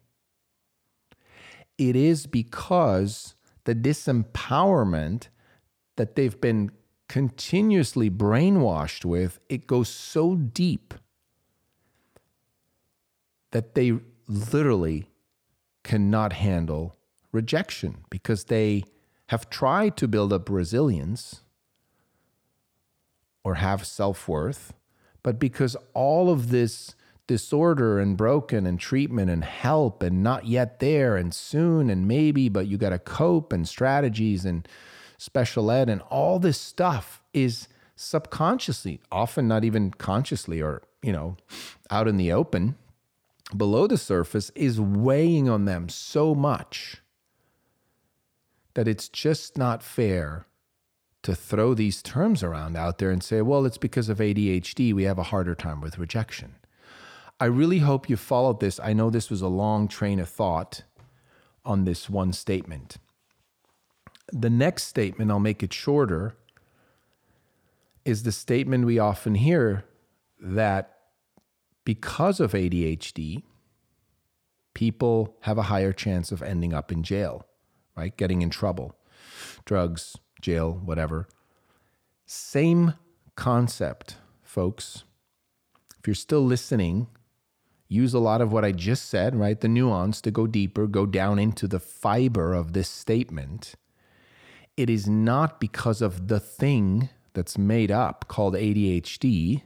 It 1.78 1.96
is 1.96 2.28
because 2.28 3.36
the 3.64 3.74
disempowerment 3.76 5.28
that 5.98 6.16
they've 6.16 6.40
been 6.40 6.72
continuously 7.10 8.10
brainwashed 8.10 9.04
with, 9.04 9.40
it 9.50 9.68
goes 9.68 9.90
so 9.90 10.36
deep 10.36 10.94
that 13.52 13.76
they 13.76 14.00
literally 14.28 15.10
cannot 15.84 16.34
handle 16.34 16.96
rejection 17.32 18.06
because 18.10 18.46
they 18.46 18.84
have 19.28 19.50
tried 19.50 19.98
to 19.98 20.08
build 20.08 20.32
up 20.32 20.50
resilience 20.50 21.42
or 23.44 23.56
have 23.56 23.86
self 23.86 24.28
worth, 24.28 24.74
but 25.24 25.40
because 25.40 25.76
all 25.94 26.30
of 26.30 26.50
this 26.50 26.96
disorder 27.28 28.00
and 28.00 28.18
broken 28.18 28.66
and 28.66 28.80
treatment 28.80 29.30
and 29.30 29.44
help 29.44 30.04
and 30.04 30.22
not 30.22 30.46
yet 30.46 30.80
there 30.80 31.16
and 31.16 31.34
soon 31.34 31.90
and 31.90 32.08
maybe, 32.08 32.50
but 32.50 32.68
you 32.68 32.78
got 32.78 32.90
to 32.90 33.00
cope 33.00 33.54
and 33.54 33.68
strategies 33.68 34.44
and 34.44 34.68
special 35.18 35.72
ed 35.72 35.90
and 35.90 36.02
all 36.10 36.40
this 36.40 36.60
stuff 36.60 37.22
is 37.34 37.68
subconsciously, 37.96 39.00
often 39.12 39.48
not 39.48 39.64
even 39.64 39.92
consciously 39.92 40.62
or, 40.62 40.82
you 41.02 41.14
know, 41.14 41.38
out 41.90 42.08
in 42.08 42.18
the 42.18 42.32
open 42.32 42.76
below 43.56 43.88
the 43.88 43.98
surface 43.98 44.50
is 44.56 44.80
weighing 44.80 45.50
on 45.50 45.66
them 45.66 45.90
so 45.90 46.34
much 46.34 47.02
that 48.74 48.88
it's 48.88 49.10
just 49.10 49.58
not 49.58 49.84
fair 49.84 50.46
to 51.24 51.36
throw 51.36 51.74
these 51.74 52.02
terms 52.02 52.42
around 52.44 52.76
out 52.76 52.98
there 52.98 53.12
and 53.12 53.24
say, 53.24 53.42
well, 53.42 53.66
it's 53.66 53.78
because 53.78 54.10
of 54.10 54.18
ADHD, 54.18 54.94
we 54.94 55.04
have 55.04 55.20
a 55.20 55.24
harder 55.24 55.54
time 55.54 55.82
with 55.82 56.00
rejection. 56.00 56.56
I 57.40 57.46
really 57.46 57.80
hope 57.80 58.10
you 58.10 58.18
followed 58.18 58.60
this. 58.60 58.80
I 58.80 58.94
know 58.94 59.10
this 59.10 59.30
was 59.30 59.42
a 59.42 59.48
long 59.48 59.88
train 59.88 60.20
of 60.20 60.30
thought 60.30 60.84
on 61.66 61.86
this 61.86 62.10
one 62.10 62.34
statement. 62.34 62.98
The 64.32 64.50
next 64.50 64.84
statement, 64.84 65.30
I'll 65.30 65.40
make 65.40 65.62
it 65.62 65.74
shorter, 65.74 66.36
is 68.06 68.24
the 68.24 68.32
statement 68.32 68.86
we 68.86 68.98
often 68.98 69.36
hear 69.36 69.86
that 70.40 70.98
because 71.84 72.40
of 72.40 72.54
ADHD, 72.54 73.44
people 74.74 75.36
have 75.42 75.58
a 75.58 75.64
higher 75.64 75.94
chance 75.94 76.32
of 76.32 76.42
ending 76.42 76.74
up 76.74 76.92
in 76.92 77.04
jail, 77.04 77.46
right? 77.96 78.16
Getting 78.16 78.42
in 78.42 78.50
trouble, 78.50 78.96
drugs, 79.66 80.16
jail, 80.42 80.82
whatever. 80.84 81.28
Same 82.26 82.94
concept, 83.36 84.18
folks. 84.42 85.04
If 86.00 86.08
you're 86.08 86.16
still 86.16 86.44
listening, 86.44 87.08
use 87.88 88.14
a 88.14 88.20
lot 88.20 88.42
of 88.42 88.52
what 88.52 88.66
I 88.66 88.72
just 88.72 89.10
said, 89.10 89.36
right? 89.36 89.60
The 89.60 89.68
nuance 89.68 90.22
to 90.22 90.32
go 90.32 90.48
deeper, 90.48 90.88
go 90.88 91.06
down 91.06 91.40
into 91.40 91.68
the 91.68 91.80
fiber 91.80 92.54
of 92.54 92.74
this 92.74 92.90
statement. 92.90 93.76
It 94.78 94.90
is 94.90 95.08
not 95.08 95.60
because 95.60 96.02
of 96.02 96.28
the 96.28 96.40
thing 96.40 97.10
that's 97.34 97.58
made 97.58 97.92
up 97.92 98.26
called 98.28 98.56
ADHD 98.56 99.62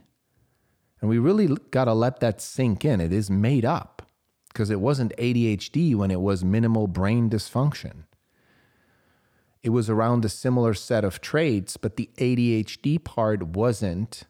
and 1.00 1.10
we 1.10 1.18
really 1.18 1.48
got 1.70 1.84
to 1.84 1.94
let 1.94 2.20
that 2.20 2.40
sink 2.40 2.84
in. 2.84 3.00
It 3.00 3.12
is 3.12 3.30
made 3.30 3.64
up 3.64 4.02
because 4.48 4.70
it 4.70 4.80
wasn't 4.80 5.16
ADHD 5.18 5.94
when 5.94 6.10
it 6.10 6.20
was 6.20 6.44
minimal 6.44 6.86
brain 6.86 7.28
dysfunction. 7.28 8.04
It 9.66 9.70
was 9.70 9.90
around 9.90 10.24
a 10.24 10.28
similar 10.28 10.74
set 10.74 11.04
of 11.04 11.20
traits, 11.20 11.76
but 11.76 11.96
the 11.96 12.08
ADHD 12.18 13.02
part 13.02 13.42
wasn't, 13.42 14.22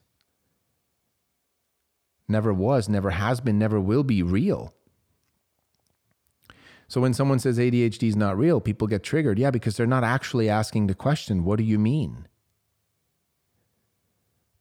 never 2.27 2.55
was, 2.55 2.89
never 2.89 3.11
has 3.11 3.43
been, 3.43 3.59
never 3.59 3.79
will 3.79 4.03
be 4.03 4.23
real. 4.23 4.73
So 6.89 7.03
when 7.03 7.13
someone 7.13 7.39
says 7.39 7.59
ADHD 7.59 8.09
is 8.09 8.17
not 8.17 8.39
real, 8.39 8.63
people 8.63 8.89
get 8.89 9.03
triggered. 9.03 9.39
Yeah, 9.39 9.51
because 9.51 9.77
they're 9.77 9.87
not 9.87 10.05
actually 10.05 10.49
asking 10.49 10.87
the 10.87 10.95
question, 10.95 11.45
what 11.45 11.59
do 11.59 11.65
you 11.65 11.79
mean? 11.79 12.29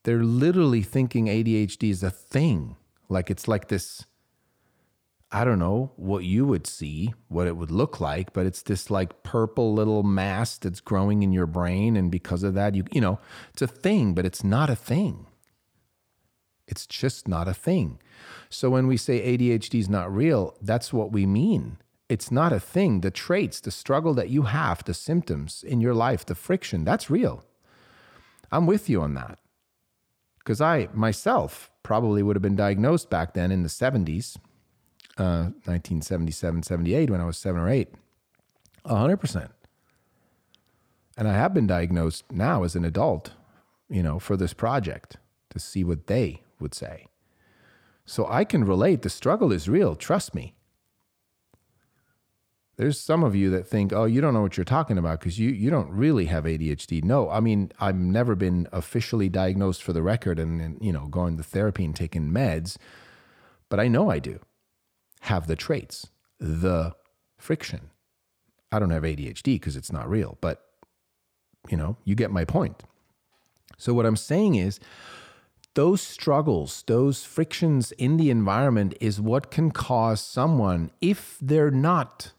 They're 0.04 0.26
literally 0.26 0.82
thinking 0.82 1.28
ADHD 1.28 1.90
is 1.90 2.04
a 2.04 2.12
thing. 2.12 2.76
Like 3.08 3.32
it's 3.32 3.48
like 3.48 3.70
this 3.70 4.06
I 5.36 5.44
don't 5.44 5.60
know 5.60 5.92
what 5.98 6.24
you 6.24 6.46
would 6.46 6.66
see, 6.66 7.14
what 7.28 7.46
it 7.46 7.58
would 7.58 7.70
look 7.70 8.00
like, 8.00 8.32
but 8.32 8.46
it's 8.46 8.62
this 8.62 8.90
like 8.90 9.22
purple 9.22 9.74
little 9.74 10.02
mass 10.02 10.58
that's 10.58 10.80
growing 10.80 11.24
in 11.24 11.34
your 11.34 11.46
brain. 11.46 11.98
And 11.98 12.10
because 12.10 12.42
of 12.42 12.54
that, 12.54 12.74
you, 12.74 12.86
you 12.94 13.02
know, 13.02 13.20
it's 13.52 13.62
a 13.62 13.68
thing, 13.68 14.14
but 14.14 14.26
it's 14.26 14.46
not 14.46 14.70
a 14.70 14.78
thing. 14.78 15.26
It's 16.70 16.88
just 16.88 17.28
not 17.28 17.50
a 17.50 17.54
thing. 17.54 18.00
So 18.50 18.70
when 18.70 18.88
we 18.88 18.96
say 18.96 19.38
ADHD 19.38 19.78
is 19.78 19.90
not 19.90 20.16
real, 20.16 20.56
that's 20.62 20.94
what 20.94 21.12
we 21.12 21.26
mean. 21.26 21.80
It's 22.08 22.32
not 22.32 22.54
a 22.54 22.60
thing. 22.62 23.02
The 23.02 23.12
traits, 23.12 23.60
the 23.60 23.72
struggle 23.72 24.14
that 24.14 24.30
you 24.30 24.44
have, 24.44 24.86
the 24.86 24.94
symptoms 24.94 25.66
in 25.68 25.82
your 25.82 25.94
life, 25.94 26.26
the 26.26 26.36
friction, 26.36 26.86
that's 26.86 27.10
real. 27.10 27.44
I'm 28.54 28.68
with 28.68 28.90
you 28.90 29.02
on 29.02 29.16
that. 29.16 29.38
Because 30.38 30.62
I 30.62 30.88
myself 30.94 31.72
probably 31.84 32.24
would 32.24 32.38
have 32.38 32.42
been 32.42 32.56
diagnosed 32.56 33.10
back 33.10 33.34
then 33.34 33.52
in 33.52 33.64
the 33.64 33.70
70s 33.70 34.38
1977, 35.18 36.60
uh, 36.60 36.62
78, 36.62 37.10
when 37.10 37.22
I 37.22 37.26
was 37.26 37.38
seven 37.38 37.62
or 37.62 37.70
eight. 37.70 37.90
100%. 38.86 39.50
And 41.18 41.28
I 41.28 41.34
have 41.34 41.54
been 41.54 41.68
diagnosed 41.68 42.26
now 42.32 42.64
as 42.64 42.76
an 42.76 42.84
adult, 42.84 43.32
you 43.90 44.04
know, 44.04 44.20
for 44.20 44.36
this 44.36 44.54
project 44.54 45.18
to 45.50 45.60
see 45.60 45.84
what 45.84 46.08
they 46.08 46.42
would 46.60 46.74
say. 46.74 47.08
So 48.06 48.28
I 48.28 48.44
can 48.44 48.64
relate. 48.64 49.02
The 49.02 49.10
struggle 49.10 49.52
is 49.52 49.70
real. 49.70 49.96
Trust 49.96 50.36
me. 50.36 50.54
There's 52.78 53.00
some 53.00 53.24
of 53.24 53.36
you 53.36 53.50
that 53.52 53.66
think, 53.66 53.94
oh, 53.94 54.04
you 54.04 54.20
don't 54.20 54.34
know 54.34 54.42
what 54.42 54.58
you're 54.58 54.66
talking 54.66 54.98
about 54.98 55.22
because 55.22 55.40
you, 55.40 55.50
you 55.50 55.70
don't 55.70 55.90
really 55.90 56.26
have 56.26 56.44
ADHD. 56.44 57.06
No, 57.06 57.30
I 57.30 57.40
mean, 57.40 57.72
I've 57.80 57.96
never 57.96 58.36
been 58.36 58.68
officially 58.74 59.30
diagnosed 59.30 59.82
for 59.82 59.94
the 59.94 60.04
record 60.04 60.40
and, 60.40 60.62
and 60.62 60.78
you 60.82 60.92
know, 60.92 61.08
going 61.08 61.38
to 61.38 61.44
therapy 61.44 61.86
and 61.86 61.96
taking 61.96 62.32
meds, 62.32 62.76
but 63.70 63.80
I 63.80 63.88
know 63.88 64.12
I 64.12 64.20
do 64.20 64.42
have 65.26 65.48
the 65.48 65.56
traits, 65.56 66.08
the 66.40 66.96
friction. 67.38 67.90
I 68.72 68.80
don't 68.80 68.92
have 68.92 69.04
ADHD 69.04 69.56
because 69.56 69.76
it's 69.76 69.92
not 69.92 70.10
real, 70.10 70.38
but 70.42 70.62
you 71.70 71.78
know, 71.78 71.98
you 72.04 72.16
get 72.16 72.32
my 72.32 72.46
point. 72.46 72.84
So, 73.78 73.94
what 73.94 74.06
I'm 74.06 74.16
saying 74.16 74.56
is, 74.56 74.80
those 75.74 76.02
struggles, 76.02 76.84
those 76.88 77.24
frictions 77.24 77.92
in 77.94 78.18
the 78.18 78.30
environment 78.30 78.96
is 79.02 79.20
what 79.20 79.52
can 79.52 79.72
cause 79.72 80.22
someone, 80.22 80.92
if 81.02 81.38
they're 81.42 81.72
not 81.72 82.32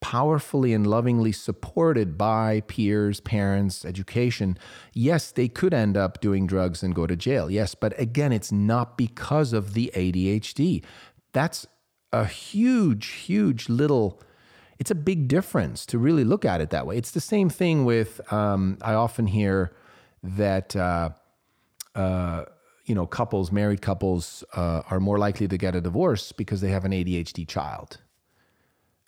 powerfully 0.00 0.72
and 0.72 0.86
lovingly 0.86 1.32
supported 1.32 2.18
by 2.18 2.62
peers, 2.66 3.20
parents, 3.20 3.84
education, 3.84 4.58
yes, 4.92 5.30
they 5.30 5.46
could 5.46 5.72
end 5.72 5.96
up 5.96 6.20
doing 6.20 6.46
drugs 6.46 6.82
and 6.82 6.94
go 6.94 7.06
to 7.06 7.16
jail. 7.16 7.50
Yes, 7.50 7.74
but 7.74 7.98
again, 8.00 8.32
it's 8.32 8.50
not 8.50 8.98
because 8.98 9.52
of 9.52 9.74
the 9.74 9.92
ADHD. 9.94 10.82
That's 11.32 11.66
a 12.12 12.24
huge, 12.24 13.06
huge 13.06 13.68
little. 13.68 14.20
It's 14.78 14.90
a 14.90 14.94
big 14.94 15.28
difference 15.28 15.84
to 15.86 15.98
really 15.98 16.24
look 16.24 16.44
at 16.44 16.60
it 16.60 16.70
that 16.70 16.86
way. 16.86 16.96
It's 16.96 17.10
the 17.10 17.20
same 17.20 17.50
thing 17.50 17.84
with. 17.84 18.20
Um, 18.32 18.78
I 18.82 18.94
often 18.94 19.26
hear 19.26 19.72
that 20.22 20.74
uh, 20.74 21.10
uh, 21.94 22.44
you 22.86 22.94
know 22.94 23.06
couples, 23.06 23.52
married 23.52 23.82
couples, 23.82 24.44
uh, 24.54 24.82
are 24.90 25.00
more 25.00 25.18
likely 25.18 25.48
to 25.48 25.58
get 25.58 25.74
a 25.74 25.80
divorce 25.80 26.32
because 26.32 26.60
they 26.60 26.70
have 26.70 26.84
an 26.84 26.92
ADHD 26.92 27.46
child, 27.46 27.98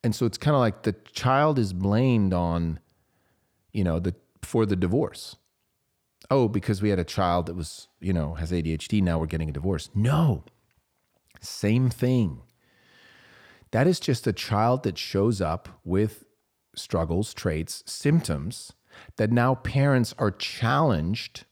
and 0.05 0.15
so 0.15 0.27
it's 0.27 0.39
kind 0.39 0.55
of 0.55 0.61
like 0.61 0.83
the 0.83 0.95
child 1.13 1.59
is 1.59 1.73
blamed 1.73 2.33
on, 2.35 2.81
you 3.73 3.85
know, 3.85 3.99
the 3.99 4.15
for 4.43 4.67
the 4.67 4.77
divorce. 4.77 5.37
Oh, 6.31 6.49
because 6.49 6.81
we 6.81 6.91
had 6.91 6.99
a 6.99 7.05
child 7.05 7.47
that 7.47 7.55
was, 7.55 7.89
you 8.01 8.13
know, 8.13 8.35
has 8.35 8.53
ADHD, 8.53 9.03
now 9.03 9.19
we're 9.19 9.27
getting 9.27 9.49
a 9.49 9.53
divorce. 9.53 9.91
No, 9.95 10.45
same 11.41 11.91
thing. 11.91 12.43
That 13.73 13.87
is 13.87 13.99
just 13.99 14.27
a 14.27 14.33
child 14.33 14.85
that 14.85 14.99
shows 14.99 15.41
up 15.41 15.81
with 15.85 16.25
struggles, 16.77 17.35
traits, 17.35 17.83
symptoms 17.87 18.73
that 19.17 19.33
now 19.33 19.55
parents 19.57 20.15
are 20.19 20.31
challenged 20.31 21.45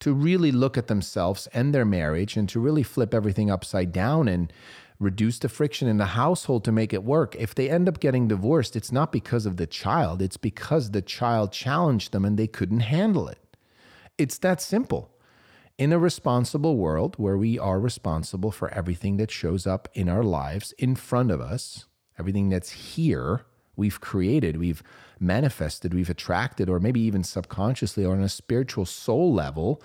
to 0.00 0.14
really 0.14 0.50
look 0.50 0.78
at 0.78 0.88
themselves 0.88 1.46
and 1.52 1.74
their 1.74 1.84
marriage 1.84 2.36
and 2.36 2.48
to 2.48 2.58
really 2.58 2.82
flip 2.82 3.12
everything 3.12 3.50
upside 3.50 3.92
down 3.92 4.26
and 4.26 4.50
reduce 4.98 5.38
the 5.38 5.48
friction 5.48 5.86
in 5.88 5.98
the 5.98 6.06
household 6.06 6.64
to 6.64 6.72
make 6.72 6.92
it 6.94 7.04
work. 7.04 7.36
If 7.36 7.54
they 7.54 7.68
end 7.68 7.88
up 7.88 8.00
getting 8.00 8.28
divorced, 8.28 8.76
it's 8.76 8.92
not 8.92 9.12
because 9.12 9.44
of 9.44 9.58
the 9.58 9.66
child, 9.66 10.22
it's 10.22 10.38
because 10.38 10.90
the 10.90 11.02
child 11.02 11.52
challenged 11.52 12.12
them 12.12 12.24
and 12.24 12.38
they 12.38 12.46
couldn't 12.46 12.80
handle 12.80 13.28
it. 13.28 13.38
It's 14.16 14.38
that 14.38 14.62
simple 14.62 15.10
in 15.80 15.94
a 15.94 15.98
responsible 15.98 16.76
world 16.76 17.14
where 17.16 17.38
we 17.38 17.58
are 17.58 17.80
responsible 17.80 18.50
for 18.50 18.68
everything 18.74 19.16
that 19.16 19.30
shows 19.30 19.66
up 19.66 19.88
in 19.94 20.10
our 20.10 20.22
lives 20.22 20.72
in 20.72 20.94
front 20.94 21.30
of 21.30 21.40
us, 21.40 21.86
everything 22.18 22.50
that's 22.50 22.70
here, 22.70 23.46
we've 23.76 23.98
created, 23.98 24.58
we've 24.58 24.82
manifested, 25.18 25.94
we've 25.94 26.10
attracted, 26.10 26.68
or 26.68 26.78
maybe 26.78 27.00
even 27.00 27.24
subconsciously 27.24 28.04
or 28.04 28.12
on 28.12 28.20
a 28.20 28.28
spiritual 28.28 28.84
soul 28.84 29.32
level, 29.32 29.82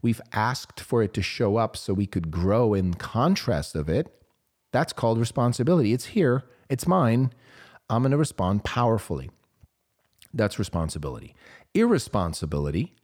we've 0.00 0.22
asked 0.32 0.80
for 0.80 1.02
it 1.02 1.12
to 1.12 1.20
show 1.20 1.58
up 1.58 1.76
so 1.76 1.92
we 1.92 2.06
could 2.06 2.30
grow 2.30 2.72
in 2.72 2.94
contrast 2.94 3.76
of 3.76 3.86
it. 3.86 4.18
That's 4.72 4.94
called 4.94 5.18
responsibility. 5.18 5.92
It's 5.92 6.06
here, 6.06 6.44
it's 6.70 6.86
mine. 6.86 7.34
I'm 7.90 8.00
going 8.00 8.12
to 8.12 8.16
respond 8.16 8.64
powerfully. 8.64 9.28
That's 10.32 10.58
responsibility. 10.58 11.34
Irresponsibility, 11.74 12.94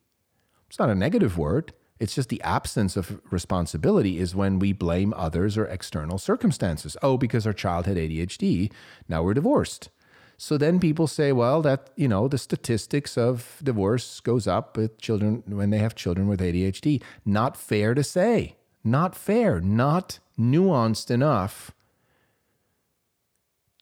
it's 0.68 0.78
not 0.78 0.88
a 0.88 0.94
negative 0.94 1.36
word. 1.36 1.74
It's 2.00 2.14
just 2.14 2.30
the 2.30 2.42
absence 2.42 2.96
of 2.96 3.20
responsibility 3.30 4.18
is 4.18 4.34
when 4.34 4.58
we 4.58 4.72
blame 4.72 5.12
others 5.16 5.58
or 5.58 5.66
external 5.66 6.16
circumstances. 6.16 6.96
Oh, 7.02 7.18
because 7.18 7.46
our 7.46 7.52
child 7.52 7.86
had 7.86 7.98
ADHD, 7.98 8.72
now 9.06 9.22
we're 9.22 9.34
divorced. 9.34 9.90
So 10.38 10.56
then 10.56 10.80
people 10.80 11.06
say, 11.06 11.32
well, 11.32 11.60
that, 11.60 11.90
you 11.96 12.08
know, 12.08 12.26
the 12.26 12.38
statistics 12.38 13.18
of 13.18 13.60
divorce 13.62 14.20
goes 14.20 14.46
up 14.46 14.78
with 14.78 14.98
children 14.98 15.42
when 15.46 15.68
they 15.68 15.76
have 15.76 15.94
children 15.94 16.26
with 16.26 16.40
ADHD. 16.40 17.02
Not 17.26 17.58
fair 17.58 17.92
to 17.92 18.02
say. 18.02 18.56
Not 18.82 19.14
fair, 19.14 19.60
not 19.60 20.18
nuanced 20.38 21.10
enough 21.10 21.72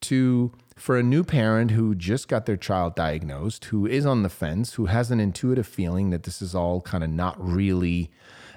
to 0.00 0.52
for 0.78 0.96
a 0.96 1.02
new 1.02 1.24
parent 1.24 1.72
who 1.72 1.94
just 1.94 2.28
got 2.28 2.46
their 2.46 2.56
child 2.56 2.94
diagnosed, 2.94 3.66
who 3.66 3.86
is 3.86 4.06
on 4.06 4.22
the 4.22 4.28
fence, 4.28 4.74
who 4.74 4.86
has 4.86 5.10
an 5.10 5.20
intuitive 5.20 5.66
feeling 5.66 6.10
that 6.10 6.22
this 6.22 6.40
is 6.40 6.54
all 6.54 6.80
kind 6.80 7.02
of 7.02 7.10
not 7.10 7.36
really 7.38 8.10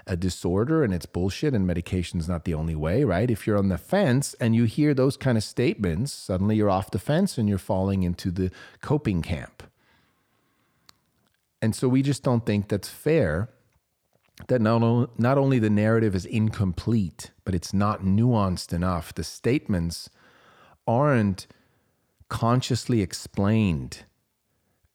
a 0.07 0.15
disorder 0.15 0.83
and 0.83 0.93
it's 0.93 1.05
bullshit 1.05 1.53
and 1.53 1.65
medication's 1.65 2.27
not 2.27 2.45
the 2.45 2.53
only 2.53 2.75
way, 2.75 3.03
right? 3.03 3.29
If 3.29 3.45
you're 3.45 3.57
on 3.57 3.69
the 3.69 3.77
fence 3.77 4.35
and 4.39 4.55
you 4.55 4.65
hear 4.65 4.93
those 4.93 5.17
kind 5.17 5.37
of 5.37 5.43
statements, 5.43 6.11
suddenly 6.11 6.55
you're 6.55 6.69
off 6.69 6.91
the 6.91 6.99
fence 6.99 7.37
and 7.37 7.47
you're 7.47 7.57
falling 7.57 8.03
into 8.03 8.31
the 8.31 8.51
coping 8.81 9.21
camp. 9.21 9.63
And 11.61 11.75
so 11.75 11.87
we 11.87 12.01
just 12.01 12.23
don't 12.23 12.45
think 12.45 12.67
that's 12.67 12.89
fair 12.89 13.49
that 14.47 14.61
not, 14.61 15.19
not 15.19 15.37
only 15.37 15.59
the 15.59 15.69
narrative 15.69 16.15
is 16.15 16.25
incomplete, 16.25 17.31
but 17.45 17.53
it's 17.53 17.73
not 17.73 18.01
nuanced 18.01 18.73
enough. 18.73 19.13
The 19.13 19.23
statements 19.23 20.09
aren't 20.87 21.45
consciously 22.31 23.01
explained 23.01 24.05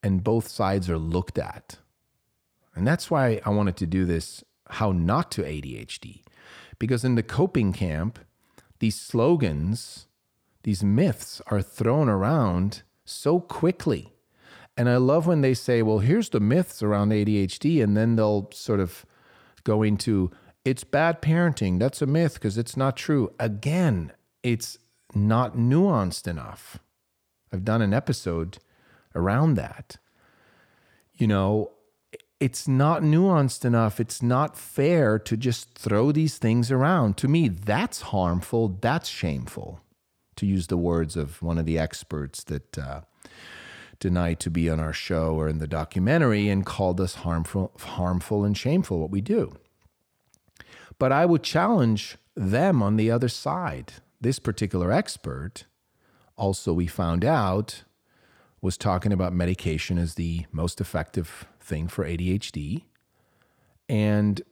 and 0.03 0.25
both 0.25 0.49
sides 0.49 0.89
are 0.89 0.97
looked 0.97 1.37
at. 1.39 1.77
And 2.75 2.87
that's 2.87 3.11
why 3.11 3.43
I 3.45 3.51
wanted 3.51 3.77
to 3.77 3.87
do 3.87 4.07
this 4.07 4.43
how 4.71 4.91
not 4.91 5.31
to 5.33 5.43
ADHD. 5.43 6.23
Because 6.79 7.05
in 7.05 7.15
the 7.15 7.23
coping 7.23 7.75
camp, 7.75 8.19
these 8.79 8.99
slogans, 8.99 10.07
these 10.63 10.83
myths 10.83 11.43
are 11.49 11.61
thrown 11.61 12.09
around 12.09 12.83
so 13.05 13.39
quickly. 13.39 14.15
And 14.75 14.89
I 14.89 14.97
love 14.97 15.27
when 15.27 15.43
they 15.43 15.55
say, 15.55 15.83
well, 15.83 15.99
here's 15.99 16.31
the 16.31 16.41
myths 16.41 16.83
around 16.83 17.11
ADHD. 17.11 17.83
And 17.85 17.95
then 17.95 18.17
they'll 18.17 18.49
sort 18.51 18.81
of 18.81 19.05
go 19.63 19.83
into, 19.83 20.31
it's 20.65 20.85
bad 20.85 21.21
parenting. 21.21 21.79
That's 21.79 22.01
a 22.01 22.07
myth 22.07 22.35
because 22.35 22.57
it's 22.57 22.79
not 22.79 22.97
true. 22.97 23.31
Again, 23.39 24.13
it's 24.43 24.79
not 25.15 25.55
nuanced 25.55 26.27
enough. 26.27 26.79
I've 27.53 27.65
done 27.65 27.83
an 27.83 27.95
episode 27.95 28.59
around 29.15 29.55
that. 29.55 29.97
You 31.15 31.27
know, 31.27 31.71
it's 32.39 32.69
not 32.69 33.03
nuanced 33.03 33.65
enough. 33.65 33.99
It's 33.99 34.23
not 34.23 34.57
fair 34.59 35.19
to 35.21 35.37
just 35.37 35.75
throw 35.79 36.13
these 36.13 36.37
things 36.39 36.71
around. 36.71 37.17
To 37.19 37.29
me, 37.29 37.49
that's 37.49 38.03
harmful. 38.03 38.77
That's 38.81 39.09
shameful. 39.09 39.81
to 40.37 40.47
use 40.47 40.67
the 40.67 40.77
words 40.77 41.17
of 41.17 41.43
one 41.43 41.59
of 41.59 41.65
the 41.67 41.79
experts 41.79 42.45
that 42.45 42.79
uh, 42.79 43.01
denied 43.99 44.39
to 44.41 44.51
be 44.51 44.69
on 44.69 44.79
our 44.79 44.93
show 44.93 45.35
or 45.35 45.49
in 45.49 45.59
the 45.59 45.67
documentary 45.67 46.49
and 46.49 46.65
called 46.67 47.01
us 47.01 47.17
harmful, 47.17 47.73
harmful 47.81 48.45
and 48.45 48.57
shameful 48.57 49.01
what 49.01 49.11
we 49.11 49.21
do. 49.23 49.57
But 50.99 51.13
I 51.13 51.27
would 51.27 51.43
challenge 51.43 52.17
them 52.35 52.83
on 52.83 52.97
the 52.97 53.11
other 53.11 53.29
side. 53.29 53.95
This 54.21 54.39
particular 54.39 54.93
expert, 54.93 55.65
also, 56.37 56.73
we 56.73 56.87
found 56.87 57.25
out, 57.25 57.85
was 58.61 58.77
talking 58.77 59.13
about 59.13 59.33
medication 59.33 59.99
as 59.99 60.15
the 60.15 60.47
most 60.53 60.81
effective 60.81 61.47
thing 61.61 61.89
for 61.89 62.05
ADHD. 62.05 62.83
And 63.89 64.43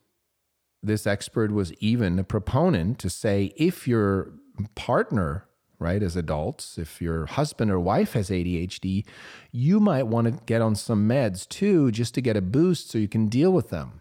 this 0.82 1.07
expert 1.07 1.51
was 1.51 1.72
even 1.74 2.18
a 2.18 2.24
proponent 2.24 2.99
to 3.01 3.11
say 3.11 3.53
if 3.57 3.89
your 3.89 4.32
partner, 4.74 5.47
right, 5.78 6.03
as 6.03 6.16
adults, 6.16 6.78
if 6.78 7.01
your 7.03 7.26
husband 7.26 7.70
or 7.70 7.80
wife 7.80 8.12
has 8.12 8.30
ADHD, 8.30 9.05
you 9.51 9.80
might 9.80 10.05
want 10.05 10.26
to 10.26 10.45
get 10.45 10.62
on 10.62 10.74
some 10.74 11.09
meds 11.09 11.49
too, 11.49 11.91
just 11.91 12.14
to 12.14 12.20
get 12.20 12.37
a 12.37 12.43
boost 12.43 12.91
so 12.91 12.99
you 12.99 13.09
can 13.09 13.26
deal 13.26 13.53
with 13.53 13.70
them. 13.70 14.01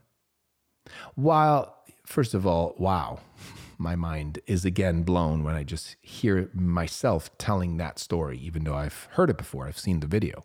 While, 1.16 1.76
first 2.06 2.34
of 2.34 2.46
all, 2.46 2.76
wow, 2.78 3.20
my 3.78 3.96
mind 3.96 4.40
is 4.48 4.66
again 4.66 5.04
blown 5.04 5.44
when 5.44 5.56
I 5.56 5.64
just 5.64 5.96
hear 6.02 6.50
myself 6.54 7.36
telling 7.38 7.78
that 7.78 8.00
story, 8.00 8.38
even 8.38 8.64
though 8.64 8.76
I've 8.76 9.08
heard 9.12 9.30
it 9.30 9.38
before, 9.38 9.68
I've 9.68 9.80
seen 9.80 10.00
the 10.00 10.08
video. 10.08 10.44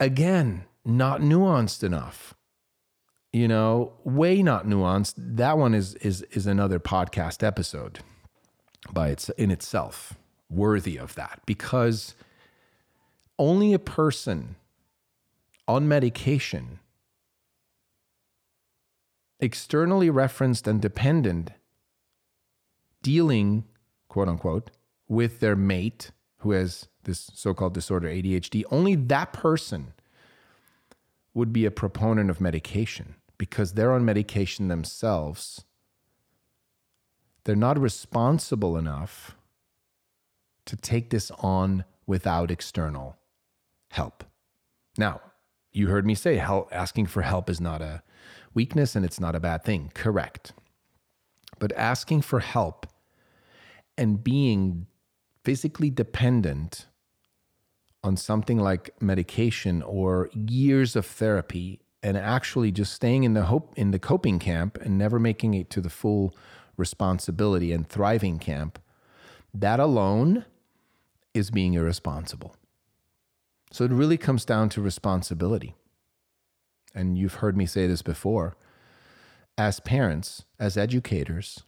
Again, 0.00 0.64
not 0.84 1.20
nuanced 1.20 1.82
enough 1.82 2.34
you 3.32 3.48
know, 3.48 3.94
way 4.04 4.42
not 4.42 4.66
nuanced. 4.66 5.14
That 5.16 5.56
one 5.56 5.74
is 5.74 5.94
is 5.96 6.22
is 6.32 6.46
another 6.46 6.78
podcast 6.78 7.42
episode 7.42 8.00
by 8.92 9.08
its 9.08 9.30
in 9.30 9.50
itself, 9.50 10.14
worthy 10.50 10.98
of 10.98 11.14
that 11.14 11.40
because 11.46 12.14
only 13.38 13.72
a 13.72 13.78
person 13.78 14.56
on 15.66 15.88
medication 15.88 16.78
externally 19.42 20.08
referenced 20.08 20.66
and 20.66 20.80
dependent 20.80 21.50
dealing 23.02 23.64
quote 24.08 24.28
unquote 24.28 24.70
with 25.08 25.40
their 25.40 25.56
mate 25.56 26.12
who 26.38 26.52
has 26.52 26.88
this 27.04 27.30
so-called 27.34 27.74
disorder 27.74 28.08
ADHD 28.08 28.64
only 28.70 28.94
that 28.94 29.32
person 29.32 29.92
would 31.34 31.52
be 31.52 31.64
a 31.64 31.70
proponent 31.70 32.30
of 32.30 32.40
medication 32.40 33.16
because 33.38 33.72
they're 33.72 33.92
on 33.92 34.04
medication 34.04 34.68
themselves, 34.68 35.64
they're 37.44 37.56
not 37.56 37.76
responsible 37.76 38.76
enough 38.76 39.36
to 40.66 40.76
take 40.76 41.10
this 41.10 41.30
on 41.40 41.84
without 42.06 42.50
external 42.50 43.16
help. 43.88 44.22
Now, 44.96 45.20
you 45.72 45.88
heard 45.88 46.06
me 46.06 46.14
say 46.14 46.36
help, 46.36 46.68
asking 46.70 47.06
for 47.06 47.22
help 47.22 47.50
is 47.50 47.60
not 47.60 47.82
a 47.82 48.02
weakness 48.54 48.96
and 48.96 49.04
it's 49.04 49.20
not 49.20 49.34
a 49.34 49.40
bad 49.40 49.64
thing. 49.64 49.90
Correct. 49.94 50.52
But 51.58 51.72
asking 51.72 52.22
for 52.22 52.40
help 52.40 52.86
and 53.96 54.22
being 54.22 54.86
physically 55.44 55.90
dependent 55.90 56.86
on 58.04 58.16
something 58.16 58.58
like 58.58 58.90
medication 59.00 59.82
or 59.82 60.28
years 60.34 60.96
of 60.96 61.06
therapy 61.06 61.80
and 62.02 62.16
actually 62.16 62.72
just 62.72 62.92
staying 62.92 63.22
in 63.24 63.34
the 63.34 63.44
hope 63.44 63.72
in 63.76 63.92
the 63.92 63.98
coping 63.98 64.38
camp 64.38 64.76
and 64.80 64.98
never 64.98 65.18
making 65.18 65.54
it 65.54 65.70
to 65.70 65.80
the 65.80 65.90
full 65.90 66.34
responsibility 66.76 67.72
and 67.72 67.88
thriving 67.88 68.38
camp, 68.38 68.78
that 69.54 69.78
alone 69.78 70.44
is 71.32 71.50
being 71.50 71.74
irresponsible. 71.74 72.56
So 73.70 73.84
it 73.84 73.92
really 73.92 74.18
comes 74.18 74.44
down 74.44 74.68
to 74.70 74.82
responsibility. 74.82 75.74
And 76.94 77.16
you've 77.16 77.34
heard 77.34 77.56
me 77.56 77.66
say 77.66 77.86
this 77.86 78.02
before. 78.02 78.56
As 79.58 79.80
parents, 79.80 80.44
as 80.58 80.76
educators, 80.76 81.62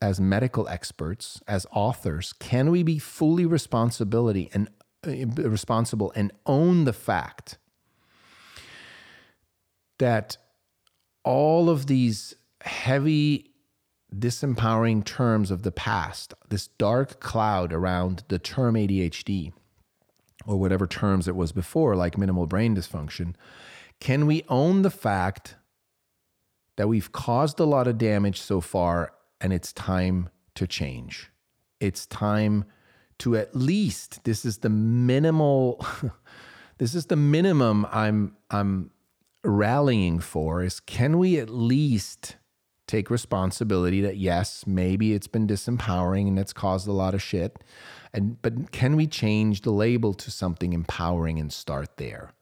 as 0.00 0.20
medical 0.20 0.68
experts, 0.68 1.40
as 1.48 1.66
authors, 1.72 2.32
can 2.34 2.70
we 2.70 2.82
be 2.82 2.98
fully 2.98 3.46
responsibility 3.46 4.50
and 4.52 4.68
uh, 5.06 5.26
responsible 5.48 6.12
and 6.14 6.32
own 6.46 6.84
the 6.84 6.92
fact 6.92 7.58
that 9.98 10.36
all 11.24 11.68
of 11.68 11.86
these 11.86 12.34
heavy, 12.62 13.50
disempowering 14.14 15.04
terms 15.04 15.50
of 15.50 15.62
the 15.62 15.72
past, 15.72 16.34
this 16.48 16.68
dark 16.68 17.20
cloud 17.20 17.72
around 17.72 18.24
the 18.28 18.38
term 18.38 18.74
ADHD, 18.74 19.52
or 20.46 20.56
whatever 20.56 20.86
terms 20.86 21.28
it 21.28 21.36
was 21.36 21.52
before, 21.52 21.94
like 21.94 22.16
minimal 22.16 22.46
brain 22.46 22.74
dysfunction, 22.74 23.34
can 24.00 24.26
we 24.26 24.44
own 24.48 24.82
the 24.82 24.90
fact 24.90 25.56
that 26.76 26.88
we've 26.88 27.10
caused 27.12 27.58
a 27.58 27.64
lot 27.64 27.88
of 27.88 27.98
damage 27.98 28.40
so 28.40 28.60
far 28.60 29.12
and 29.40 29.52
it's 29.52 29.72
time 29.72 30.28
to 30.54 30.66
change? 30.66 31.30
It's 31.80 32.06
time 32.06 32.64
to 33.18 33.36
at 33.36 33.54
least, 33.54 34.24
this 34.24 34.44
is 34.44 34.58
the 34.58 34.68
minimal. 34.68 35.84
this 36.78 36.94
is 36.94 37.06
the 37.06 37.16
minimum 37.16 37.86
I'm 37.90 38.36
I'm 38.50 38.90
rallying 39.44 40.18
for 40.20 40.62
is 40.62 40.80
can 40.80 41.18
we 41.18 41.38
at 41.38 41.48
least 41.48 42.36
take 42.86 43.10
responsibility 43.10 44.00
that 44.00 44.16
yes, 44.16 44.66
maybe 44.66 45.12
it's 45.12 45.26
been 45.26 45.46
disempowering 45.46 46.26
and 46.26 46.38
it's 46.38 46.52
caused 46.52 46.88
a 46.88 46.92
lot 46.92 47.14
of 47.14 47.22
shit. 47.22 47.62
And 48.12 48.40
but 48.40 48.72
can 48.72 48.96
we 48.96 49.06
change 49.06 49.60
the 49.60 49.70
label 49.70 50.14
to 50.14 50.30
something 50.30 50.72
empowering 50.72 51.38
and 51.38 51.52
start 51.52 51.98
there? 51.98 52.32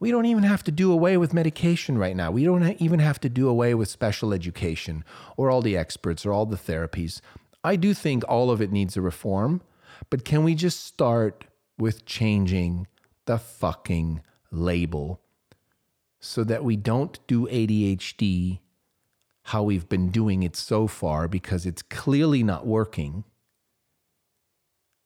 We 0.00 0.10
don't 0.10 0.26
even 0.26 0.44
have 0.44 0.62
to 0.64 0.70
do 0.70 0.92
away 0.92 1.16
with 1.16 1.34
medication 1.34 1.98
right 1.98 2.14
now. 2.14 2.30
We 2.30 2.44
don't 2.44 2.80
even 2.80 3.00
have 3.00 3.18
to 3.20 3.28
do 3.28 3.48
away 3.48 3.74
with 3.74 3.88
special 3.88 4.32
education 4.32 5.04
or 5.36 5.50
all 5.50 5.62
the 5.62 5.76
experts 5.76 6.24
or 6.24 6.32
all 6.32 6.46
the 6.46 6.56
therapies. 6.56 7.20
I 7.64 7.76
do 7.76 7.94
think 7.94 8.22
all 8.28 8.50
of 8.50 8.62
it 8.62 8.70
needs 8.70 8.96
a 8.96 9.00
reform, 9.00 9.60
but 10.10 10.24
can 10.24 10.44
we 10.44 10.54
just 10.54 10.84
start 10.84 11.44
with 11.76 12.06
changing 12.06 12.86
the 13.26 13.38
fucking 13.38 14.22
label 14.50 15.20
so 16.20 16.44
that 16.44 16.64
we 16.64 16.76
don't 16.76 17.18
do 17.26 17.46
ADHD 17.46 18.60
how 19.48 19.62
we've 19.62 19.88
been 19.88 20.10
doing 20.10 20.42
it 20.42 20.54
so 20.54 20.86
far 20.86 21.26
because 21.26 21.64
it's 21.64 21.80
clearly 21.80 22.42
not 22.42 22.66
working. 22.66 23.24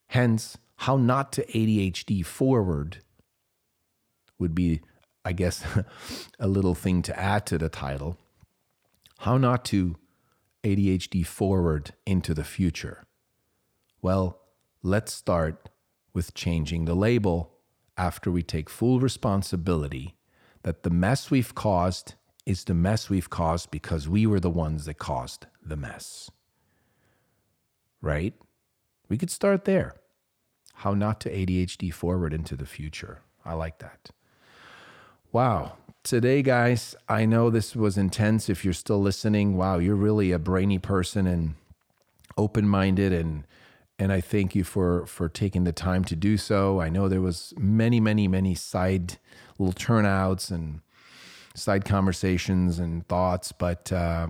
Hence, 0.08 0.58
how 0.78 0.96
not 0.96 1.30
to 1.32 1.46
ADHD 1.46 2.26
forward 2.26 2.98
would 4.42 4.54
be, 4.54 4.82
I 5.24 5.32
guess, 5.32 5.64
a 6.38 6.46
little 6.46 6.74
thing 6.74 7.00
to 7.02 7.18
add 7.18 7.46
to 7.46 7.56
the 7.56 7.70
title. 7.70 8.18
How 9.20 9.38
not 9.38 9.64
to 9.66 9.96
ADHD 10.64 11.26
forward 11.26 11.92
into 12.06 12.34
the 12.34 12.44
future. 12.44 13.04
Well, 14.00 14.40
let's 14.82 15.12
start 15.12 15.68
with 16.12 16.34
changing 16.34 16.84
the 16.84 16.94
label 16.94 17.52
after 17.96 18.30
we 18.30 18.42
take 18.42 18.68
full 18.68 19.00
responsibility 19.00 20.16
that 20.62 20.82
the 20.82 20.90
mess 20.90 21.30
we've 21.30 21.54
caused 21.54 22.14
is 22.46 22.64
the 22.64 22.74
mess 22.74 23.08
we've 23.10 23.30
caused 23.30 23.70
because 23.70 24.08
we 24.08 24.26
were 24.26 24.40
the 24.40 24.50
ones 24.50 24.84
that 24.84 24.98
caused 24.98 25.46
the 25.64 25.76
mess. 25.76 26.30
Right? 28.00 28.34
We 29.08 29.18
could 29.18 29.30
start 29.30 29.64
there. 29.64 29.94
How 30.74 30.94
not 30.94 31.20
to 31.20 31.30
ADHD 31.30 31.92
forward 31.92 32.32
into 32.32 32.56
the 32.56 32.66
future. 32.66 33.22
I 33.44 33.54
like 33.54 33.78
that. 33.78 34.10
Wow. 35.32 35.78
Today, 36.04 36.42
guys, 36.42 36.94
I 37.08 37.24
know 37.24 37.48
this 37.48 37.74
was 37.74 37.96
intense. 37.96 38.50
If 38.50 38.66
you're 38.66 38.74
still 38.74 39.00
listening, 39.00 39.56
wow, 39.56 39.78
you're 39.78 39.96
really 39.96 40.30
a 40.30 40.38
brainy 40.38 40.78
person 40.78 41.26
and 41.26 41.54
open 42.36 42.68
minded 42.68 43.12
and 43.12 43.46
and 43.98 44.12
I 44.12 44.20
thank 44.20 44.54
you 44.54 44.64
for 44.64 45.06
for 45.06 45.28
taking 45.30 45.64
the 45.64 45.72
time 45.72 46.04
to 46.06 46.16
do 46.16 46.36
so. 46.36 46.80
I 46.80 46.90
know 46.90 47.08
there 47.08 47.22
was 47.22 47.54
many, 47.56 47.98
many, 47.98 48.28
many 48.28 48.54
side 48.54 49.18
little 49.58 49.72
turnouts 49.72 50.50
and 50.50 50.80
side 51.54 51.86
conversations 51.86 52.78
and 52.78 53.06
thoughts, 53.08 53.52
but 53.52 53.90
uh, 53.90 54.28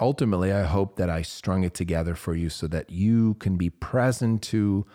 ultimately, 0.00 0.52
I 0.52 0.64
hope 0.64 0.96
that 0.96 1.10
I 1.10 1.22
strung 1.22 1.64
it 1.64 1.74
together 1.74 2.14
for 2.14 2.34
you 2.34 2.48
so 2.48 2.68
that 2.68 2.90
you 2.90 3.34
can 3.34 3.56
be 3.56 3.70
present 3.70 4.42
to 4.42 4.86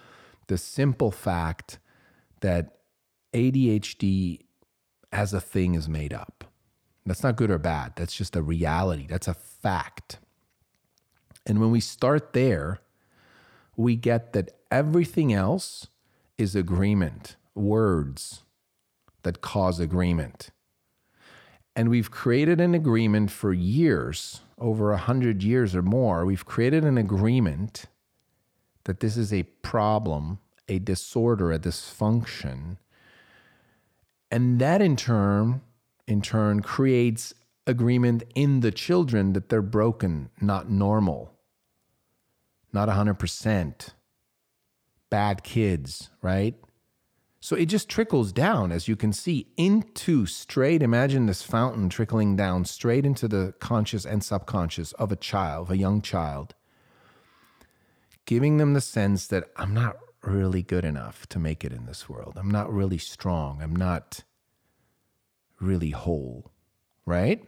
the 0.48 0.58
simple 0.58 1.12
fact 1.12 1.80
that 2.42 2.78
ADHD 3.34 4.42
as 5.14 5.34
a 5.34 5.40
thing 5.40 5.76
is 5.76 5.88
made 5.88 6.14
up. 6.14 6.44
That's 7.06 7.24
not 7.24 7.36
good 7.36 7.52
or 7.52 7.60
bad. 7.60 7.94
That's 7.96 8.16
just 8.16 8.36
a 8.36 8.42
reality. 8.42 9.08
That's 9.08 9.28
a 9.28 9.34
fact. 9.34 10.20
And 11.46 11.60
when 11.60 11.72
we 11.72 11.80
start 11.80 12.34
there, 12.34 12.80
we 13.76 13.96
get 13.96 14.34
that 14.34 14.52
everything 14.72 15.34
else 15.34 15.88
is 16.38 16.56
agreement, 16.56 17.36
words 17.56 18.44
that 19.24 19.42
cause 19.42 19.80
agreement. 19.80 20.50
And 21.76 21.90
we've 21.90 22.12
created 22.12 22.62
an 22.62 22.74
agreement 22.74 23.32
for 23.32 23.54
years, 23.54 24.42
over 24.58 24.92
a 24.92 24.98
hundred 24.98 25.44
years 25.44 25.76
or 25.76 25.82
more. 25.82 26.26
We've 26.26 26.46
created 26.46 26.84
an 26.84 26.98
agreement 26.98 27.86
that 28.86 29.00
this 29.00 29.18
is 29.18 29.34
a 29.34 29.44
problem, 29.44 30.40
a 30.68 30.80
disorder, 30.80 31.52
a 31.52 31.60
dysfunction. 31.60 32.78
And 34.34 34.58
that 34.58 34.82
in 34.82 34.96
turn, 34.96 35.62
in 36.08 36.24
turn, 36.24 36.64
creates 36.64 37.36
agreement 37.68 38.24
in 38.34 38.62
the 38.62 38.72
children 38.72 39.34
that 39.34 39.50
they're 39.50 39.62
broken, 39.62 40.32
not 40.42 40.72
normal, 40.72 41.32
not 42.74 42.90
100%, 42.90 43.90
bad 45.12 45.44
kids, 45.44 46.10
right? 46.24 46.56
So 47.42 47.56
it 47.56 47.68
just 47.68 47.90
trickles 47.90 48.32
down, 48.32 48.72
as 48.72 48.88
you 48.88 48.96
can 48.96 49.14
see, 49.14 49.54
into 49.56 50.26
straight. 50.26 50.82
Imagine 50.82 51.28
this 51.28 51.44
fountain 51.44 51.88
trickling 51.88 52.36
down 52.36 52.66
straight 52.66 53.06
into 53.06 53.28
the 53.28 53.54
conscious 53.60 54.04
and 54.04 54.24
subconscious 54.24 54.94
of 54.94 55.12
a 55.12 55.16
child, 55.16 55.68
of 55.68 55.72
a 55.72 55.78
young 55.78 56.02
child, 56.02 56.56
giving 58.26 58.58
them 58.58 58.74
the 58.74 58.82
sense 58.82 59.28
that 59.28 59.52
I'm 59.58 59.76
not 59.76 59.98
really 60.24 60.62
good 60.62 60.86
enough 60.86 61.28
to 61.30 61.40
make 61.40 61.64
it 61.64 61.72
in 61.72 61.86
this 61.86 62.08
world. 62.08 62.34
I'm 62.38 62.52
not 62.52 62.72
really 62.72 62.98
strong. 62.98 63.62
I'm 63.62 63.76
not 63.76 64.24
really 65.60 65.92
whole, 65.92 66.52
right? 67.06 67.44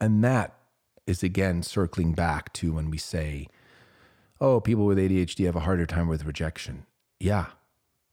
And 0.00 0.24
that 0.24 0.56
is 1.06 1.22
again 1.22 1.62
circling 1.62 2.12
back 2.12 2.52
to 2.54 2.72
when 2.72 2.90
we 2.90 2.98
say, 2.98 3.48
oh, 4.40 4.60
people 4.60 4.86
with 4.86 4.98
ADHD 4.98 5.46
have 5.46 5.56
a 5.56 5.60
harder 5.60 5.86
time 5.86 6.08
with 6.08 6.24
rejection. 6.24 6.86
Yeah, 7.18 7.46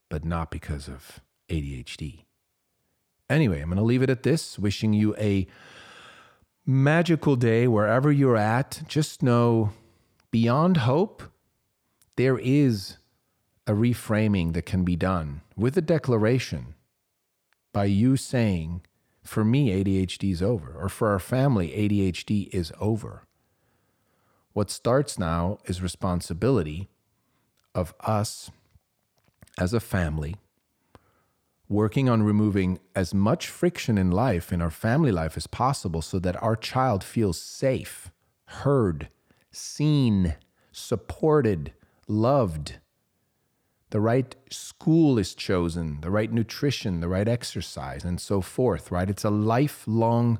but 0.09 0.25
not 0.25 0.51
because 0.51 0.87
of 0.87 1.21
ADHD. 1.49 2.25
Anyway, 3.29 3.61
I'm 3.61 3.69
going 3.69 3.77
to 3.77 3.83
leave 3.83 4.01
it 4.01 4.09
at 4.09 4.23
this, 4.23 4.57
wishing 4.57 4.93
you 4.93 5.15
a 5.17 5.47
magical 6.65 7.35
day 7.35 7.67
wherever 7.67 8.11
you're 8.11 8.37
at. 8.37 8.81
Just 8.87 9.23
know 9.23 9.71
beyond 10.31 10.77
hope, 10.77 11.23
there 12.17 12.37
is 12.39 12.97
a 13.65 13.71
reframing 13.71 14.53
that 14.53 14.65
can 14.65 14.83
be 14.83 14.95
done 14.95 15.41
with 15.55 15.77
a 15.77 15.81
declaration 15.81 16.73
by 17.71 17.85
you 17.85 18.17
saying, 18.17 18.81
for 19.23 19.45
me, 19.45 19.69
ADHD 19.69 20.31
is 20.31 20.41
over, 20.41 20.75
or 20.79 20.89
for 20.89 21.11
our 21.11 21.19
family, 21.19 21.69
ADHD 21.69 22.49
is 22.53 22.73
over. 22.79 23.23
What 24.53 24.71
starts 24.71 25.19
now 25.19 25.59
is 25.65 25.81
responsibility 25.81 26.89
of 27.75 27.93
us 27.99 28.49
as 29.59 29.73
a 29.73 29.79
family, 29.79 30.37
working 31.69 32.09
on 32.09 32.23
removing 32.23 32.79
as 32.95 33.13
much 33.13 33.47
friction 33.47 33.97
in 33.97 34.09
life, 34.09 34.51
in 34.51 34.61
our 34.61 34.71
family 34.71 35.11
life, 35.11 35.37
as 35.37 35.45
possible 35.45 36.01
so 36.01 36.17
that 36.17 36.41
our 36.41 36.55
child 36.55 37.03
feels 37.03 37.39
safe, 37.39 38.09
heard, 38.45 39.09
seen, 39.51 40.35
supported, 40.71 41.73
loved. 42.07 42.79
The 43.89 43.99
right 44.01 44.35
school 44.49 45.17
is 45.17 45.33
chosen, 45.33 46.01
the 46.01 46.11
right 46.11 46.31
nutrition, 46.31 46.99
the 46.99 47.07
right 47.07 47.27
exercise, 47.27 48.03
and 48.03 48.19
so 48.19 48.41
forth, 48.41 48.91
right? 48.91 49.09
It's 49.09 49.23
a 49.23 49.29
lifelong 49.29 50.39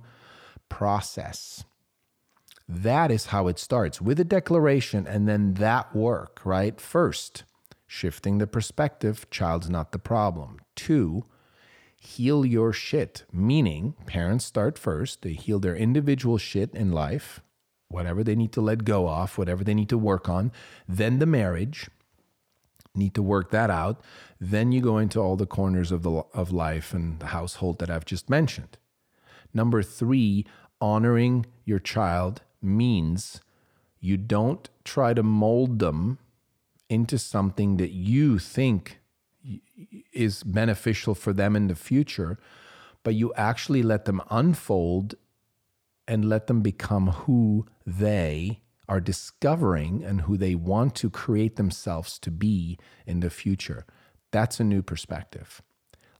process. 0.67 1.63
That 2.67 3.09
is 3.11 3.27
how 3.27 3.47
it 3.47 3.57
starts 3.59 4.01
with 4.01 4.19
a 4.19 4.25
declaration 4.25 5.07
and 5.07 5.27
then 5.27 5.53
that 5.55 5.95
work, 5.95 6.41
right? 6.43 6.79
First, 6.81 7.43
Shifting 7.87 8.37
the 8.37 8.47
perspective, 8.47 9.29
child's 9.31 9.69
not 9.69 9.93
the 9.93 9.99
problem. 9.99 10.59
Two, 10.75 11.23
heal 11.95 12.45
your 12.45 12.73
shit, 12.73 13.23
meaning 13.31 13.95
parents 14.05 14.43
start 14.43 14.77
first, 14.77 15.21
they 15.21 15.31
heal 15.31 15.59
their 15.59 15.75
individual 15.75 16.37
shit 16.37 16.75
in 16.75 16.91
life, 16.91 17.41
whatever 17.89 18.23
they 18.23 18.35
need 18.35 18.51
to 18.53 18.61
let 18.61 18.83
go 18.83 19.07
of, 19.07 19.37
whatever 19.37 19.63
they 19.63 19.73
need 19.73 19.89
to 19.89 19.97
work 19.97 20.27
on, 20.27 20.51
then 20.87 21.19
the 21.19 21.25
marriage, 21.25 21.89
need 22.93 23.13
to 23.13 23.21
work 23.21 23.51
that 23.51 23.69
out. 23.69 24.01
Then 24.39 24.71
you 24.71 24.81
go 24.81 24.97
into 24.97 25.19
all 25.19 25.35
the 25.35 25.45
corners 25.45 25.91
of 25.91 26.03
the 26.03 26.23
of 26.33 26.51
life 26.51 26.93
and 26.93 27.19
the 27.19 27.27
household 27.27 27.79
that 27.79 27.89
I've 27.89 28.05
just 28.05 28.29
mentioned. 28.29 28.77
Number 29.53 29.81
3, 29.83 30.45
honoring 30.81 31.45
your 31.63 31.79
child 31.79 32.41
means 32.61 33.41
you 33.99 34.17
don't 34.17 34.69
try 34.83 35.13
to 35.13 35.23
mold 35.23 35.79
them 35.79 36.19
into 36.89 37.17
something 37.17 37.77
that 37.77 37.91
you 37.91 38.39
think 38.39 38.99
is 40.11 40.43
beneficial 40.43 41.15
for 41.15 41.33
them 41.33 41.55
in 41.55 41.67
the 41.67 41.75
future, 41.75 42.37
but 43.03 43.15
you 43.15 43.33
actually 43.35 43.83
let 43.83 44.05
them 44.05 44.21
unfold 44.29 45.15
and 46.07 46.25
let 46.25 46.47
them 46.47 46.61
become 46.61 47.07
who 47.07 47.65
they 47.85 48.61
are 48.87 49.01
discovering 49.01 50.03
and 50.03 50.21
who 50.21 50.37
they 50.37 50.55
want 50.55 50.95
to 50.95 51.09
create 51.09 51.57
themselves 51.57 52.17
to 52.19 52.31
be 52.31 52.77
in 53.05 53.19
the 53.19 53.29
future. 53.29 53.85
That's 54.31 54.59
a 54.59 54.63
new 54.63 54.81
perspective. 54.81 55.61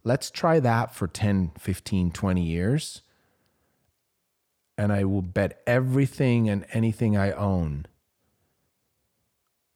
Let's 0.04 0.30
try 0.30 0.60
that 0.60 0.94
for 0.94 1.08
10, 1.08 1.54
15, 1.58 2.12
20 2.12 2.44
years. 2.44 3.02
And 4.78 4.92
I 4.92 5.06
will 5.06 5.22
bet 5.22 5.62
everything 5.66 6.50
and 6.50 6.66
anything 6.72 7.18
I 7.18 7.32
own 7.32 7.86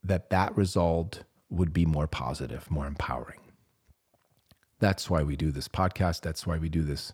that 0.03 0.29
that 0.29 0.55
result 0.55 1.23
would 1.49 1.73
be 1.73 1.85
more 1.85 2.07
positive, 2.07 2.69
more 2.69 2.87
empowering. 2.87 3.39
That's 4.79 5.09
why 5.09 5.23
we 5.23 5.35
do 5.35 5.51
this 5.51 5.67
podcast. 5.67 6.21
That's 6.21 6.47
why 6.47 6.57
we 6.57 6.69
do 6.69 6.81
this 6.83 7.13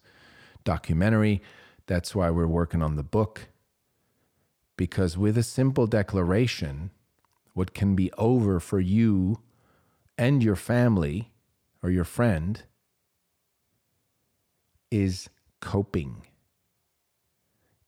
documentary. 0.64 1.42
That's 1.88 2.14
why 2.14 2.30
we're 2.30 2.48
working 2.48 2.82
on 2.82 2.96
the 2.96 3.04
book. 3.04 3.50
Because 4.76 5.18
with 5.18 5.38
a 5.38 5.44
simple 5.44 5.88
declaration, 5.88 6.92
what 7.54 7.74
can 7.74 7.96
be 7.96 8.12
over 8.18 8.60
for 8.60 8.80
you 8.80 9.40
and 10.18 10.44
your 10.44 10.56
family 10.56 11.32
or 11.82 11.90
your 11.90 12.04
friend 12.04 12.64
is 14.92 15.30
coping, 15.60 16.24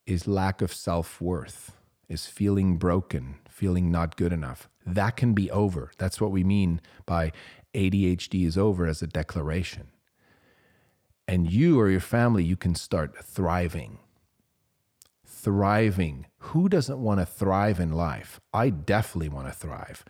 is 0.08 0.28
lack 0.28 0.62
of 0.62 0.74
self 0.74 1.22
worth, 1.22 1.78
is 2.08 2.26
feeling 2.26 2.78
broken, 2.78 3.36
feeling 3.48 3.92
not 3.92 4.18
good 4.18 4.34
enough 4.34 4.68
that 4.96 5.18
can 5.18 5.34
be 5.34 5.50
over. 5.52 5.92
That's 5.98 6.20
what 6.20 6.32
we 6.32 6.44
mean 6.44 6.82
by 7.06 7.32
ADHD 7.74 8.46
is 8.46 8.58
over 8.58 8.86
as 8.86 9.02
a 9.02 9.08
declaration. 9.08 9.90
And 11.30 11.52
you 11.52 11.80
or 11.80 11.92
your 11.92 12.00
family, 12.00 12.44
you 12.44 12.58
can 12.58 12.74
start 12.74 13.24
thriving. 13.24 14.00
Thriving. 15.24 16.26
Who 16.40 16.68
doesn't 16.68 16.98
want 16.98 17.20
to 17.20 17.26
thrive 17.28 17.80
in 17.80 17.92
life? 17.92 18.42
I 18.52 18.72
definitely 18.72 19.30
want 19.30 19.46
to 19.46 19.54
thrive. 19.54 20.04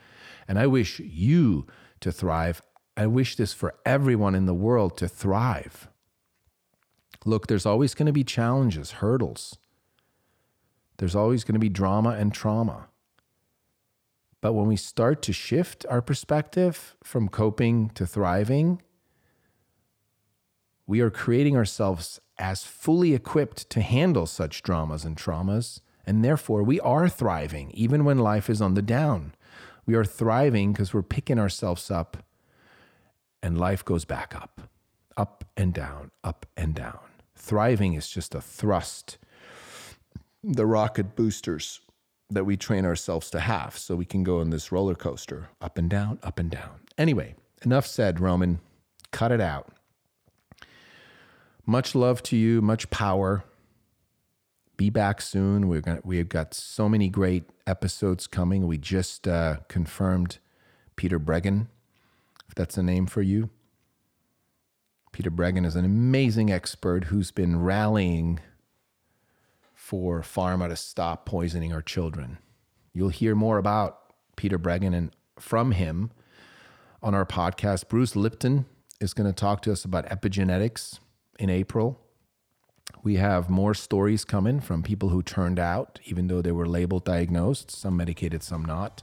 And 0.48 0.58
I 0.58 0.66
wish 0.66 1.02
you 1.02 1.68
to 2.00 2.14
thrive. 2.14 2.62
I 2.96 3.06
wish 3.08 3.36
this 3.36 3.52
for 3.52 3.76
everyone 3.86 4.34
in 4.34 4.46
the 4.46 4.54
world 4.54 4.96
to 5.00 5.10
thrive. 5.10 5.90
Look, 7.26 7.48
there's 7.48 7.66
always 7.66 7.94
going 7.94 8.06
to 8.06 8.14
be 8.14 8.24
challenges, 8.24 8.92
hurdles. 8.92 9.58
There's 11.00 11.18
always 11.18 11.44
going 11.44 11.56
to 11.56 11.60
be 11.60 11.68
drama 11.68 12.12
and 12.12 12.34
trauma. 12.34 12.88
But 14.40 14.54
when 14.54 14.68
we 14.68 14.78
start 14.78 15.22
to 15.24 15.34
shift 15.34 15.86
our 15.90 16.02
perspective 16.02 16.96
from 17.04 17.28
coping 17.28 17.90
to 17.90 18.08
thriving, 18.08 18.82
we 20.90 21.02
are 21.02 21.12
creating 21.12 21.56
ourselves 21.56 22.20
as 22.40 22.64
fully 22.64 23.14
equipped 23.14 23.70
to 23.70 23.80
handle 23.80 24.26
such 24.26 24.64
dramas 24.64 25.06
and 25.06 25.16
traumas. 25.16 25.82
And 26.04 26.26
therefore, 26.26 26.64
we 26.64 26.80
are 26.80 27.08
thriving 27.08 27.70
even 27.76 28.06
when 28.06 28.18
life 28.18 28.50
is 28.50 28.60
on 28.60 28.74
the 28.74 28.82
down. 28.82 29.36
We 29.86 29.94
are 29.94 30.04
thriving 30.04 30.74
because 30.74 30.92
we're 30.92 31.04
picking 31.04 31.38
ourselves 31.38 31.92
up 31.92 32.18
and 33.44 33.56
life 33.56 33.86
goes 33.86 34.04
back 34.04 34.34
up, 34.36 34.62
up 35.16 35.46
and 35.56 35.76
down, 35.76 36.10
up 36.24 36.48
and 36.58 36.74
down. 36.74 36.98
Thriving 37.36 37.94
is 37.94 38.10
just 38.10 38.34
a 38.34 38.42
thrust. 38.42 39.20
The 40.44 40.66
rocket 40.66 41.16
boosters 41.16 41.82
that 42.32 42.46
we 42.46 42.58
train 42.58 42.84
ourselves 42.84 43.30
to 43.30 43.42
have 43.42 43.78
so 43.78 43.96
we 43.96 44.06
can 44.06 44.24
go 44.24 44.40
on 44.40 44.50
this 44.50 44.72
roller 44.72 44.96
coaster 44.96 45.50
up 45.62 45.78
and 45.78 45.88
down, 45.88 46.18
up 46.24 46.40
and 46.40 46.50
down. 46.50 46.80
Anyway, 46.98 47.36
enough 47.64 47.86
said, 47.86 48.20
Roman. 48.20 48.60
Cut 49.12 49.32
it 49.32 49.42
out. 49.42 49.72
Much 51.70 51.94
love 51.94 52.24
to 52.24 52.36
you, 52.36 52.64
much 52.64 52.90
power. 52.90 53.44
Be 54.76 54.90
back 54.90 55.22
soon. 55.22 55.68
We're 55.68 55.82
gonna, 55.82 56.02
we've 56.04 56.28
got 56.28 56.56
so 56.56 56.90
many 56.90 57.10
great 57.10 57.44
episodes 57.68 58.26
coming. 58.26 58.66
We 58.66 58.80
just 58.80 59.28
uh, 59.28 59.58
confirmed 59.68 60.40
Peter 60.96 61.20
Breggin, 61.20 61.68
if 62.48 62.56
that's 62.56 62.76
a 62.80 62.82
name 62.82 63.06
for 63.06 63.22
you. 63.22 63.52
Peter 65.12 65.30
Breggin 65.30 65.64
is 65.64 65.76
an 65.76 65.86
amazing 65.86 66.52
expert 66.52 67.04
who's 67.04 67.30
been 67.30 67.62
rallying 67.62 68.40
for 69.76 70.22
pharma 70.22 70.70
to 70.70 70.76
stop 70.76 71.28
poisoning 71.28 71.72
our 71.72 71.84
children. 71.84 72.40
You'll 72.94 73.10
hear 73.10 73.36
more 73.36 73.60
about 73.60 74.00
Peter 74.38 74.58
Breggin 74.58 74.96
and 74.96 75.12
from 75.38 75.74
him 75.74 76.10
on 77.04 77.14
our 77.14 77.28
podcast. 77.28 77.90
Bruce 77.90 78.16
Lipton 78.16 78.66
is 79.00 79.14
going 79.14 79.32
to 79.32 79.40
talk 79.40 79.62
to 79.62 79.72
us 79.72 79.86
about 79.86 80.10
epigenetics 80.10 80.98
in 81.40 81.50
April. 81.50 82.00
We 83.02 83.16
have 83.16 83.50
more 83.50 83.74
stories 83.74 84.26
coming 84.26 84.60
from 84.60 84.84
people 84.84 85.10
who 85.10 85.24
turned 85.24 85.58
out, 85.58 86.00
even 86.06 86.28
though 86.28 86.42
they 86.42 86.52
were 86.52 86.68
labeled 86.68 87.06
diagnosed, 87.06 87.72
some 87.72 87.96
medicated, 87.98 88.44
some 88.44 88.64
not. 88.64 89.02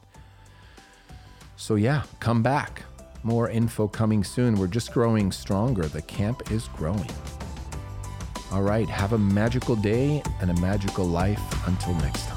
So, 1.57 1.75
yeah, 1.75 2.03
come 2.21 2.43
back. 2.43 2.83
More 3.23 3.49
info 3.49 3.89
coming 3.89 4.23
soon. 4.23 4.57
We're 4.57 4.67
just 4.67 4.93
growing 4.93 5.33
stronger. 5.33 5.87
The 5.87 6.03
camp 6.03 6.53
is 6.53 6.69
growing. 6.69 7.11
All 8.53 8.63
right, 8.63 8.89
have 8.89 9.15
a 9.15 9.19
magical 9.19 9.75
day 9.75 10.23
and 10.41 10.51
a 10.51 10.61
magical 10.61 11.07
life. 11.07 11.41
Until 11.67 11.95
next 11.95 12.27
time. 12.27 12.36